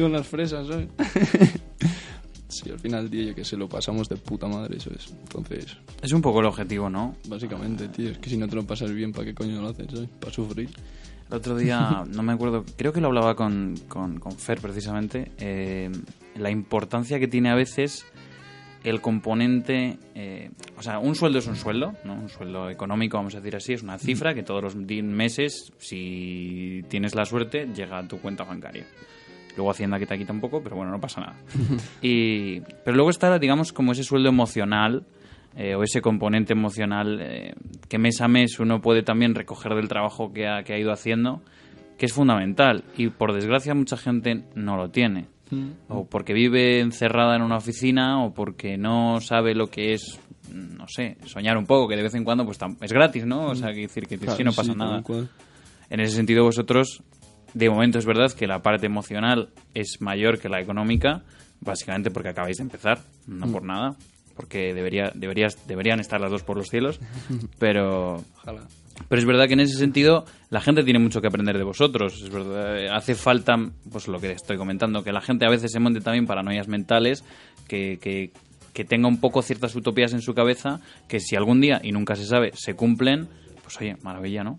Digo, 0.00 0.08
las 0.08 0.26
fresas, 0.26 0.66
¿sabes? 0.66 0.88
sí, 2.48 2.70
al 2.70 2.78
final, 2.78 3.10
tío, 3.10 3.22
yo 3.22 3.34
que 3.34 3.44
se 3.44 3.54
lo 3.54 3.68
pasamos 3.68 4.08
de 4.08 4.16
puta 4.16 4.46
madre, 4.46 4.78
eso 4.78 4.90
es. 4.96 5.10
Entonces, 5.10 5.76
Es 6.00 6.12
un 6.12 6.22
poco 6.22 6.40
el 6.40 6.46
objetivo, 6.46 6.88
¿no? 6.88 7.16
básicamente, 7.28 7.86
tío, 7.88 8.08
es 8.08 8.16
que 8.16 8.30
si 8.30 8.38
no 8.38 8.48
te 8.48 8.56
lo 8.56 8.66
pasas 8.66 8.90
bien, 8.94 9.12
¿para 9.12 9.26
qué 9.26 9.34
coño 9.34 9.60
lo 9.60 9.68
haces, 9.68 9.88
¿sabes? 9.92 10.08
Para 10.18 10.32
sufrir. 10.32 10.70
El 11.28 11.36
otro 11.36 11.54
día, 11.54 12.02
no 12.10 12.22
me 12.22 12.32
acuerdo, 12.32 12.64
creo 12.78 12.94
que 12.94 13.02
lo 13.02 13.08
hablaba 13.08 13.36
con, 13.36 13.74
con, 13.88 14.18
con 14.18 14.32
Fer 14.32 14.58
precisamente, 14.58 15.32
eh, 15.36 15.90
la 16.34 16.50
importancia 16.50 17.18
que 17.18 17.28
tiene 17.28 17.50
a 17.50 17.54
veces 17.54 18.06
el 18.84 19.02
componente, 19.02 19.98
eh, 20.14 20.50
o 20.78 20.82
sea, 20.82 20.98
un 20.98 21.14
sueldo 21.14 21.40
es 21.40 21.46
un 21.46 21.56
sueldo, 21.56 21.92
¿no? 22.04 22.14
Un 22.14 22.30
sueldo 22.30 22.70
económico, 22.70 23.18
vamos 23.18 23.34
a 23.34 23.40
decir 23.40 23.54
así, 23.54 23.74
es 23.74 23.82
una 23.82 23.98
cifra 23.98 24.32
que 24.32 24.42
todos 24.42 24.62
los 24.62 24.76
meses, 24.76 25.74
si 25.76 26.86
tienes 26.88 27.14
la 27.14 27.26
suerte, 27.26 27.68
llega 27.74 27.98
a 27.98 28.08
tu 28.08 28.18
cuenta 28.18 28.44
bancaria. 28.44 28.86
Luego 29.56 29.70
Hacienda 29.70 29.98
que 29.98 30.06
te 30.06 30.16
quita 30.18 30.32
un 30.32 30.40
poco, 30.40 30.62
pero 30.62 30.76
bueno, 30.76 30.90
no 30.90 31.00
pasa 31.00 31.20
nada. 31.20 31.36
Y, 32.02 32.60
pero 32.84 32.96
luego 32.96 33.10
está, 33.10 33.38
digamos, 33.38 33.72
como 33.72 33.92
ese 33.92 34.04
sueldo 34.04 34.28
emocional 34.28 35.04
eh, 35.56 35.74
o 35.74 35.82
ese 35.82 36.00
componente 36.00 36.52
emocional 36.52 37.18
eh, 37.20 37.54
que 37.88 37.98
mes 37.98 38.20
a 38.20 38.28
mes 38.28 38.60
uno 38.60 38.80
puede 38.80 39.02
también 39.02 39.34
recoger 39.34 39.74
del 39.74 39.88
trabajo 39.88 40.32
que 40.32 40.46
ha, 40.46 40.62
que 40.62 40.74
ha 40.74 40.78
ido 40.78 40.92
haciendo, 40.92 41.42
que 41.98 42.06
es 42.06 42.12
fundamental. 42.12 42.84
Y 42.96 43.08
por 43.08 43.32
desgracia 43.32 43.74
mucha 43.74 43.96
gente 43.96 44.44
no 44.54 44.76
lo 44.76 44.90
tiene. 44.90 45.26
O 45.88 46.04
porque 46.06 46.32
vive 46.32 46.78
encerrada 46.78 47.34
en 47.34 47.42
una 47.42 47.56
oficina 47.56 48.24
o 48.24 48.32
porque 48.32 48.76
no 48.78 49.20
sabe 49.20 49.54
lo 49.54 49.66
que 49.66 49.94
es, 49.94 50.20
no 50.52 50.86
sé, 50.86 51.16
soñar 51.26 51.56
un 51.56 51.66
poco, 51.66 51.88
que 51.88 51.96
de 51.96 52.04
vez 52.04 52.14
en 52.14 52.22
cuando 52.22 52.44
pues 52.44 52.56
es 52.80 52.92
gratis, 52.92 53.26
¿no? 53.26 53.46
O 53.46 53.54
sea, 53.56 53.72
que 53.72 53.80
decir 53.80 54.06
que 54.06 54.16
si 54.16 54.44
no 54.44 54.52
pasa 54.52 54.72
Sí, 54.72 54.78
nada. 54.78 55.02
En 55.90 55.98
ese 55.98 56.14
sentido, 56.14 56.44
vosotros, 56.44 57.02
de 57.54 57.70
momento 57.70 57.98
es 57.98 58.06
verdad 58.06 58.32
que 58.32 58.46
la 58.46 58.60
parte 58.60 58.86
emocional 58.86 59.50
es 59.74 59.98
mayor 60.00 60.38
que 60.38 60.48
la 60.48 60.60
económica, 60.60 61.22
básicamente 61.60 62.10
porque 62.10 62.30
acabáis 62.30 62.58
de 62.58 62.64
empezar, 62.64 63.00
no 63.26 63.50
por 63.50 63.64
nada, 63.64 63.96
porque 64.36 64.74
debería, 64.74 65.12
deberías, 65.14 65.66
deberían 65.66 66.00
estar 66.00 66.20
las 66.20 66.30
dos 66.30 66.42
por 66.42 66.56
los 66.56 66.68
cielos, 66.68 67.00
pero... 67.58 68.24
Ojalá. 68.42 68.62
Pero 69.08 69.18
es 69.18 69.26
verdad 69.26 69.46
que 69.46 69.54
en 69.54 69.60
ese 69.60 69.78
sentido 69.78 70.26
la 70.50 70.60
gente 70.60 70.84
tiene 70.84 70.98
mucho 70.98 71.22
que 71.22 71.26
aprender 71.26 71.56
de 71.56 71.64
vosotros. 71.64 72.20
Es 72.22 72.28
verdad, 72.28 72.78
eh, 72.78 72.90
hace 72.90 73.14
falta, 73.14 73.56
pues 73.90 74.08
lo 74.08 74.20
que 74.20 74.32
estoy 74.32 74.58
comentando, 74.58 75.02
que 75.02 75.10
la 75.10 75.22
gente 75.22 75.46
a 75.46 75.50
veces 75.50 75.72
se 75.72 75.80
monte 75.80 76.00
también 76.00 76.26
paranoias 76.26 76.68
mentales, 76.68 77.24
que, 77.66 77.98
que, 77.98 78.30
que 78.74 78.84
tenga 78.84 79.08
un 79.08 79.18
poco 79.18 79.40
ciertas 79.42 79.74
utopías 79.74 80.12
en 80.12 80.20
su 80.20 80.34
cabeza, 80.34 80.80
que 81.08 81.18
si 81.18 81.34
algún 81.34 81.60
día, 81.60 81.80
y 81.82 81.92
nunca 81.92 82.14
se 82.14 82.26
sabe, 82.26 82.52
se 82.54 82.74
cumplen, 82.74 83.28
pues 83.62 83.80
oye, 83.80 83.96
maravilla, 84.02 84.44
¿no? 84.44 84.58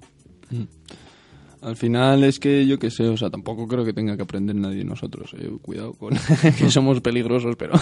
Al 1.61 1.75
final 1.75 2.23
es 2.23 2.39
que 2.39 2.65
yo 2.65 2.79
qué 2.79 2.89
sé, 2.89 3.07
o 3.07 3.17
sea, 3.17 3.29
tampoco 3.29 3.67
creo 3.67 3.85
que 3.85 3.93
tenga 3.93 4.15
que 4.17 4.23
aprender 4.23 4.55
nadie 4.55 4.79
de 4.79 4.83
nosotros. 4.85 5.31
eh, 5.37 5.49
Cuidado 5.61 5.93
con 5.93 6.13
que 6.57 6.71
somos 6.71 7.01
peligrosos, 7.01 7.55
pero 7.55 7.73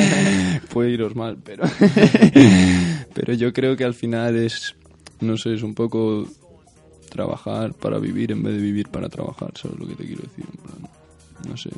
puede 0.72 0.90
iros 0.90 1.14
mal, 1.14 1.38
pero 1.42 1.64
pero 3.14 3.32
yo 3.34 3.52
creo 3.52 3.76
que 3.76 3.84
al 3.84 3.94
final 3.94 4.36
es, 4.36 4.74
no 5.20 5.36
sé, 5.36 5.54
es 5.54 5.62
un 5.62 5.74
poco 5.74 6.26
trabajar 7.10 7.74
para 7.74 7.98
vivir 7.98 8.32
en 8.32 8.42
vez 8.42 8.54
de 8.54 8.60
vivir 8.60 8.88
para 8.88 9.08
trabajar, 9.08 9.52
¿sabes 9.56 9.78
lo 9.78 9.86
que 9.86 9.94
te 9.94 10.04
quiero 10.04 10.22
decir? 10.22 10.44
En 10.50 10.60
plan, 10.62 10.90
no 11.48 11.56
sé, 11.56 11.70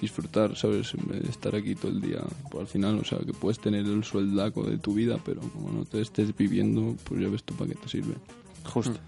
disfrutar, 0.00 0.56
¿sabes? 0.56 0.94
En 0.94 1.06
vez 1.08 1.22
de 1.22 1.30
estar 1.30 1.54
aquí 1.54 1.74
todo 1.76 1.92
el 1.92 2.00
día, 2.00 2.20
pues 2.50 2.62
al 2.62 2.66
final, 2.66 2.98
o 2.98 3.04
sea, 3.04 3.18
que 3.18 3.32
puedes 3.32 3.60
tener 3.60 3.86
el 3.86 4.02
sueldaco 4.02 4.64
de 4.64 4.78
tu 4.78 4.94
vida, 4.94 5.18
pero 5.24 5.42
como 5.42 5.70
no 5.70 5.84
te 5.84 6.00
estés 6.00 6.36
viviendo, 6.36 6.96
pues 7.04 7.20
ya 7.20 7.28
ves 7.28 7.44
tú 7.44 7.54
para 7.54 7.70
qué 7.70 7.76
te 7.76 7.88
sirve. 7.88 8.14
Justo. 8.64 8.98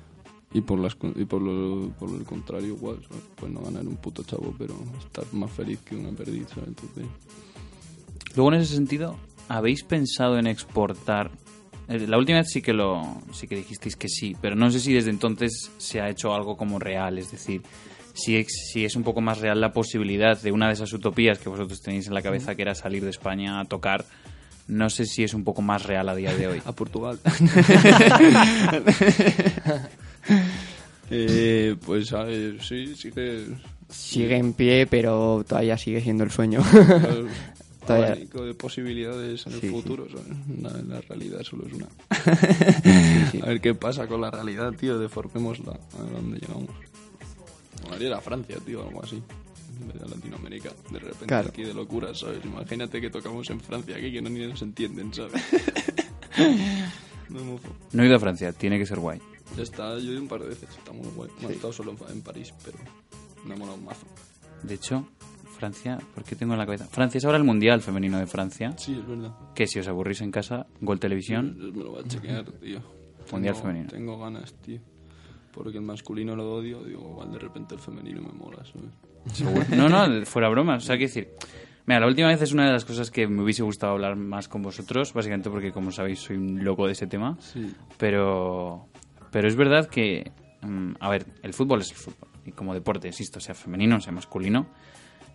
Y 0.53 0.63
por, 0.63 0.79
las, 0.79 0.97
y 1.17 1.25
por, 1.27 1.43
lo, 1.43 1.91
por 1.99 2.09
el 2.11 2.25
contrario, 2.25 2.69
igual, 2.69 2.97
¿sabes? 3.07 3.23
Pues 3.37 3.53
no 3.53 3.61
ganar 3.61 3.87
un 3.87 3.97
puto 3.97 4.23
chavo, 4.23 4.55
pero 4.57 4.75
estar 4.99 5.25
más 5.33 5.51
feliz 5.51 5.79
que 5.85 5.95
una 5.95 6.11
perdiz, 6.13 6.47
¿sabes? 6.49 6.69
Entonces, 6.69 7.05
Luego, 8.35 8.53
en 8.55 8.61
ese 8.61 8.75
sentido, 8.75 9.17
¿habéis 9.49 9.83
pensado 9.85 10.39
en 10.39 10.47
exportar? 10.47 11.31
Eh, 11.89 12.07
La 12.07 12.17
última 12.19 12.39
vez 12.39 12.51
sí 12.51 12.63
que 12.63 12.73
lo 12.73 13.21
sí 13.33 13.47
que 13.47 13.57
dijisteis 13.57 13.97
que 13.97 14.09
sí, 14.09 14.37
pero 14.41 14.57
no 14.57 14.71
sé 14.71 14.81
si 14.81 14.93
desde 14.93 15.11
entonces 15.11 15.71
se 15.79 16.01
ha 16.01 16.09
hecho 16.09 16.33
algo 16.35 16.57
como 16.57 16.79
real, 16.79 17.19
es 17.19 17.31
decir, 17.31 17.63
si 18.15 18.37
es, 18.37 18.47
si 18.73 18.85
es 18.85 18.97
un 18.97 19.03
poco 19.03 19.21
más 19.21 19.39
real 19.41 19.61
la 19.61 19.73
posibilidad 19.73 20.41
de 20.41 20.51
una 20.53 20.67
de 20.69 20.73
esas 20.75 20.93
utopías 20.93 21.39
que 21.39 21.49
vosotros 21.49 21.81
tenéis 21.83 22.07
en 22.07 22.15
la 22.15 22.23
cabeza, 22.23 22.55
que 22.55 22.63
era 22.63 22.75
salir 22.75 23.05
de 23.05 23.11
España 23.11 23.61
a 23.61 23.65
tocar, 23.65 24.05
no 24.67 24.89
sé 24.91 25.05
si 25.07 25.25
es 25.25 25.35
un 25.35 25.45
poco 25.45 25.63
más 25.63 25.85
real 25.85 26.09
a 26.09 26.15
día 26.15 26.35
de 26.35 26.47
hoy. 26.47 26.63
a 26.67 26.73
Portugal. 26.73 27.19
eh, 31.11 31.77
pues 31.85 32.13
a 32.13 32.25
ver, 32.25 32.63
sí, 32.63 32.95
sí 32.97 33.11
que... 33.13 33.45
Sigue 33.89 34.37
en 34.37 34.53
pie, 34.53 34.87
pero 34.87 35.45
todavía 35.49 35.79
sigue 35.79 36.01
siendo 36.03 36.23
el 36.25 36.31
sueño. 36.31 36.63
el 36.73 37.29
abanico 37.89 38.45
de 38.45 38.53
posibilidades 38.53 39.47
en 39.47 39.53
el 39.55 39.61
Sí, 39.61 39.67
sí. 39.69 39.73
futuro, 39.73 40.07
¿sabes? 40.11 40.27
La, 40.61 40.71
la 40.95 41.01
realidad 41.01 41.43
solo 41.43 41.67
es 41.67 41.73
una. 41.73 41.87
A 43.45 43.49
ver 43.49 43.61
qué 43.63 43.75
pasa 43.75 44.07
con 44.07 44.21
la 44.21 44.31
realidad, 44.31 44.75
tío, 44.75 44.99
deformémosla. 44.99 45.73
A 45.73 46.03
ver 46.03 46.13
dónde 46.13 46.39
llegamos. 46.39 46.69
Molaría 47.85 48.09
ir 48.09 48.13
a 48.15 48.21
Francia, 48.21 48.57
tío, 48.67 48.87
algo 48.87 49.03
así. 49.03 49.23
En 49.81 49.89
vez 49.89 50.03
de 50.03 50.09
Latinoamérica. 50.17 50.71
De 50.91 50.99
repente 50.99 51.27
Claro. 51.27 51.49
aquí 51.49 51.63
de 51.63 51.73
locura, 51.73 52.15
¿sabes? 52.15 52.45
Imagínate 52.45 53.01
que 53.01 53.09
tocamos 53.09 53.49
en 53.49 53.61
Francia 53.61 53.97
aquí 53.97 54.13
que 54.13 54.21
no 54.21 54.29
ni 54.29 54.47
nos 54.47 54.61
entienden, 54.61 55.15
¿sabes? 55.15 55.41
no. 57.31 57.59
No 57.93 58.03
he 58.03 58.07
ido 58.07 58.17
a 58.17 58.21
Francia, 58.21 58.53
tiene 58.53 58.79
que 58.79 58.85
ser 58.85 58.99
guay. 58.99 59.19
Está, 59.57 59.95
yo 59.99 60.11
he 60.11 60.13
ido 60.15 60.23
un 60.23 60.29
par 60.29 60.41
de 60.43 60.49
veces, 60.49 60.69
está 60.71 60.93
muy 60.93 61.09
guay. 61.17 61.31
No 61.43 61.49
he 61.49 61.53
estado 61.53 61.73
solo 61.73 61.95
en, 62.11 62.23
París, 62.23 62.53
pero 62.65 62.79
me 63.45 63.55
ha 63.55 63.57
molado 63.57 63.79
un 63.79 63.85
mazo. 63.85 64.07
De 64.63 64.75
hecho, 64.75 65.09
Francia, 65.57 65.99
¿por 66.15 66.23
qué 66.25 66.37
tengo 66.37 66.53
en 66.53 66.59
la 66.59 66.67
cabeza? 66.67 66.87
Francia 66.87 67.19
es 67.19 67.25
ahora 67.25 67.39
el 67.39 67.45
Mundial 67.45 67.81
Femenino 67.81 68.19
de 68.19 68.27
Francia, 68.27 68.73
Sí, 68.77 68.95
es 69.01 69.07
verdad. 69.07 69.35
que 69.55 69.67
si 69.67 69.79
os 69.81 69.89
aburrís 69.89 70.21
en 70.21 70.31
casa, 70.31 70.67
Gol 70.81 71.01
Televisión, 71.01 71.57
Me 71.59 71.83
lo 71.83 71.93
voy 71.93 72.03
a 72.05 72.09
chequear, 72.09 72.45
tío. 72.61 72.81
Mundial 73.33 73.55
Tengo- 73.55 73.67
femenino. 73.67 73.89
Tengo 73.91 74.19
ganas, 74.19 74.55
tío. 74.55 74.81
Porque 75.53 75.79
el 75.79 75.85
masculino 75.85 76.37
lo 76.37 76.55
odio, 76.55 76.85
digo, 76.85 77.01
igual 77.11 77.33
de 77.33 77.39
repente 77.41 77.75
el 77.75 77.81
femenino 77.81 78.21
me 78.23 78.33
mola, 78.33 78.65
¿sabes? 78.65 78.91
Seguro. 79.37 79.65
No, 79.77 79.89
no, 79.89 80.25
fuera 80.27 80.49
bromas. 80.51 80.85
O 80.85 80.87
sea, 80.87 80.97
quiero 80.97 81.09
decir, 81.09 81.31
mira, 81.87 81.99
la 82.01 82.07
última 82.07 82.29
vez 82.29 82.41
es 82.43 82.53
una 82.53 82.67
de 82.67 82.73
las 82.73 82.85
cosas 82.85 83.11
que 83.11 83.27
me 83.27 83.43
hubiese 83.43 83.63
gustado 83.65 83.93
hablar 83.95 84.15
más 84.15 84.47
con 84.49 84.63
vosotros, 84.63 85.13
básicamente 85.13 85.51
porque, 85.51 85.73
como 85.73 85.91
sabéis, 85.91 86.21
soy 86.21 86.37
un 86.37 86.63
loco 86.65 86.87
de 86.87 86.93
ese 86.93 87.07
tema. 87.09 87.37
Sí. 87.41 87.75
Pero, 87.97 88.89
pero 89.31 89.49
es 89.49 89.57
verdad 89.57 89.89
que, 89.89 90.31
mm, 90.63 90.93
a 91.01 91.09
ver, 91.11 91.27
el 91.43 91.53
fútbol 91.55 91.81
es 91.81 91.91
el 91.91 91.97
fútbol. 91.97 92.29
Y 92.47 92.53
como 92.53 92.73
deporte, 92.75 93.09
insisto, 93.09 93.41
sea 93.41 93.55
femenino, 93.55 94.01
sea 94.01 94.13
masculino. 94.13 94.67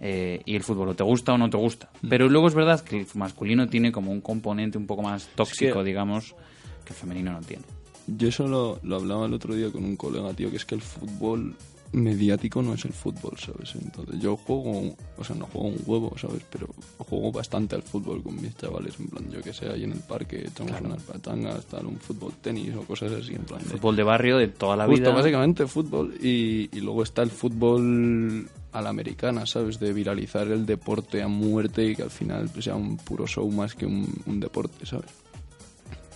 eh, 0.06 0.42
y 0.46 0.56
el 0.56 0.64
fútbol 0.64 0.90
o 0.90 0.96
te 0.96 1.04
gusta 1.04 1.32
o 1.34 1.38
no 1.38 1.50
te 1.50 1.56
gusta. 1.56 1.90
Pero 2.10 2.28
luego 2.28 2.48
es 2.48 2.56
verdad 2.56 2.82
que 2.84 3.00
el 3.00 3.08
masculino 3.14 3.68
tiene 3.68 3.92
como 3.94 4.12
un 4.12 4.20
componente 4.20 4.78
un 4.78 4.86
poco 4.86 5.02
más 5.02 5.28
tóxico, 5.36 5.82
digamos, 5.84 6.36
que 6.84 6.90
el 6.92 6.96
femenino 6.96 7.32
no 7.32 7.40
tiene. 7.40 7.64
Yo 8.08 8.28
eso 8.28 8.46
lo, 8.48 8.80
lo 8.84 8.98
hablaba 8.98 9.28
el 9.28 9.34
otro 9.34 9.56
día 9.56 9.72
con 9.72 9.86
un 9.86 9.96
colega, 9.96 10.34
tío, 10.34 10.50
que 10.50 10.58
es 10.58 10.66
que 10.66 10.76
el 10.76 10.82
fútbol 10.82 11.56
mediático 11.94 12.62
no 12.62 12.74
es 12.74 12.84
el 12.86 12.94
fútbol, 12.94 13.38
¿sabes? 13.40 13.76
Entonces 13.76 14.20
yo 14.20 14.36
juego, 14.36 14.96
o 15.18 15.24
sea, 15.24 15.36
no 15.36 15.46
juego 15.46 15.68
un 15.70 15.78
huevo, 15.86 16.14
¿sabes? 16.18 16.42
Pero 16.52 16.68
juego 16.98 17.32
bastante 17.32 17.76
al 17.76 17.84
fútbol 17.84 18.22
con 18.24 18.42
mis 18.42 18.56
chavales, 18.58 18.96
en 19.00 19.08
plan, 19.08 19.30
yo 19.32 19.42
que 19.42 19.54
sé, 19.54 19.68
ahí 19.70 19.84
en 19.84 19.92
el 19.94 20.00
parque 20.00 20.46
echamos 20.48 20.80
unas 20.82 21.02
patangas, 21.04 21.66
tal, 21.66 21.86
un 21.86 21.98
fútbol 21.98 22.34
tenis 22.42 22.74
o 22.76 22.82
cosas 22.82 23.12
así, 23.12 23.34
en 23.36 23.44
plan. 23.44 23.60
de- 23.60 23.66
Fútbol 23.70 23.96
de 23.96 24.04
barrio 24.04 24.38
de 24.38 24.48
toda 24.48 24.76
la 24.76 24.86
Justo, 24.88 25.02
vida. 25.02 25.12
básicamente 25.14 25.68
fútbol. 25.68 26.16
Y, 26.22 26.70
y 26.76 26.82
luego 26.82 27.04
está 27.04 27.22
el 27.22 27.30
fútbol 27.32 28.50
a 28.72 28.82
la 28.82 28.90
americana, 28.90 29.46
¿sabes? 29.46 29.80
De 29.80 29.94
viralizar 29.94 30.48
el 30.48 30.66
deporte 30.66 31.22
a 31.22 31.28
muerte 31.28 31.86
y 31.86 31.96
que 31.96 32.02
al 32.04 32.10
final 32.10 32.50
pues, 32.52 32.66
sea 32.66 32.76
un 32.76 32.98
puro 32.98 33.28
show 33.28 33.50
más 33.52 33.76
que 33.76 33.86
un, 33.86 34.12
un 34.26 34.40
deporte, 34.40 34.86
¿sabes? 34.86 35.12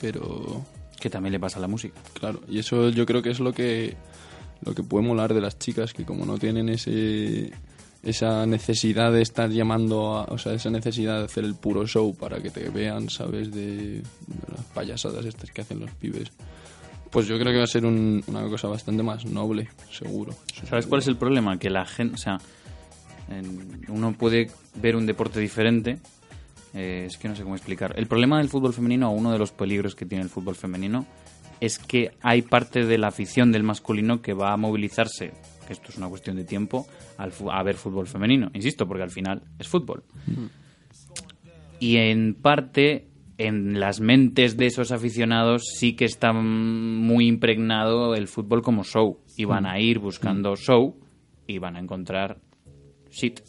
Pero, 0.01 0.63
Que 0.99 1.09
también 1.09 1.33
le 1.33 1.39
pasa 1.39 1.57
a 1.57 1.61
la 1.61 1.67
música. 1.67 1.99
claro, 2.13 2.41
y 2.47 2.59
eso 2.59 2.89
yo 2.89 3.05
creo 3.05 3.21
que 3.21 3.29
es 3.31 3.39
lo 3.39 3.53
que, 3.53 3.95
lo 4.65 4.73
que 4.73 4.83
puede 4.83 5.05
molar 5.05 5.33
de 5.33 5.41
las 5.41 5.57
chicas, 5.59 5.93
que 5.93 6.03
como 6.05 6.25
no 6.25 6.37
tienen 6.37 6.69
ese 6.69 7.51
esa 8.03 8.45
necesidad 8.45 9.11
de 9.11 9.21
estar 9.21 9.49
llamando 9.49 10.25
o 10.29 10.37
sea, 10.37 10.53
esa 10.53 10.69
necesidad 10.69 11.17
de 11.19 11.25
hacer 11.25 11.43
el 11.43 11.55
puro 11.55 11.85
show 11.87 12.15
para 12.15 12.39
que 12.41 12.49
te 12.51 12.69
vean, 12.69 13.09
¿sabes? 13.09 13.51
De, 13.51 13.75
de 13.97 14.03
las 14.55 14.63
payasadas 14.73 15.25
estas 15.25 15.51
que 15.51 15.61
hacen 15.61 15.79
los 15.79 15.91
pibes. 15.91 16.31
Pues 17.11 17.25
yo 17.27 17.37
creo 17.39 17.51
que 17.51 17.57
va 17.57 17.63
a 17.63 17.67
ser 17.67 17.85
un- 17.85 18.23
una 18.27 18.43
cosa 18.47 18.67
bastante 18.67 19.01
más 19.03 19.25
noble, 19.25 19.69
seguro. 19.91 20.33
¿Sabes 20.69 20.85
cuál 20.87 21.01
es 21.01 21.07
el 21.07 21.17
problema? 21.17 21.57
Que 21.57 21.69
la 21.69 21.85
gente, 21.85 22.15
o 22.15 22.17
sea, 22.17 22.37
en- 23.29 23.81
uno 23.89 24.13
puede 24.13 24.51
ver 24.75 24.95
un 24.95 25.05
deporte 25.05 25.39
diferente. 25.39 25.99
eh, 26.73 27.05
es 27.07 27.17
que 27.17 27.27
no 27.27 27.35
sé 27.35 27.41
cómo 27.43 27.55
explicar. 27.55 27.93
El 27.97 28.05
problema 28.07 28.37
del 28.37 28.49
fútbol 28.49 28.73
femenino, 28.73 29.09
o 29.09 29.13
uno 29.13 29.31
de 29.31 29.39
los 29.39 29.51
peligros 29.51 29.95
que 29.95 30.05
tiene 30.05 30.23
el 30.23 30.29
fútbol 30.29 30.55
femenino, 30.55 31.05
es 31.59 31.79
que 31.79 32.11
hay 32.21 32.41
parte 32.41 32.85
de 32.85 32.97
la 32.97 33.07
afición 33.07 33.51
del 33.51 33.63
masculino 33.63 34.21
que 34.21 34.33
va 34.33 34.53
a 34.53 34.57
movilizarse, 34.57 35.31
que 35.65 35.73
esto 35.73 35.89
es 35.89 35.97
una 35.97 36.07
cuestión 36.07 36.35
de 36.35 36.43
tiempo, 36.43 36.87
al 37.17 37.31
a 37.51 37.63
ver 37.63 37.75
fútbol 37.75 38.07
femenino. 38.07 38.49
Insisto, 38.53 38.87
porque 38.87 39.03
al 39.03 39.11
final 39.11 39.41
es 39.59 39.67
fútbol. 39.67 40.03
Y 41.79 41.97
en 41.97 42.35
parte, 42.35 43.07
en 43.37 43.79
las 43.79 43.99
mentes 43.99 44.57
de 44.57 44.67
esos 44.67 44.91
aficionados 44.91 45.63
sí 45.77 45.95
que 45.95 46.05
está 46.05 46.33
muy 46.33 47.27
impregnado 47.27 48.15
el 48.15 48.27
fútbol 48.27 48.61
como 48.61 48.83
show. 48.83 49.19
Y 49.35 49.45
van 49.45 49.65
a 49.65 49.79
ir 49.79 49.99
buscando 49.99 50.55
show 50.55 50.95
y 51.45 51.59
van 51.59 51.75
a 51.75 51.79
encontrar 51.79 52.39
shit. 53.11 53.41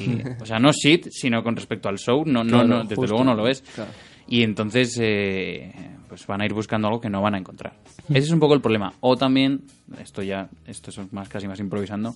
Y, 0.00 0.22
o 0.40 0.46
sea, 0.46 0.58
no 0.58 0.72
shit, 0.72 1.08
sino 1.10 1.42
con 1.42 1.56
respecto 1.56 1.90
al 1.90 1.98
show, 1.98 2.24
no, 2.24 2.42
no, 2.42 2.64
no, 2.64 2.82
desde 2.82 2.96
justo. 2.96 3.10
luego 3.10 3.24
no 3.24 3.34
lo 3.34 3.46
es. 3.48 3.60
Claro. 3.60 3.90
Y 4.26 4.42
entonces, 4.42 4.96
eh, 5.00 5.72
pues 6.08 6.26
van 6.26 6.40
a 6.40 6.46
ir 6.46 6.54
buscando 6.54 6.88
algo 6.88 7.00
que 7.00 7.10
no 7.10 7.20
van 7.20 7.34
a 7.34 7.38
encontrar. 7.38 7.74
Ese 8.08 8.18
es 8.26 8.30
un 8.30 8.40
poco 8.40 8.54
el 8.54 8.60
problema. 8.60 8.92
O 9.00 9.16
también, 9.16 9.62
esto 10.00 10.22
ya, 10.22 10.48
esto 10.66 10.90
es 10.90 11.12
más 11.12 11.28
casi 11.28 11.46
más 11.46 11.60
improvisando, 11.60 12.14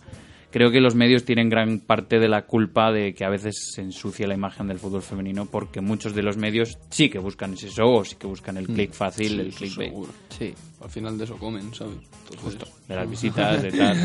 creo 0.51 0.71
que 0.71 0.81
los 0.81 0.95
medios 0.95 1.25
tienen 1.27 1.51
gran 1.51 1.81
parte 1.81 2.19
de 2.19 2.27
la 2.29 2.47
culpa 2.47 2.91
de 2.91 3.13
que 3.13 3.27
a 3.27 3.29
veces 3.29 3.73
se 3.75 3.83
ensucia 3.83 4.27
la 4.27 4.33
imagen 4.35 4.67
del 4.69 4.79
fútbol 4.79 5.03
femenino 5.03 5.45
porque 5.45 5.83
muchos 5.83 6.15
de 6.15 6.23
los 6.23 6.39
medios 6.39 6.79
sí 6.89 7.11
que 7.11 7.19
buscan 7.19 7.53
ese 7.53 7.69
show 7.69 8.03
sí 8.07 8.17
que 8.17 8.27
buscan 8.27 8.57
el 8.57 8.67
click 8.67 8.93
fácil, 8.93 9.29
Sí, 9.29 9.41
el 9.41 9.53
clickbait. 9.55 9.91
seguro. 9.91 10.13
Sí. 10.31 10.55
Al 10.83 10.89
final 10.89 11.19
de 11.19 11.25
eso 11.25 11.37
comen, 11.37 11.75
¿sabes? 11.75 11.97
Entonces, 12.33 12.61
De 12.89 12.95
las 12.97 13.11
visitas, 13.11 13.63
de 13.63 13.73
tal. 13.79 13.97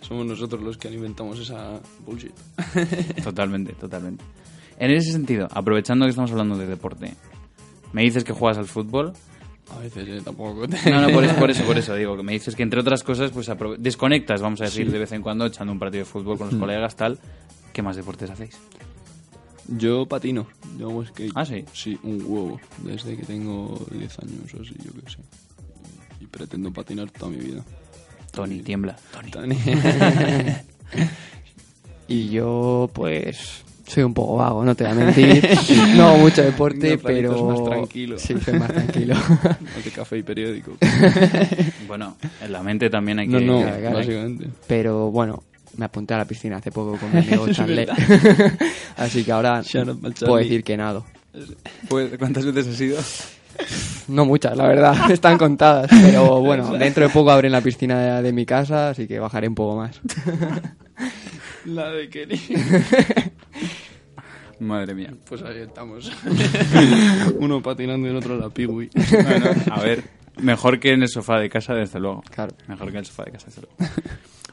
somos 0.00 0.26
nosotros 0.26 0.60
los 0.62 0.76
que 0.76 0.88
alimentamos 0.88 1.38
esa 1.38 1.80
bullshit. 2.04 2.32
Totalmente, 3.22 3.72
totalmente. 3.74 4.24
En 4.78 4.90
ese 4.90 5.12
sentido, 5.12 5.46
aprovechando 5.52 6.04
que 6.06 6.10
estamos 6.10 6.32
hablando 6.32 6.56
de 6.56 6.66
deporte, 6.66 7.14
me 7.92 8.02
dices 8.02 8.24
que 8.24 8.32
juegas 8.32 8.58
al 8.58 8.66
fútbol. 8.66 9.12
A 9.70 9.78
veces 9.78 10.06
eh, 10.08 10.20
tampoco. 10.24 10.66
No, 10.66 11.00
no, 11.00 11.10
por 11.10 11.24
eso, 11.24 11.36
por 11.36 11.50
eso, 11.50 11.64
por 11.64 11.78
eso 11.78 11.94
digo, 11.96 12.16
que 12.16 12.22
me 12.22 12.32
dices 12.32 12.54
que 12.54 12.62
entre 12.62 12.80
otras 12.80 13.02
cosas, 13.02 13.30
pues 13.30 13.50
desconectas, 13.78 14.42
vamos 14.42 14.60
a 14.60 14.64
decir, 14.64 14.90
de 14.90 14.98
vez 14.98 15.12
en 15.12 15.22
cuando, 15.22 15.46
echando 15.46 15.72
un 15.72 15.78
partido 15.78 16.04
de 16.04 16.10
fútbol 16.10 16.38
con 16.38 16.48
los 16.48 16.56
colegas, 16.56 16.96
tal. 16.96 17.18
¿Qué 17.72 17.82
más 17.82 17.96
deportes 17.96 18.30
hacéis? 18.30 18.58
Yo 19.68 20.06
patino, 20.06 20.46
yo 20.78 20.90
hago 20.90 21.06
skate. 21.06 21.32
Ah, 21.34 21.46
¿sí? 21.46 21.64
Sí, 21.72 21.98
un 22.02 22.22
huevo. 22.26 22.60
Desde 22.78 23.16
que 23.16 23.24
tengo 23.24 23.80
10 23.90 24.18
años 24.18 24.54
o 24.58 24.62
así, 24.62 24.74
yo 24.84 24.92
qué 24.92 25.10
sé. 25.10 25.18
Y 26.20 26.26
pretendo 26.26 26.72
patinar 26.72 27.10
toda 27.10 27.30
mi 27.30 27.38
vida. 27.38 27.64
Tony, 28.32 28.60
tiembla. 28.60 28.96
Tony. 29.12 29.30
Tani. 29.30 29.56
Y 32.08 32.28
yo, 32.28 32.90
pues, 32.92 33.64
Soy 33.92 34.04
un 34.04 34.14
poco 34.14 34.36
vago, 34.36 34.64
no 34.64 34.74
te 34.74 34.84
voy 34.84 34.92
a 34.92 34.94
mentir. 34.94 35.46
no 35.96 36.08
hago 36.08 36.16
mucho 36.16 36.42
deporte, 36.42 36.96
No, 36.96 37.02
pero... 37.02 37.44
más 37.44 37.62
tranquilo. 37.62 38.18
Sí, 38.18 38.34
soy 38.42 38.58
más 38.58 38.72
tranquilo. 38.72 39.14
No 39.42 39.82
de 39.84 39.90
café 39.94 40.16
y 40.16 40.22
periódico. 40.22 40.72
Bueno, 41.86 42.16
en 42.40 42.52
la 42.52 42.62
mente 42.62 42.88
también 42.88 43.18
hay 43.18 43.28
que... 43.28 43.38
No, 43.38 43.40
no, 43.40 43.60
claro, 43.60 43.80
claro. 43.80 43.96
básicamente. 43.96 44.48
pero 44.66 45.10
bueno, 45.10 45.42
me 45.76 45.84
apunté 45.84 46.14
a 46.14 46.18
la 46.18 46.24
piscina 46.24 46.56
hace 46.56 46.72
poco 46.72 46.96
con 46.96 47.12
mi 47.12 47.18
amigo 47.18 47.46
Es 47.46 47.54
Chandler. 47.54 47.90
Así 48.96 49.24
que 49.24 49.32
ahora 49.32 49.62
puedo 50.20 50.36
decir 50.36 50.64
que 50.64 50.74
nado. 50.78 51.04
Pues, 51.88 52.16
¿Cuántas 52.18 52.46
veces 52.46 52.74
has 52.74 52.80
ido? 52.80 52.98
No 54.08 54.24
muchas, 54.24 54.56
la 54.56 54.68
verdad, 54.68 55.10
están 55.10 55.36
contadas. 55.36 55.90
Pero 55.90 56.40
bueno, 56.40 56.72
dentro 56.78 57.06
de 57.06 57.12
poco 57.12 57.30
abren 57.30 57.52
la 57.52 57.60
piscina 57.60 58.00
de, 58.00 58.22
de 58.22 58.32
mi 58.32 58.46
casa, 58.46 58.88
así 58.88 59.06
que 59.06 59.18
bajaré 59.18 59.48
un 59.48 59.54
poco 59.54 59.76
más. 59.76 60.00
La 61.66 61.90
de 61.90 62.08
Kenny. 62.08 62.40
Madre 64.62 64.94
mía. 64.94 65.12
Pues 65.28 65.42
ahí 65.42 65.58
estamos. 65.60 66.10
Uno 67.38 67.62
patinando 67.62 68.06
y 68.06 68.10
el 68.10 68.16
otro 68.16 68.38
la. 68.38 68.48
Bueno, 68.48 69.46
a 69.70 69.80
ver, 69.80 70.04
mejor 70.40 70.78
que 70.80 70.92
en 70.92 71.02
el 71.02 71.08
sofá 71.08 71.38
de 71.38 71.48
casa, 71.48 71.74
desde 71.74 71.98
luego. 72.00 72.22
Claro. 72.30 72.54
Mejor 72.68 72.86
que 72.86 72.92
en 72.92 72.98
el 72.98 73.06
sofá 73.06 73.24
de 73.24 73.32
casa, 73.32 73.46
desde 73.46 73.62
luego. 73.62 73.94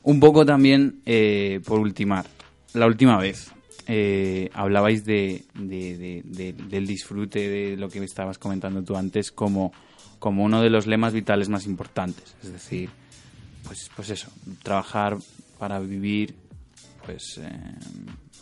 Un 0.03 0.19
poco 0.19 0.45
también, 0.45 1.01
eh, 1.05 1.59
por 1.65 1.79
ultimar, 1.79 2.25
la 2.73 2.85
última 2.87 3.17
vez 3.17 3.51
eh, 3.87 4.49
hablabais 4.53 5.03
de, 5.05 5.43
de- 5.55 5.97
de- 5.97 6.21
de- 6.25 6.53
del 6.53 6.87
disfrute 6.87 7.49
de 7.49 7.75
lo 7.77 7.89
que 7.89 8.03
estabas 8.03 8.37
comentando 8.37 8.83
tú 8.83 8.95
antes 8.95 9.31
como, 9.31 9.73
como 10.19 10.43
uno 10.43 10.61
de 10.61 10.69
los 10.69 10.87
lemas 10.87 11.13
vitales 11.13 11.49
más 11.49 11.65
importantes. 11.65 12.35
Es 12.43 12.51
decir, 12.51 12.89
pues, 13.65 13.89
pues 13.95 14.09
eso, 14.11 14.31
trabajar 14.63 15.17
para 15.57 15.79
vivir, 15.79 16.35
pues 17.05 17.39
eh, 17.39 17.49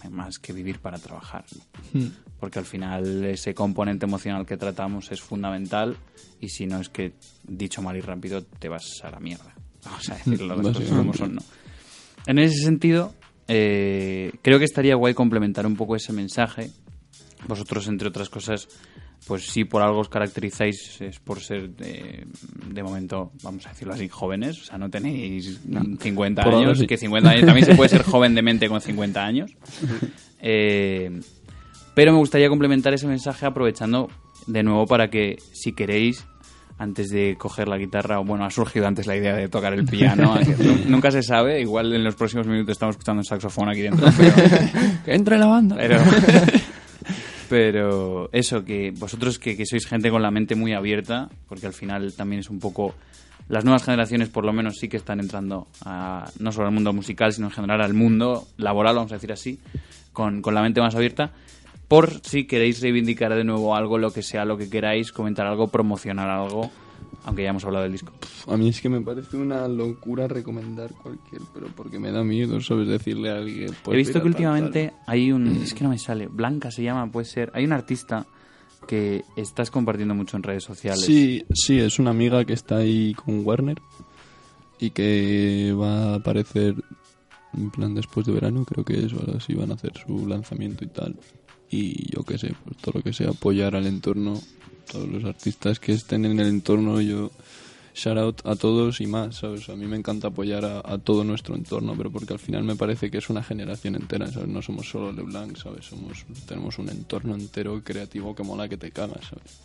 más 0.10 0.40
que 0.40 0.54
vivir 0.54 0.80
para 0.80 0.98
trabajar. 0.98 1.46
¿no? 1.94 2.10
Porque 2.40 2.60
al 2.60 2.66
final 2.66 3.26
ese 3.26 3.54
componente 3.54 4.06
emocional 4.06 4.46
que 4.46 4.58
tratamos 4.58 5.12
es 5.12 5.22
fundamental 5.22 5.98
y 6.40 6.50
si 6.50 6.68
no 6.68 6.80
es 6.80 6.90
que, 6.90 7.14
dicho 7.44 7.82
mal 7.82 7.98
y 7.98 8.02
rápido, 8.02 8.44
te 8.44 8.70
vas 8.70 9.02
a 9.04 9.12
la 9.12 9.20
mierda. 9.20 9.54
Vamos 9.86 10.10
a 10.10 10.16
decirlo 10.16 10.56
las 10.56 10.68
cosas 10.68 10.90
como 10.90 11.14
son, 11.14 11.36
¿no? 11.36 11.42
En 12.26 12.40
ese 12.40 12.64
sentido, 12.64 13.16
eh, 13.48 14.34
creo 14.42 14.60
que 14.60 14.66
estaría 14.66 14.96
guay 14.96 15.14
complementar 15.14 15.66
un 15.66 15.76
poco 15.76 15.96
ese 15.96 16.12
mensaje. 16.12 16.70
Vosotros, 17.48 17.88
entre 17.88 18.10
otras 18.10 18.30
cosas, 18.30 18.68
pues 19.26 19.46
sí, 19.48 19.66
por 19.66 19.82
algo 19.82 20.00
os 20.00 20.10
caracterizáis, 20.10 21.02
es 21.02 21.20
por 21.20 21.40
ser, 21.42 21.72
eh, 21.80 22.26
de 22.74 22.84
momento, 22.84 23.32
vamos 23.44 23.66
a 23.66 23.70
decirlo 23.70 23.94
así, 23.94 24.08
jóvenes. 24.08 24.62
O 24.62 24.64
sea, 24.66 24.78
no 24.78 24.90
tenéis 24.90 25.60
50 26.00 26.44
Por 26.44 26.54
ahora 26.54 26.68
años, 26.68 26.80
sí. 26.80 26.88
que 26.88 26.98
50 26.98 27.30
años 27.30 27.46
también 27.46 27.66
se 27.66 27.76
puede 27.76 27.90
ser 27.90 28.04
joven 28.04 28.36
de 28.36 28.42
mente 28.42 28.70
con 28.70 28.82
50 28.82 29.24
años. 29.24 29.52
Eh, 30.40 31.20
pero 31.96 32.12
me 32.12 32.20
gustaría 32.20 32.48
complementar 32.48 32.94
ese 32.94 33.08
mensaje 33.08 33.48
aprovechando 33.48 34.08
de 34.46 34.62
nuevo 34.62 34.86
para 34.86 35.10
que, 35.10 35.38
si 35.52 35.74
queréis, 35.74 36.28
antes 36.78 37.10
de 37.10 37.36
coger 37.40 37.68
la 37.68 37.78
guitarra, 37.80 38.20
o 38.20 38.24
bueno, 38.24 38.46
ha 38.46 38.52
surgido 38.52 38.86
antes 38.86 39.08
la 39.08 39.16
idea 39.16 39.36
de 39.36 39.50
tocar 39.50 39.74
el 39.74 39.86
piano, 39.86 40.36
nunca 40.88 41.10
se 41.10 41.24
sabe, 41.24 41.60
igual 41.60 41.92
en 41.92 42.04
los 42.04 42.14
próximos 42.14 42.46
minutos 42.46 42.74
estamos 42.74 42.94
escuchando 42.94 43.22
un 43.22 43.26
saxofón 43.26 43.68
aquí 43.70 43.82
dentro, 43.82 44.08
pero, 44.18 44.36
Que 45.06 45.16
entre 45.16 45.40
la 45.40 45.48
banda. 45.48 45.76
pero, 45.76 46.00
pero 47.50 48.30
eso, 48.32 48.64
que 48.64 48.92
vosotros 48.92 49.40
que, 49.40 49.56
que 49.56 49.66
sois 49.66 49.86
gente 49.86 50.10
con 50.10 50.22
la 50.22 50.32
mente 50.32 50.56
muy 50.56 50.74
abierta, 50.74 51.30
porque 51.48 51.68
al 51.68 51.74
final 51.74 52.14
también 52.14 52.42
es 52.42 52.50
un 52.50 52.60
poco... 52.60 52.96
Las 53.50 53.64
nuevas 53.64 53.84
generaciones 53.84 54.28
por 54.28 54.44
lo 54.44 54.52
menos 54.52 54.76
sí 54.78 54.90
que 54.90 54.98
están 54.98 55.22
entrando 55.22 55.68
a, 55.86 56.30
no 56.40 56.52
solo 56.52 56.68
al 56.68 56.74
mundo 56.74 56.92
musical, 56.92 57.32
sino 57.32 57.48
en 57.48 57.54
general 57.54 57.82
al 57.82 57.94
mundo 57.94 58.46
laboral, 58.58 58.96
vamos 58.96 59.12
a 59.14 59.16
decir 59.16 59.32
así, 59.32 59.60
con, 60.12 60.42
con 60.42 60.54
la 60.54 60.62
mente 60.62 60.82
más 60.82 60.96
abierta. 60.96 61.32
Por 61.88 62.20
si 62.26 62.46
queréis 62.46 62.82
reivindicar 62.82 63.34
de 63.34 63.46
nuevo 63.46 63.74
algo, 63.74 63.98
lo 63.98 64.12
que 64.12 64.22
sea, 64.22 64.44
lo 64.44 64.58
que 64.58 64.70
queráis, 64.70 65.14
comentar 65.14 65.48
algo, 65.48 65.70
promocionar 65.70 66.30
algo, 66.30 66.70
aunque 67.28 67.44
ya 67.44 67.50
hemos 67.50 67.66
hablado 67.66 67.84
del 67.84 67.92
disco. 67.92 68.14
A 68.48 68.56
mí 68.56 68.70
es 68.70 68.80
que 68.80 68.88
me 68.88 69.02
parece 69.02 69.36
una 69.36 69.68
locura 69.68 70.30
recomendar 70.30 70.94
cualquier, 70.94 71.42
pero 71.54 71.68
porque 71.76 72.00
me 72.00 72.10
da 72.10 72.24
miedo, 72.24 72.62
¿sabes? 72.62 72.88
Decirle 72.88 73.30
a 73.30 73.36
alguien. 73.36 73.76
pues 73.84 73.96
He 73.96 73.98
visto 73.98 74.14
que 74.14 74.20
tal, 74.20 74.28
últimamente 74.30 74.94
hay 75.06 75.34
un... 75.34 75.48
Es 75.62 75.74
que 75.74 75.84
no 75.84 75.90
me 75.90 76.00
sale. 76.00 76.28
Blanca 76.28 76.72
se 76.72 76.84
llama, 76.84 77.12
puede 77.12 77.26
ser. 77.26 77.52
Hay 77.54 77.66
un 77.66 77.74
artista 77.74 78.26
que 78.88 79.26
estás 79.36 79.70
compartiendo 79.70 80.16
mucho 80.16 80.38
en 80.38 80.44
redes 80.44 80.64
sociales. 80.64 81.04
Sí, 81.04 81.44
sí, 81.54 81.78
es 81.78 82.00
una 82.00 82.12
amiga 82.12 82.46
que 82.46 82.54
está 82.54 82.78
ahí 82.78 83.14
con 83.14 83.46
Warner 83.46 83.82
y 84.80 84.92
que 84.92 85.76
va 85.78 86.14
a 86.14 86.16
aparecer 86.16 86.76
en 87.58 87.70
plan 87.72 87.94
después 87.94 88.26
de 88.26 88.32
verano, 88.32 88.64
creo 88.64 88.86
que 88.86 89.06
es, 89.06 89.12
o 89.12 89.20
algo 89.20 89.36
así, 89.36 89.54
van 89.54 89.72
a 89.72 89.74
hacer 89.74 89.92
su 89.98 90.26
lanzamiento 90.26 90.86
y 90.86 90.88
tal. 90.88 91.18
Y 91.70 92.10
yo 92.16 92.24
qué 92.24 92.38
sé, 92.38 92.54
pues 92.64 92.78
todo 92.78 93.00
lo 93.00 93.04
que 93.04 93.12
sea 93.12 93.32
apoyar 93.32 93.76
al 93.76 93.86
entorno, 93.86 94.40
todos 94.92 95.08
los 95.08 95.24
artistas 95.24 95.80
que 95.80 95.94
estén 95.94 96.26
en 96.26 96.40
el 96.40 96.48
entorno, 96.48 97.02
yo 97.02 97.32
shout 97.98 98.18
out 98.18 98.42
a 98.46 98.56
todos 98.56 99.02
y 99.02 99.08
más, 99.08 99.38
¿sabes? 99.38 99.70
A 99.70 99.76
mí 99.76 99.88
me 99.88 99.98
encanta 99.98 100.28
apoyar 100.28 100.64
a, 100.66 100.82
a 100.86 100.98
todo 101.00 101.24
nuestro 101.24 101.56
entorno, 101.56 101.96
pero 101.98 102.12
porque 102.12 102.34
al 102.34 102.40
final 102.40 102.64
me 102.64 102.76
parece 102.76 103.10
que 103.10 103.18
es 103.18 103.30
una 103.30 103.44
generación 103.44 103.96
entera, 103.96 104.32
¿sabes? 104.32 104.48
No 104.48 104.62
somos 104.62 104.88
solo 104.88 105.12
LeBlanc, 105.12 105.58
¿sabes? 105.58 105.86
Somos, 105.86 106.26
tenemos 106.48 106.78
un 106.78 106.90
entorno 106.90 107.34
entero 107.34 107.82
creativo 107.84 108.36
que 108.36 108.44
mola 108.44 108.70
que 108.70 108.78
te 108.78 108.92
cagas, 108.92 109.26
¿sabes? 109.26 109.60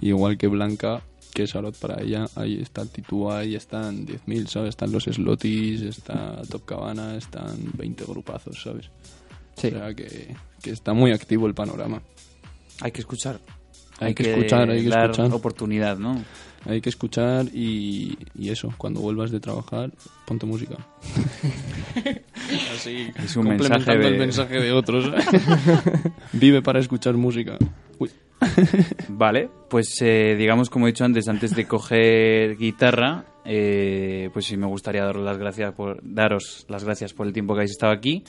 Y 0.00 0.08
igual 0.08 0.36
que 0.36 0.48
Blanca, 0.48 1.02
que 1.32 1.44
es 1.44 1.54
out 1.54 1.76
para 1.76 2.02
ella, 2.02 2.26
ahí 2.34 2.60
está 2.60 2.84
Titua, 2.84 3.38
ahí 3.38 3.54
están 3.54 4.06
10.000, 4.06 4.46
¿sabes? 4.48 4.70
Están 4.70 4.90
los 4.90 5.04
Slotis, 5.04 5.82
está 5.82 6.42
Top 6.50 6.64
Cabana, 6.64 7.16
están 7.16 7.70
20 7.74 8.04
grupazos, 8.04 8.60
¿sabes? 8.60 8.90
Sí. 9.56 9.68
O 9.68 9.70
sea 9.70 9.94
que, 9.94 10.34
que 10.60 10.70
está 10.70 10.94
muy 10.94 11.12
activo 11.12 11.46
el 11.46 11.54
panorama. 11.54 12.02
Hay 12.80 12.90
que 12.90 13.00
escuchar. 13.00 13.38
Hay 14.00 14.14
que 14.14 14.30
escuchar, 14.30 14.68
hay 14.70 14.82
que 14.82 14.88
dar 14.88 15.10
escuchar. 15.10 15.32
oportunidad, 15.32 15.98
¿no? 15.98 16.22
Hay 16.64 16.80
que 16.80 16.88
escuchar 16.90 17.46
y, 17.52 18.16
y 18.38 18.50
eso, 18.50 18.72
cuando 18.78 19.00
vuelvas 19.00 19.30
de 19.32 19.40
trabajar, 19.40 19.90
ponte 20.26 20.46
música. 20.46 20.76
Así, 22.74 23.08
Es 23.24 23.36
un 23.36 23.46
complementando 23.46 23.78
mensaje 23.78 23.98
de- 23.98 24.08
el 24.08 24.18
mensaje 24.18 24.60
de 24.60 24.72
otros. 24.72 25.10
Vive 26.32 26.62
para 26.62 26.78
escuchar 26.80 27.14
música. 27.14 27.58
Vale, 29.08 29.50
pues 29.68 29.96
eh, 30.00 30.34
digamos, 30.38 30.70
como 30.70 30.86
he 30.86 30.90
dicho 30.92 31.04
antes, 31.04 31.28
antes 31.28 31.54
de 31.54 31.66
coger 31.66 32.56
guitarra, 32.56 33.24
eh, 33.44 34.30
pues 34.32 34.46
sí 34.46 34.56
me 34.56 34.66
gustaría 34.66 35.04
daros 35.04 35.24
las 35.24 35.36
gracias 35.38 35.72
por 35.74 35.98
daros 36.02 36.64
las 36.68 36.84
gracias 36.84 37.12
por 37.12 37.26
el 37.26 37.32
tiempo 37.32 37.54
que 37.54 37.60
habéis 37.60 37.72
estado 37.72 37.92
aquí. 37.92 38.22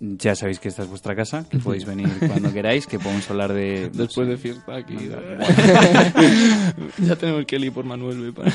Ya 0.00 0.34
sabéis 0.34 0.58
que 0.60 0.68
esta 0.68 0.82
es 0.82 0.88
vuestra 0.88 1.14
casa, 1.14 1.46
que 1.48 1.58
podéis 1.58 1.84
venir 1.84 2.08
cuando 2.26 2.52
queráis, 2.54 2.86
que 2.86 2.98
podemos 2.98 3.28
hablar 3.30 3.52
de 3.52 3.90
no 3.92 4.04
después 4.04 4.26
sé, 4.26 4.30
de 4.32 4.36
fiesta 4.38 4.76
aquí. 4.76 4.96
ya 7.04 7.16
tenemos 7.16 7.44
que 7.44 7.56
ir 7.56 7.72
por 7.72 7.84
Manuel. 7.84 8.20
ve, 8.20 8.32
para- 8.32 8.50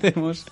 podemos, 0.00 0.46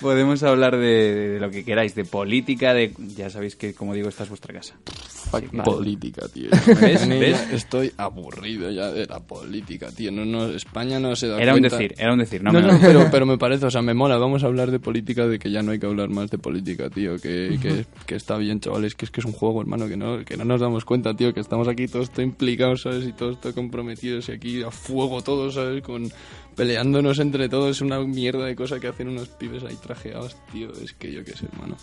podemos 0.00 0.42
hablar 0.42 0.76
de, 0.76 1.14
de 1.34 1.40
lo 1.40 1.50
que 1.50 1.64
queráis, 1.64 1.94
de 1.94 2.04
política, 2.04 2.74
de 2.74 2.92
ya 3.16 3.30
sabéis 3.30 3.56
que 3.56 3.74
como 3.74 3.94
digo 3.94 4.08
esta 4.08 4.22
es 4.24 4.28
vuestra 4.28 4.54
casa. 4.54 4.74
Que- 4.84 5.48
Política, 5.64 6.28
tío. 6.32 6.48
¿Ves? 6.80 7.08
¿Ves? 7.08 7.48
Estoy 7.52 7.92
aburrido 7.96 8.70
ya 8.70 8.92
de 8.92 9.04
la 9.06 9.18
política, 9.18 9.88
tío. 9.90 10.12
No, 10.12 10.24
no, 10.24 10.46
España 10.46 11.00
no 11.00 11.16
se 11.16 11.26
da 11.26 11.40
Era 11.42 11.54
un 11.54 11.60
cuenta. 11.60 11.76
decir, 11.76 11.94
era 11.98 12.12
un 12.12 12.18
decir, 12.20 12.40
no, 12.42 12.52
No, 12.52 12.60
me 12.60 12.72
no, 12.72 12.78
pero, 12.80 13.08
pero 13.10 13.26
me 13.26 13.36
parece, 13.36 13.66
o 13.66 13.70
sea, 13.70 13.82
me 13.82 13.94
mola. 13.94 14.16
Vamos 14.16 14.44
a 14.44 14.46
hablar 14.46 14.70
de 14.70 14.78
política, 14.78 15.26
de 15.26 15.40
que 15.40 15.50
ya 15.50 15.62
no 15.62 15.72
hay 15.72 15.80
que 15.80 15.86
hablar 15.86 16.08
más 16.08 16.30
de 16.30 16.38
política, 16.38 16.88
tío. 16.88 17.16
Que, 17.16 17.58
que, 17.60 17.84
que 18.06 18.14
está 18.14 18.36
bien, 18.36 18.60
chavales, 18.60 18.94
que 18.94 19.06
es 19.06 19.10
que 19.10 19.20
es 19.20 19.26
un 19.26 19.32
juego, 19.32 19.60
hermano, 19.60 19.88
que 19.88 19.96
no, 19.96 20.24
que 20.24 20.36
no 20.36 20.44
nos 20.44 20.60
damos 20.60 20.84
cuenta, 20.84 21.16
tío, 21.16 21.34
que 21.34 21.40
estamos 21.40 21.66
aquí 21.66 21.88
todos 21.88 22.10
todo 22.10 22.22
implicados, 22.22 22.82
¿sabes? 22.82 23.04
Y 23.04 23.12
todos 23.12 23.40
todo 23.40 23.52
comprometidos 23.54 24.28
y 24.28 24.32
aquí 24.32 24.62
a 24.62 24.70
fuego 24.70 25.20
todos, 25.22 25.54
¿sabes? 25.54 25.82
Con 25.82 26.12
peleándonos 26.56 27.18
entre 27.18 27.48
todos. 27.48 27.76
Es 27.76 27.80
una 27.82 27.98
mierda 28.00 28.44
de 28.46 28.54
cosa 28.56 28.80
que 28.80 28.88
hacen 28.88 29.08
unos 29.08 29.28
pibes 29.28 29.62
ahí 29.64 29.76
trajeados, 29.82 30.36
tío. 30.52 30.72
Es 30.82 30.92
que 30.94 31.12
yo 31.12 31.24
qué 31.24 31.32
sé, 31.32 31.46
hermano. 31.52 31.76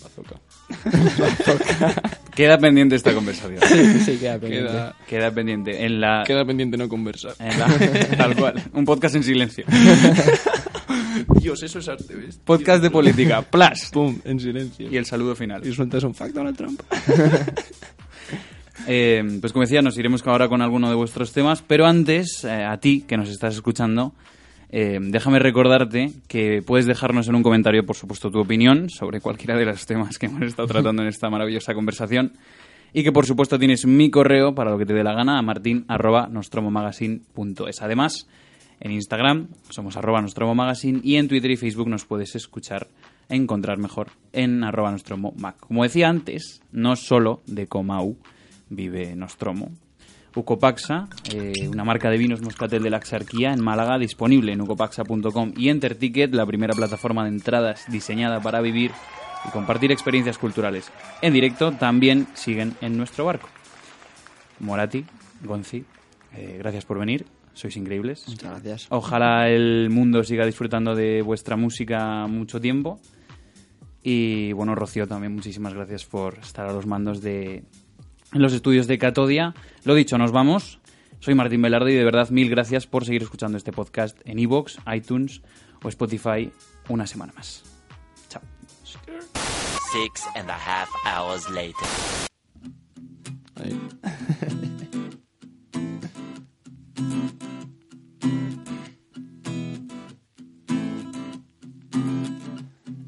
Bazooka. 0.00 0.36
Queda 2.34 2.56
pendiente 2.56 2.96
esta 2.96 3.12
conversación. 3.12 3.58
Sí, 4.06 4.16
queda 4.16 4.38
pendiente. 4.38 4.70
Queda, 4.72 4.96
Queda 5.06 5.30
pendiente. 5.30 5.84
En 5.84 6.00
la, 6.00 6.24
queda 6.26 6.46
pendiente 6.46 6.78
no 6.78 6.88
conversar. 6.88 7.34
en 7.38 7.58
la- 7.58 8.16
tal 8.16 8.34
cual. 8.34 8.54
Un 8.72 8.86
podcast 8.86 9.16
en 9.16 9.22
silencio. 9.22 9.66
Dios, 11.40 11.62
eso 11.62 11.78
es 11.80 11.88
arte, 11.88 12.14
¿ves? 12.14 12.38
Podcast 12.42 12.82
de 12.82 12.90
política. 12.90 13.42
Plus. 13.42 13.90
Pum, 13.92 14.18
en 14.24 14.40
silencio. 14.40 14.90
Y 14.90 14.96
el 14.96 15.04
saludo 15.04 15.36
final. 15.36 15.66
Y 15.66 15.74
sueltas 15.74 16.02
un 16.04 16.14
fact 16.14 16.32
Donald 16.34 16.56
Trump. 16.56 16.80
Eh, 18.86 19.38
pues 19.40 19.52
como 19.52 19.62
decía, 19.62 19.82
nos 19.82 19.96
iremos 19.96 20.26
ahora 20.26 20.48
con 20.48 20.60
alguno 20.62 20.88
de 20.88 20.96
vuestros 20.96 21.32
temas, 21.32 21.62
pero 21.62 21.86
antes, 21.86 22.44
eh, 22.44 22.64
a 22.64 22.76
ti 22.78 23.04
que 23.06 23.16
nos 23.16 23.28
estás 23.28 23.54
escuchando, 23.54 24.12
eh, 24.70 24.98
déjame 25.00 25.38
recordarte 25.38 26.10
que 26.28 26.62
puedes 26.62 26.86
dejarnos 26.86 27.28
en 27.28 27.34
un 27.34 27.42
comentario, 27.42 27.84
por 27.86 27.96
supuesto, 27.96 28.30
tu 28.30 28.40
opinión 28.40 28.88
sobre 28.90 29.20
cualquiera 29.20 29.56
de 29.56 29.64
los 29.66 29.86
temas 29.86 30.18
que 30.18 30.26
hemos 30.26 30.42
estado 30.42 30.66
tratando 30.66 31.02
en 31.02 31.08
esta 31.08 31.30
maravillosa 31.30 31.74
conversación 31.74 32.32
y 32.92 33.04
que, 33.04 33.12
por 33.12 33.26
supuesto, 33.26 33.58
tienes 33.58 33.86
mi 33.86 34.10
correo 34.10 34.54
para 34.54 34.70
lo 34.70 34.78
que 34.78 34.86
te 34.86 34.94
dé 34.94 35.04
la 35.04 35.14
gana 35.14 35.38
a 35.38 35.42
martin.nostromomagazine.es. 35.42 37.82
Además, 37.82 38.26
en 38.80 38.92
Instagram 38.92 39.48
somos 39.70 39.96
arroba 39.96 40.22
nostromomagazine 40.22 41.00
y 41.04 41.16
en 41.16 41.28
Twitter 41.28 41.50
y 41.52 41.56
Facebook 41.56 41.88
nos 41.88 42.04
puedes 42.04 42.34
escuchar 42.34 42.88
encontrar 43.28 43.78
mejor 43.78 44.08
en 44.32 44.64
arroba 44.64 44.90
nostromomac. 44.90 45.60
Como 45.60 45.84
decía 45.84 46.08
antes, 46.08 46.60
no 46.72 46.96
solo 46.96 47.42
de 47.46 47.66
Comau, 47.66 48.16
vive 48.74 49.14
Nostromo. 49.14 49.70
Ucopaxa, 50.34 51.08
eh, 51.30 51.68
una 51.68 51.84
marca 51.84 52.08
de 52.10 52.16
vinos 52.16 52.40
moscatel 52.40 52.82
de 52.82 52.90
la 52.90 52.96
Axarquía 52.96 53.52
en 53.52 53.62
Málaga, 53.62 53.98
disponible 53.98 54.52
en 54.52 54.62
ucopaxa.com 54.62 55.52
y 55.56 55.68
Enterticket, 55.68 56.32
la 56.32 56.46
primera 56.46 56.74
plataforma 56.74 57.24
de 57.24 57.30
entradas 57.30 57.84
diseñada 57.88 58.40
para 58.40 58.62
vivir 58.62 58.92
y 59.46 59.50
compartir 59.50 59.92
experiencias 59.92 60.38
culturales. 60.38 60.90
En 61.20 61.34
directo 61.34 61.72
también 61.72 62.26
siguen 62.34 62.74
en 62.80 62.96
nuestro 62.96 63.26
barco. 63.26 63.48
Morati, 64.60 65.04
Gonzi, 65.44 65.84
eh, 66.34 66.56
gracias 66.58 66.86
por 66.86 66.98
venir, 66.98 67.26
sois 67.52 67.76
increíbles. 67.76 68.24
Muchas 68.28 68.50
gracias. 68.50 68.86
Ojalá 68.88 69.50
el 69.50 69.90
mundo 69.90 70.24
siga 70.24 70.46
disfrutando 70.46 70.94
de 70.94 71.20
vuestra 71.20 71.56
música 71.56 72.26
mucho 72.26 72.60
tiempo. 72.60 73.00
Y 74.02 74.52
bueno, 74.52 74.74
Rocío, 74.74 75.06
también 75.06 75.34
muchísimas 75.34 75.74
gracias 75.74 76.04
por 76.04 76.38
estar 76.38 76.68
a 76.68 76.72
los 76.72 76.86
mandos 76.86 77.20
de 77.20 77.64
en 78.32 78.42
los 78.42 78.52
estudios 78.52 78.86
de 78.86 78.98
Catodia. 78.98 79.54
Lo 79.84 79.94
dicho, 79.94 80.18
nos 80.18 80.32
vamos. 80.32 80.80
Soy 81.20 81.34
Martín 81.34 81.62
Velarde 81.62 81.92
y 81.92 81.94
de 81.94 82.04
verdad 82.04 82.30
mil 82.30 82.50
gracias 82.50 82.86
por 82.86 83.04
seguir 83.04 83.22
escuchando 83.22 83.56
este 83.56 83.72
podcast 83.72 84.18
en 84.24 84.38
iVoox, 84.40 84.78
iTunes 84.92 85.42
o 85.82 85.88
Spotify 85.88 86.50
una 86.88 87.06
semana 87.06 87.32
más. 87.36 87.62
Chao. 88.28 88.42
Six 89.92 90.26
and 90.34 90.50
a 90.50 90.56
half 90.56 90.88
hours 91.06 91.48
later. 91.50 91.88
Ahí. 93.54 93.78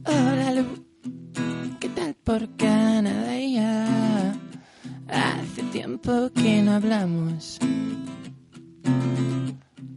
Hola 0.07 0.53
Lu, 0.53 0.65
¿qué 1.81 1.89
tal 1.89 2.15
por 2.23 2.57
Canadá 2.57 3.24
tiempo 6.05 6.31
que 6.35 6.63
no 6.63 6.73
hablamos. 6.73 7.59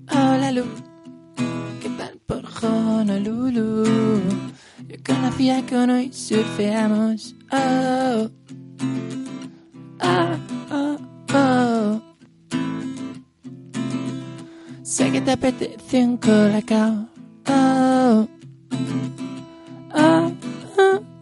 Hola 0.10 0.52
Lu, 0.52 0.64
¿qué 1.82 1.90
tal 1.98 2.18
por 2.26 2.44
Honolulu? 2.64 3.84
Yo 4.88 4.96
conocía 5.06 5.66
con 5.70 5.90
hoy 5.90 6.12
surfeamos. 6.14 7.36
Oh, 7.52 8.30
oh, 10.02 10.38
oh, 10.72 10.98
oh. 11.34 12.02
Sé 14.84 15.12
que 15.12 15.22
te 15.22 15.32
apetece 15.32 16.06
un 16.06 16.18
colacao. 16.18 17.10
Oh. 17.50 18.28
Oh, 19.94 20.32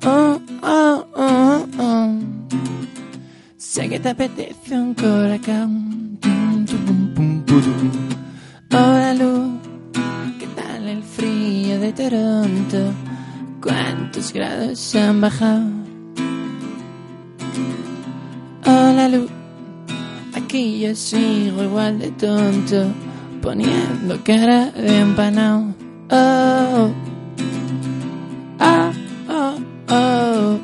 oh, 0.05 0.41
oh, 0.61 1.05
oh, 1.15 1.67
oh. 1.79 2.19
Sé 3.57 3.89
que 3.89 3.99
te 3.99 4.09
apetece 4.09 4.44
igual 21.85 21.99
de 21.99 22.11
tonto, 22.11 22.93
poniendo 23.41 24.19
cara 24.23 24.71
de 24.71 24.99
empanado. 24.99 25.73
Oh, 26.09 26.91
oh, 28.59 28.91
oh, 29.29 29.55
oh. 29.89 30.59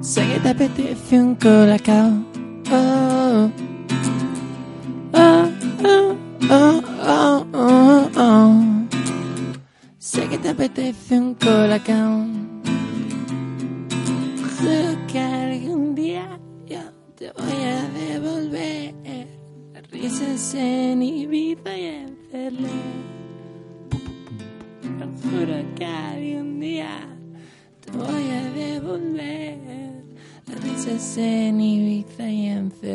Sé 0.00 0.26
que 0.26 0.40
te 0.40 0.48
apetece 0.48 1.20
un 1.20 1.34
colacao. 1.36 2.31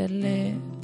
En 0.10 0.77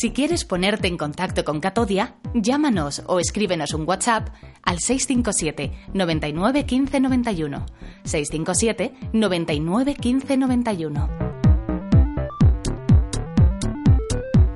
Si 0.00 0.12
quieres 0.12 0.44
ponerte 0.44 0.86
en 0.86 0.96
contacto 0.96 1.44
con 1.44 1.58
Catodia, 1.58 2.14
llámanos 2.32 3.02
o 3.08 3.18
escríbenos 3.18 3.74
un 3.74 3.82
WhatsApp 3.84 4.28
al 4.62 4.78
657 4.78 5.72
99 5.92 6.66
15 6.66 7.00
91. 7.00 7.66
657 8.04 8.94
99 9.12 9.94
15 9.96 10.36
91. 10.36 11.08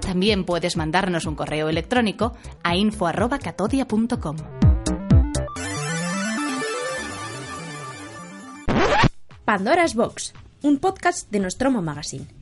También 0.01 0.45
puedes 0.45 0.77
mandarnos 0.77 1.27
un 1.27 1.35
correo 1.35 1.69
electrónico 1.69 2.37
a 2.63 2.77
info@catodia.com. 2.77 4.37
Pandora's 9.45 9.97
Box, 9.97 10.35
un 10.63 10.79
podcast 10.79 11.29
de 11.33 11.41
Nostromo 11.41 11.83
Magazine. 11.83 12.42